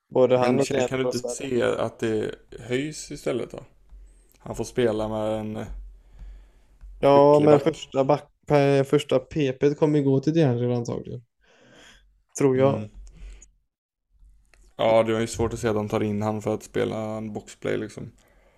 Både 0.10 0.38
han 0.38 0.60
och 0.60 0.66
kan, 0.66 0.88
kan 0.88 1.00
du 1.00 1.06
inte 1.06 1.20
se 1.20 1.64
att 1.64 2.00
det 2.00 2.36
höjs 2.60 3.12
istället 3.12 3.52
då? 3.52 3.60
Han 4.40 4.56
får 4.56 4.64
spela 4.64 5.08
med 5.08 5.40
en 5.40 5.66
Ja, 7.00 7.42
men 7.44 7.60
första, 7.60 8.04
back, 8.04 8.24
första 8.86 9.20
PP 9.20 9.76
kommer 9.80 10.02
gå 10.02 10.20
till 10.20 10.34
D'Angelo 10.34 10.76
antagligen. 10.76 11.22
Tror 12.38 12.58
jag. 12.58 12.78
Mm. 12.78 12.90
Ja, 14.78 15.04
det 15.04 15.16
är 15.16 15.20
ju 15.20 15.28
svårt 15.28 15.54
att 15.54 15.60
se 15.60 15.68
att 15.68 15.76
de 15.76 15.90
tar 15.90 16.04
in 16.04 16.22
han 16.22 16.42
för 16.42 16.54
att 16.54 16.64
spela 16.64 16.98
en 16.98 17.34
boxplay 17.34 17.78
liksom. 17.78 18.12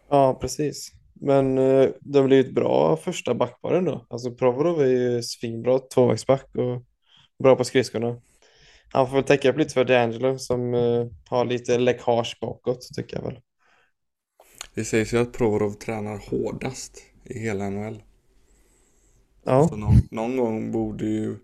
Ja, 0.09 0.37
precis. 0.41 0.91
Men 1.13 1.57
uh, 1.57 1.89
det 2.01 2.23
blir 2.23 2.39
ett 2.39 2.53
bra 2.53 2.97
första 2.97 3.33
backpar 3.33 3.73
ändå. 3.73 4.05
Alltså 4.09 4.31
Provorov 4.31 4.81
är 4.81 4.85
ju 4.85 5.23
svinbra 5.23 5.79
tvåvägsback 5.79 6.55
och 6.55 6.83
bra 7.43 7.55
på 7.55 7.63
skridskorna. 7.63 8.21
Han 8.89 9.07
får 9.07 9.15
väl 9.15 9.23
täcka 9.23 9.49
upp 9.49 9.57
lite 9.57 9.73
för 9.73 9.85
D'Angelo 9.85 10.37
som 10.37 10.73
uh, 10.73 11.07
har 11.29 11.45
lite 11.45 11.77
läckage 11.77 12.37
bakåt 12.41 12.89
tycker 12.95 13.17
jag 13.17 13.23
väl. 13.23 13.39
Det 14.73 14.85
sägs 14.85 15.13
ju 15.13 15.17
att 15.17 15.33
Provorov 15.33 15.71
tränar 15.71 16.17
hårdast 16.29 17.03
i 17.23 17.39
hela 17.39 17.69
NHL. 17.69 18.03
Ja. 19.43 19.67
Så 19.67 19.75
någon, 19.75 19.95
någon 20.11 20.37
gång 20.37 20.71
borde 20.71 21.05
ju 21.05 21.37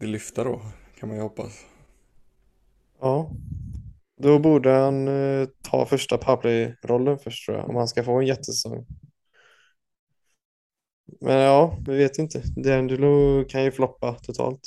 det 0.00 0.06
lyfta 0.06 0.44
då, 0.44 0.62
kan 0.98 1.08
man 1.08 1.18
ju 1.18 1.22
hoppas. 1.22 1.64
Ja, 3.00 3.30
då 4.22 4.38
borde 4.38 4.70
han 4.70 5.08
uh, 5.08 5.48
ta 5.62 5.86
första 5.86 6.18
powerplay-rollen 6.18 7.18
först 7.18 7.46
tror 7.46 7.58
jag, 7.58 7.70
om 7.70 7.76
han 7.76 7.88
ska 7.88 8.04
få 8.04 8.20
en 8.20 8.26
jättesäsong. 8.26 8.86
Men 11.20 11.38
ja, 11.38 11.78
vi 11.86 11.96
vet 11.96 12.18
inte. 12.18 12.38
D'Angelo 12.38 13.44
kan 13.44 13.64
ju 13.64 13.70
floppa 13.70 14.14
totalt. 14.14 14.60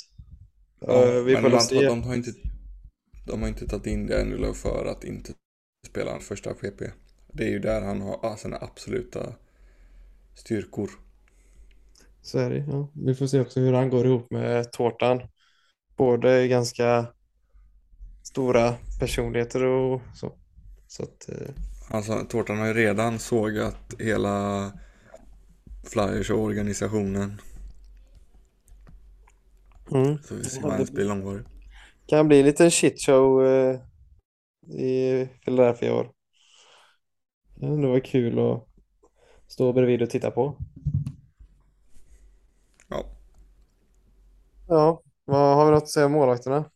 Ja, 0.86 1.20
vi 1.20 1.36
får 1.36 1.58
se. 1.58 1.86
De 1.86 2.02
har 2.02 2.14
inte, 2.14 2.32
de 3.26 3.42
har 3.42 3.48
inte 3.48 3.66
tagit 3.66 3.86
in 3.86 4.08
D'Angelo 4.08 4.52
för 4.52 4.86
att 4.86 5.04
inte 5.04 5.32
spela 5.86 6.10
hans 6.10 6.28
första 6.28 6.54
PP. 6.54 6.82
Det 7.32 7.44
är 7.44 7.50
ju 7.50 7.58
där 7.58 7.82
han 7.82 8.00
har 8.00 8.36
sina 8.36 8.56
absoluta 8.56 9.34
styrkor. 10.34 10.90
Så 12.22 12.38
är 12.38 12.50
det, 12.50 12.64
ja. 12.68 12.88
Vi 12.94 13.14
får 13.14 13.26
se 13.26 13.40
också 13.40 13.60
hur 13.60 13.72
han 13.72 13.90
går 13.90 14.06
ihop 14.06 14.30
med 14.30 14.72
tårtan. 14.72 15.20
Både 15.96 16.48
ganska 16.48 17.06
stora 18.22 18.74
personligheter 19.00 19.64
och 19.64 20.00
så. 20.14 20.32
så 20.86 21.02
att, 21.02 21.28
eh... 21.28 21.54
Alltså, 21.90 22.24
tårtan 22.28 22.58
har 22.58 22.66
ju 22.66 22.74
redan 22.74 23.18
sågat 23.18 23.94
hela 23.98 24.72
Flyers 25.84 26.30
och 26.30 26.40
organisationen. 26.40 27.40
Mm. 29.90 30.18
Så 30.22 30.34
vi 30.34 30.44
ser 30.44 30.62
vad 30.62 30.74
ens 30.74 30.90
blir 30.90 31.04
långvarig. 31.04 31.44
Kan 32.06 32.28
bli 32.28 32.40
en 32.40 32.46
liten 32.46 32.70
shitshow 32.70 33.46
eh, 33.46 33.80
i 34.80 35.28
Philadelphia 35.44 35.88
i 35.88 35.92
år. 35.92 36.12
Det 37.54 37.86
var 37.86 38.00
kul 38.00 38.38
att 38.38 38.68
stå 39.46 39.72
bredvid 39.72 40.02
och 40.02 40.10
titta 40.10 40.30
på. 40.30 40.58
Ja. 42.88 43.04
Ja, 44.68 45.02
vad 45.24 45.56
har 45.56 45.64
vi 45.64 45.70
något 45.70 45.82
att 45.82 45.88
säga 45.88 46.06
om 46.06 46.12
målvakterna? 46.12 46.70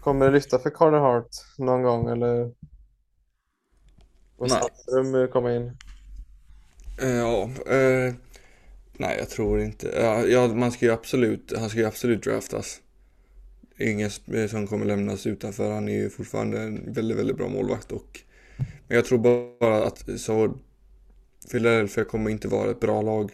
Kommer 0.00 0.26
det 0.26 0.32
lyfta 0.32 0.58
för 0.58 0.70
Carter 0.70 0.98
Hart 0.98 1.28
någon 1.58 1.82
gång 1.82 2.08
eller? 2.08 2.54
Och. 4.36 4.50
Sandström 4.50 5.28
komma 5.28 5.54
in? 5.54 5.76
Eh, 7.02 7.08
ja, 7.08 7.42
eh, 7.66 8.14
Nej, 9.00 9.16
jag 9.18 9.28
tror 9.28 9.60
inte. 9.60 9.88
Ja, 9.96 10.26
ja, 10.26 10.48
man 10.54 10.72
ska 10.72 10.86
ju 10.86 10.92
absolut, 10.92 11.52
han 11.58 11.70
ska 11.70 11.78
ju 11.78 11.86
absolut 11.86 12.22
draftas. 12.22 12.80
Ingen 13.78 14.10
som 14.48 14.66
kommer 14.66 14.86
lämnas 14.86 15.26
utanför. 15.26 15.72
Han 15.72 15.88
är 15.88 15.92
ju 15.92 16.10
fortfarande 16.10 16.60
en 16.60 16.92
väldigt, 16.92 17.18
väldigt 17.18 17.36
bra 17.36 17.48
målvakt. 17.48 17.92
Och, 17.92 18.20
men 18.58 18.96
jag 18.96 19.04
tror 19.04 19.18
bara 19.18 19.84
att 19.84 20.20
så 20.20 20.54
Philadelphia 21.50 22.04
kommer 22.04 22.30
inte 22.30 22.48
vara 22.48 22.70
ett 22.70 22.80
bra 22.80 23.02
lag. 23.02 23.30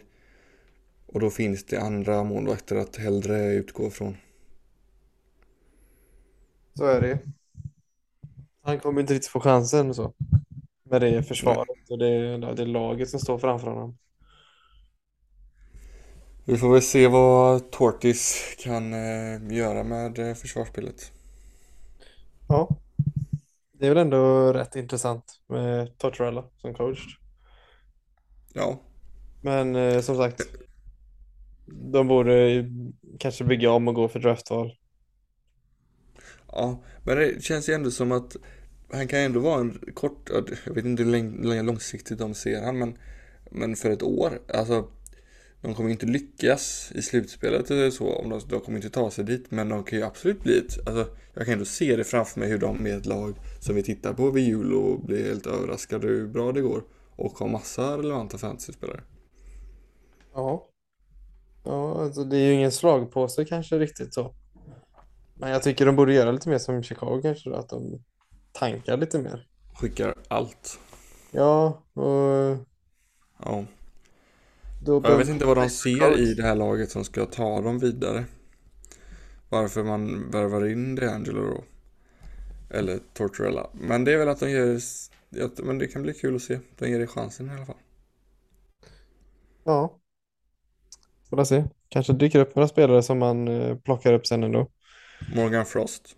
Och 1.05 1.19
då 1.19 1.29
finns 1.29 1.63
det 1.63 1.77
andra 1.77 2.23
målvakter 2.23 2.75
att 2.75 2.95
hellre 2.95 3.53
utgå 3.53 3.89
från. 3.89 4.17
Så 6.73 6.85
är 6.85 7.01
det. 7.01 7.19
Han 8.61 8.79
kommer 8.79 9.01
inte 9.01 9.13
riktigt 9.13 9.31
få 9.31 9.39
chansen 9.39 9.93
så. 9.93 10.13
Med 10.89 11.01
det 11.01 11.23
försvaret 11.23 11.89
och 11.89 11.97
det, 11.97 12.37
det 12.53 12.65
laget 12.65 13.09
som 13.09 13.19
står 13.19 13.37
framför 13.37 13.67
honom. 13.67 13.97
Vi 16.47 16.57
får 16.57 16.73
väl 16.73 16.81
se 16.81 17.07
vad 17.07 17.71
Tortis 17.71 18.55
kan 18.59 18.93
eh, 18.93 19.57
göra 19.57 19.83
med 19.83 20.19
eh, 20.19 20.33
försvarsspelet. 20.35 21.11
Ja. 22.47 22.81
Det 23.73 23.85
är 23.85 23.89
väl 23.89 23.97
ändå 23.97 24.53
rätt 24.53 24.75
intressant 24.75 25.41
med 25.49 25.97
Tortorella 25.97 26.49
som 26.57 26.73
coach. 26.73 27.17
Ja, 28.53 28.79
Men 29.41 29.75
eh, 29.75 30.01
som 30.01 30.17
sagt. 30.17 30.41
De 31.93 32.07
borde 32.07 32.65
kanske 33.19 33.43
bygga 33.43 33.71
om 33.71 33.87
och 33.87 33.93
gå 33.95 34.07
för 34.07 34.19
draftval. 34.19 34.71
ja, 36.51 36.83
men 37.03 37.17
det 37.17 37.43
känns 37.43 37.69
ju 37.69 37.73
ändå 37.73 37.91
som 37.91 38.11
att 38.11 38.35
han 38.91 39.07
kan 39.07 39.19
ändå 39.19 39.39
vara 39.39 39.59
en 39.61 39.79
kort, 39.93 40.29
ja, 40.33 40.41
jag 40.65 40.73
vet 40.73 40.85
inte 40.85 41.03
hur 41.03 41.11
lång- 41.11 41.65
långsiktigt 41.65 42.19
de 42.19 42.33
ser 42.33 42.61
han, 42.61 42.77
men, 42.79 42.97
men 43.51 43.75
för 43.75 43.89
ett 43.89 44.03
år, 44.03 44.39
alltså 44.53 44.87
de 45.61 45.75
kommer 45.75 45.89
inte 45.89 46.05
lyckas 46.05 46.91
i 46.95 47.01
slutspelet 47.01 47.71
eller 47.71 47.91
så, 47.91 48.13
om 48.13 48.29
de, 48.29 48.41
de 48.49 48.59
kommer 48.59 48.77
inte 48.77 48.89
ta 48.89 49.11
sig 49.11 49.25
dit, 49.25 49.51
men 49.51 49.69
de 49.69 49.83
kan 49.83 49.99
ju 49.99 50.05
absolut 50.05 50.43
bli 50.43 50.57
ett, 50.57 50.87
alltså 50.87 51.15
jag 51.33 51.45
kan 51.45 51.53
ändå 51.53 51.65
se 51.65 51.95
det 51.95 52.03
framför 52.03 52.39
mig 52.39 52.49
hur 52.49 52.57
de 52.57 52.87
är 52.87 52.97
ett 52.97 53.05
lag 53.05 53.37
som 53.59 53.75
vi 53.75 53.83
tittar 53.83 54.13
på 54.13 54.31
vid 54.31 54.43
jul 54.43 54.73
och 54.73 54.99
blir 54.99 55.25
helt 55.25 55.47
överraskade 55.47 56.07
hur 56.07 56.27
bra 56.27 56.51
det 56.51 56.61
går 56.61 56.83
och 57.15 57.39
har 57.39 57.47
massa 57.47 57.97
relevanta 57.97 58.37
fantasyspelare. 58.37 59.03
Ja. 60.33 60.67
Ja, 61.63 62.01
alltså 62.01 62.23
det 62.23 62.37
är 62.37 62.45
ju 62.45 62.53
ingen 62.53 62.71
slagpåse 62.71 63.45
kanske 63.45 63.79
riktigt 63.79 64.13
så. 64.13 64.35
Men 65.33 65.49
jag 65.49 65.63
tycker 65.63 65.85
de 65.85 65.95
borde 65.95 66.13
göra 66.13 66.31
lite 66.31 66.49
mer 66.49 66.57
som 66.57 66.83
Chicago 66.83 67.21
kanske 67.21 67.49
då, 67.49 67.55
att 67.55 67.69
de 67.69 68.03
tankar 68.51 68.97
lite 68.97 69.19
mer. 69.19 69.47
Skickar 69.73 70.15
allt. 70.27 70.79
Ja, 71.31 71.83
och 71.93 72.57
Ja. 73.43 73.65
Då 74.85 75.01
Ja, 75.03 75.09
Jag 75.09 75.17
vet 75.17 75.27
inte 75.29 75.45
vad 75.45 75.57
de 75.57 75.69
ser 75.69 76.19
i 76.19 76.33
det 76.33 76.43
här 76.43 76.55
laget 76.55 76.91
som 76.91 77.03
ska 77.03 77.25
ta 77.25 77.61
dem 77.61 77.79
vidare. 77.79 78.25
Varför 79.49 79.83
man 79.83 80.31
värvar 80.31 80.65
in 80.67 80.95
DeAngelo 80.95 81.41
då. 81.41 81.63
Eller 82.77 82.99
Tortorella. 83.13 83.69
Men 83.73 84.03
det 84.03 84.13
är 84.13 84.17
väl 84.17 84.29
att 84.29 84.39
de 84.39 84.49
ger, 84.51 84.75
att- 85.45 85.59
men 85.65 85.77
det 85.77 85.87
kan 85.87 86.01
bli 86.03 86.13
kul 86.13 86.35
att 86.35 86.41
se. 86.41 86.59
De 86.77 86.89
ger 86.89 86.99
det 86.99 87.07
chansen 87.07 87.47
i 87.49 87.53
alla 87.53 87.65
fall. 87.65 87.77
Ja. 89.63 89.99
Får 91.29 91.43
se. 91.43 91.63
Kanske 91.89 92.13
dyker 92.13 92.39
upp 92.39 92.55
några 92.55 92.67
spelare 92.67 93.03
som 93.03 93.19
man 93.19 93.47
eh, 93.47 93.77
plockar 93.77 94.13
upp 94.13 94.27
sen 94.27 94.43
ändå. 94.43 94.71
Morgan 95.35 95.65
Frost. 95.65 96.15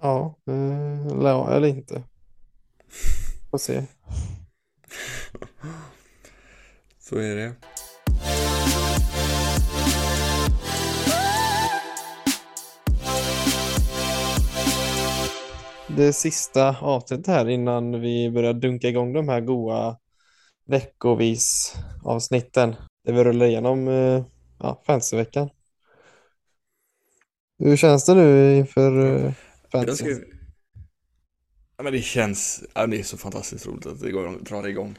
Ja, 0.00 0.38
eh, 0.46 1.06
eller, 1.06 1.52
eller 1.52 1.68
inte. 1.68 2.02
Får 3.50 3.58
se. 3.58 3.84
Så 7.08 7.16
är 7.16 7.36
det. 7.36 7.54
Det 15.96 16.12
sista 16.12 16.76
avsnittet 16.80 17.26
här 17.26 17.48
innan 17.48 18.00
vi 18.00 18.30
börjar 18.30 18.52
dunka 18.52 18.88
igång 18.88 19.12
de 19.12 19.28
här 19.28 19.40
goa 19.40 19.98
veckovis 20.64 21.74
avsnitten. 22.04 22.76
Där 23.04 23.12
vi 23.12 23.24
rullar 23.24 23.46
igenom 23.46 23.88
eh, 23.88 24.24
ja, 24.58 24.82
fantasyveckan. 24.86 25.50
Hur 27.58 27.76
känns 27.76 28.04
det 28.04 28.14
nu 28.14 28.56
inför 28.56 29.06
eh, 29.06 29.22
Jag 29.22 29.34
fantasy? 29.72 30.04
Ja, 31.76 31.82
men 31.84 31.92
det 31.92 32.02
känns, 32.02 32.64
ja, 32.74 32.86
det 32.86 32.98
är 32.98 33.02
så 33.02 33.16
fantastiskt 33.16 33.66
roligt 33.66 33.86
att 33.86 34.00
det 34.00 34.10
går, 34.10 34.38
drar 34.44 34.68
igång. 34.68 34.96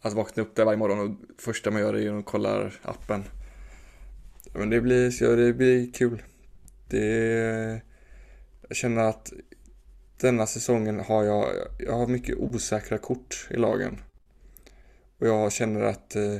Att 0.00 0.12
vakna 0.12 0.42
upp 0.42 0.56
där 0.56 0.64
varje 0.64 0.78
morgon 0.78 1.00
och 1.00 1.40
första 1.42 1.70
man 1.70 1.80
gör 1.80 1.94
är 1.94 2.18
att 2.18 2.24
kolla 2.24 2.70
appen. 2.82 3.24
Men 4.52 4.70
det 4.70 4.80
blir, 4.80 5.10
så 5.10 5.36
det 5.36 5.52
blir 5.52 5.92
kul. 5.92 6.22
Det, 6.88 7.82
jag 8.68 8.76
känner 8.76 9.02
att 9.02 9.32
denna 10.20 10.46
säsongen 10.46 11.00
har 11.00 11.24
jag, 11.24 11.46
jag 11.78 11.92
har 11.92 12.06
mycket 12.06 12.38
osäkra 12.38 12.98
kort 12.98 13.48
i 13.50 13.56
lagen. 13.56 14.00
Och 15.18 15.26
jag 15.26 15.52
känner 15.52 15.82
att 15.82 16.16
eh, 16.16 16.36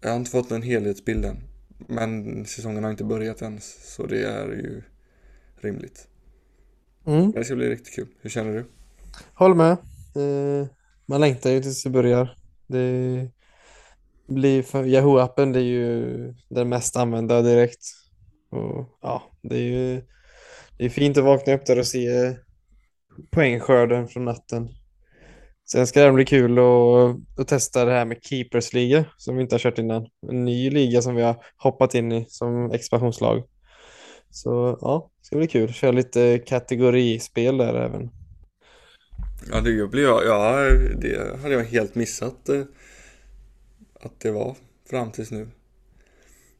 jag 0.00 0.10
har 0.10 0.16
inte 0.16 0.30
fått 0.30 0.48
den 0.48 0.62
helhetsbilden. 0.62 1.36
Men 1.86 2.44
säsongen 2.44 2.84
har 2.84 2.90
inte 2.90 3.04
börjat 3.04 3.42
ens, 3.42 3.94
så 3.94 4.06
det 4.06 4.22
är 4.22 4.46
ju 4.46 4.82
rimligt. 5.56 6.08
Mm, 7.06 7.32
det 7.32 7.44
ska 7.44 7.54
bli 7.54 7.70
riktigt 7.70 7.94
kul. 7.94 8.08
Hur 8.20 8.30
känner 8.30 8.52
du? 8.52 8.64
håll 9.34 9.54
med. 9.54 9.72
Eh, 10.14 10.66
man 11.06 11.20
längtar 11.20 11.50
ju 11.50 11.62
tills 11.62 11.82
det 11.82 11.90
börjar. 11.90 12.37
Det 12.68 13.30
blir 14.28 14.62
för 14.62 14.84
Yahoo-appen, 14.84 15.52
det 15.52 15.58
är 15.58 15.64
ju 15.64 16.34
den 16.48 16.68
mest 16.68 16.96
använda 16.96 17.42
direkt. 17.42 17.82
Och 18.50 18.98
ja, 19.02 19.22
det 19.42 19.56
är 19.56 19.62
ju 19.62 20.02
det 20.78 20.84
är 20.84 20.88
fint 20.88 21.16
att 21.16 21.24
vakna 21.24 21.54
upp 21.54 21.66
där 21.66 21.78
och 21.78 21.86
se 21.86 22.36
poängskörden 23.30 24.08
från 24.08 24.24
natten. 24.24 24.68
Sen 25.72 25.86
ska 25.86 26.04
det 26.04 26.12
bli 26.12 26.24
kul 26.24 26.58
att, 26.58 27.40
att 27.40 27.48
testa 27.48 27.84
det 27.84 27.92
här 27.92 28.04
med 28.04 28.18
Keepers 28.22 28.72
liga 28.72 29.04
som 29.16 29.36
vi 29.36 29.42
inte 29.42 29.54
har 29.54 29.60
kört 29.60 29.78
innan. 29.78 30.06
En 30.28 30.44
ny 30.44 30.70
liga 30.70 31.02
som 31.02 31.14
vi 31.14 31.22
har 31.22 31.36
hoppat 31.56 31.94
in 31.94 32.12
i 32.12 32.26
som 32.28 32.70
expansionslag. 32.70 33.42
Så 34.30 34.78
ja, 34.80 35.10
det 35.20 35.26
ska 35.26 35.36
bli 35.36 35.46
kul. 35.46 35.72
Köra 35.72 35.92
lite 35.92 36.38
kategorispel 36.38 37.56
där 37.56 37.74
även. 37.74 38.10
Ja, 39.50 39.60
det 39.60 39.90
blir 39.90 40.02
jag. 40.02 40.26
Ja, 40.26 40.70
det 40.96 41.40
hade 41.42 41.54
jag 41.54 41.64
helt 41.64 41.94
missat 41.94 42.48
eh, 42.48 42.62
att 44.00 44.20
det 44.20 44.30
var 44.30 44.56
fram 44.90 45.12
tills 45.12 45.30
nu. 45.30 45.48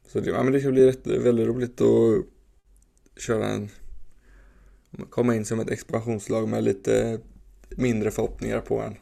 Så 0.07 0.19
det, 0.19 0.29
ja, 0.29 0.43
men 0.43 0.53
det 0.53 0.59
ska 0.59 0.71
bli 0.71 0.87
rätt, 0.87 1.07
väldigt 1.07 1.47
roligt 1.47 1.81
att 1.81 2.25
köra 3.17 3.47
en 3.47 3.69
komma 5.09 5.35
in 5.35 5.45
som 5.45 5.59
ett 5.59 5.69
expansionslag 5.69 6.47
med 6.47 6.63
lite 6.63 7.19
mindre 7.69 8.11
förhoppningar 8.11 8.59
på 8.61 8.81
en. 8.81 8.95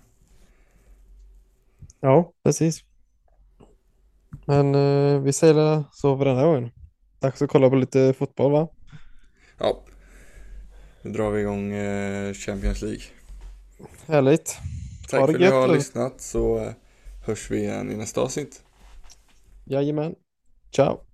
Ja, 1.99 2.33
precis. 2.43 2.83
Men 4.45 4.75
eh, 4.75 5.21
vi 5.21 5.33
säger 5.33 5.83
så 5.91 6.17
för 6.17 6.25
denna 6.25 6.45
gången. 6.45 6.71
Dags 7.19 7.41
att 7.41 7.49
kolla 7.49 7.69
på 7.69 7.75
lite 7.75 8.13
fotboll 8.13 8.51
va? 8.51 8.67
Ja, 9.57 9.83
nu 11.01 11.11
drar 11.11 11.31
vi 11.31 11.41
igång 11.41 11.73
eh, 11.73 12.33
Champions 12.33 12.81
League. 12.81 13.16
Härligt. 14.05 14.57
Tack 15.09 15.19
Ha 15.19 15.27
för 15.27 15.33
att 15.33 15.39
ni 15.39 15.45
har 15.47 15.67
lyssnat 15.67 16.21
så 16.21 16.57
eh, 16.59 16.71
hörs 17.25 17.51
vi 17.51 17.57
igen 17.57 17.91
i 17.91 17.95
nästa 17.95 18.21
avsnitt. 18.21 18.63
Jajamän. 19.65 20.15
Ciao. 20.75 21.06